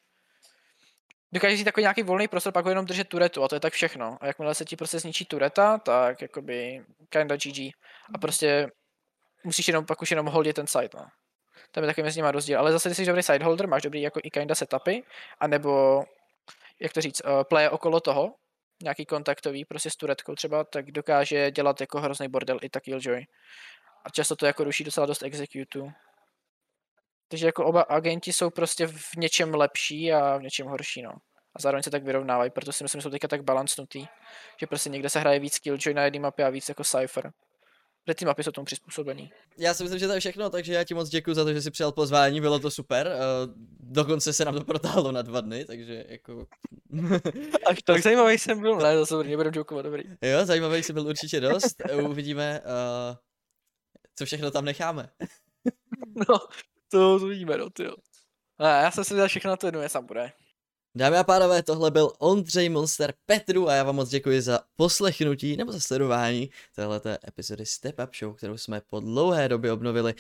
dokáže 1.33 1.57
si 1.57 1.65
takový 1.65 1.83
nějaký 1.83 2.03
volný 2.03 2.29
prostor, 2.29 2.53
pak 2.53 2.65
ho 2.65 2.71
jenom 2.71 2.87
držet 2.87 3.09
turetu 3.09 3.45
a 3.45 3.49
to 3.49 3.57
je 3.57 3.61
tak 3.61 3.73
všechno. 3.73 4.19
A 4.21 4.27
jakmile 4.27 4.55
se 4.55 4.65
ti 4.65 4.77
prostě 4.77 4.99
zničí 4.99 5.25
tureta, 5.25 5.79
tak 5.79 6.23
jakoby 6.23 6.85
kinda 7.09 7.37
GG. 7.37 7.59
A 8.15 8.19
prostě 8.21 8.71
musíš 9.45 9.69
jenom 9.69 9.87
pak 9.87 10.03
už 10.03 10.11
jenom 10.11 10.27
holdit 10.27 10.57
ten 10.57 10.67
site, 10.67 10.97
no. 10.97 11.07
Tam 11.73 11.85
je 11.85 11.89
taky 11.89 12.03
mezi 12.03 12.21
nimi 12.21 12.33
rozdíl. 12.33 12.59
Ale 12.59 12.73
zase, 12.73 12.89
když 12.89 12.97
jsi 12.97 13.07
dobrý 13.07 13.23
sideholder, 13.23 13.69
máš 13.69 13.83
dobrý 13.83 14.03
jako 14.03 14.21
i 14.23 14.31
kinda 14.31 14.55
setupy, 14.55 15.01
anebo, 15.41 16.05
jak 16.81 16.93
to 16.93 17.01
říct, 17.01 17.23
uh, 17.25 17.45
play 17.45 17.69
okolo 17.69 18.01
toho, 18.01 18.35
nějaký 18.83 19.07
kontaktový, 19.07 19.65
prostě 19.65 19.91
s 19.91 19.97
turetkou 19.97 20.35
třeba, 20.35 20.65
tak 20.65 20.91
dokáže 20.91 21.51
dělat 21.51 21.81
jako 21.81 22.01
hrozný 22.01 22.29
bordel 22.29 22.59
i 22.63 22.69
tak 22.69 22.83
Killjoy. 22.83 23.25
A 24.05 24.11
často 24.11 24.37
to 24.37 24.47
jako 24.47 24.65
ruší 24.65 24.85
docela 24.85 25.07
dost 25.07 25.23
executů. 25.23 25.93
Takže 27.29 27.47
jako 27.47 27.65
oba 27.65 27.83
agenti 27.83 28.33
jsou 28.33 28.51
prostě 28.51 28.87
v 28.87 29.17
něčem 29.17 29.55
lepší 29.55 30.13
a 30.13 30.37
v 30.37 30.43
něčem 30.43 30.67
horší, 30.67 31.03
no. 31.03 31.11
A 31.55 31.61
zároveň 31.61 31.83
se 31.83 31.91
tak 31.91 32.05
vyrovnávají, 32.05 32.51
proto 32.51 32.73
si 32.73 32.85
myslím, 32.85 33.01
že 33.01 33.03
jsou 33.03 33.11
teďka 33.11 33.29
tak 33.29 33.43
balancnutý, 33.43 34.07
že 34.61 34.67
prostě 34.67 34.91
někde 34.91 35.09
se 35.11 35.21
hraje 35.21 35.39
víc 35.39 35.59
Killjoy 35.59 35.95
na 35.95 36.05
jedné 36.05 36.21
mapě 36.21 36.45
a 36.45 36.51
víc 36.51 36.69
jako 36.69 36.85
Cypher 36.85 37.33
že 38.09 38.15
ty 38.15 38.25
mapy 38.25 38.45
jsou 38.45 38.51
tomu 38.51 38.65
přizpůsobený. 38.65 39.33
Já 39.59 39.75
si 39.75 39.83
myslím, 39.83 39.99
že 39.99 40.07
to 40.07 40.13
je 40.13 40.21
všechno, 40.21 40.51
takže 40.51 40.75
já 40.75 40.85
ti 40.85 40.95
moc 40.95 41.09
děkuji 41.09 41.35
za 41.35 41.45
to, 41.45 41.53
že 41.53 41.63
jsi 41.63 41.71
přijal 41.71 41.93
pozvání, 41.93 42.41
bylo 42.41 42.59
to 42.59 42.71
super. 42.71 43.07
Uh, 43.07 43.55
dokonce 43.81 44.33
se 44.33 44.45
nám 44.45 44.55
to 44.55 44.65
protáhlo 44.65 45.13
na 45.13 45.23
dva 45.23 45.41
dny, 45.41 45.65
takže 45.65 46.05
jako... 46.09 46.47
Až 47.67 47.83
tak 47.83 48.03
zajímavý 48.03 48.39
jsem 48.39 48.61
byl, 48.61 48.77
ne, 48.77 49.07
to 49.07 49.17
dobrý, 49.17 49.31
nebudu 49.31 49.51
jokovat, 49.55 49.83
dobrý. 49.83 50.03
Jo, 50.23 50.47
zajímavý 50.47 50.83
jsem 50.83 50.95
byl 50.95 51.07
určitě 51.07 51.41
dost, 51.41 51.83
uvidíme, 52.09 52.61
uh, 52.61 53.17
co 54.15 54.25
všechno 54.25 54.51
tam 54.51 54.65
necháme. 54.65 55.09
no, 56.29 56.39
to 56.91 57.17
uvidíme, 57.23 57.57
no, 57.57 57.71
ty 57.71 57.85
jo. 57.85 57.95
Já 58.61 58.91
jsem 58.91 59.05
si 59.05 59.17
dal 59.17 59.29
všechno 59.29 59.51
na 59.51 59.57
to 59.57 59.67
jednu, 59.67 59.81
sám 59.89 60.07
bude. 60.07 60.33
Dámy 60.99 61.17
a 61.17 61.25
pánové, 61.25 61.63
tohle 61.63 61.91
byl 61.91 62.13
Ondřej 62.19 62.69
Monster 62.69 63.15
Petru 63.27 63.69
a 63.69 63.75
já 63.75 63.83
vám 63.83 63.97
moc 63.97 64.09
děkuji 64.09 64.43
za 64.43 64.61
poslechnutí 64.77 65.57
nebo 65.57 65.73
za 65.73 65.81
sledování 65.81 66.51
téhleté 66.75 67.19
epizody 67.29 67.67
Step 67.67 68.01
Up 68.05 68.15
Show, 68.15 68.35
kterou 68.35 68.57
jsme 68.57 68.81
po 68.81 69.01
dlouhé 69.01 69.49
době 69.49 69.73
obnovili. 69.73 70.15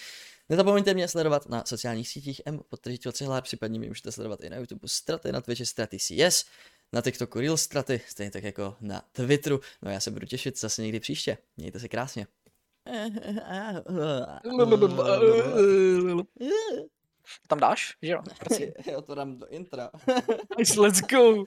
Nezapomeňte 0.48 0.94
mě 0.94 1.08
sledovat 1.08 1.48
na 1.48 1.64
sociálních 1.64 2.08
sítích 2.08 2.40
M, 2.46 2.60
podtržitě 2.68 3.12
cihlár, 3.12 3.42
případně 3.42 3.78
mě 3.78 3.88
můžete 3.88 4.12
sledovat 4.12 4.40
i 4.40 4.50
na 4.50 4.56
YouTube 4.56 4.88
Straty, 4.88 5.32
na 5.32 5.40
Twitchi 5.40 5.66
Straty 5.66 5.98
CS, 5.98 6.44
na 6.92 7.00
TikToku 7.00 7.40
Real 7.40 7.56
Straty, 7.56 8.00
stejně 8.08 8.30
tak 8.30 8.44
jako 8.44 8.76
na 8.80 9.02
Twitteru. 9.12 9.60
No 9.82 9.90
já 9.90 10.00
se 10.00 10.10
budu 10.10 10.26
těšit 10.26 10.60
zase 10.60 10.82
někdy 10.82 11.00
příště. 11.00 11.38
Mějte 11.56 11.80
se 11.80 11.88
krásně. 11.88 12.26
Tam 17.48 17.60
dáš, 17.60 17.96
že 18.02 18.12
jo? 18.12 18.22
Jo, 18.92 19.02
to 19.02 19.14
dám 19.14 19.38
do 19.38 19.46
intra. 19.48 19.90
let's 20.76 21.00
go. 21.00 21.44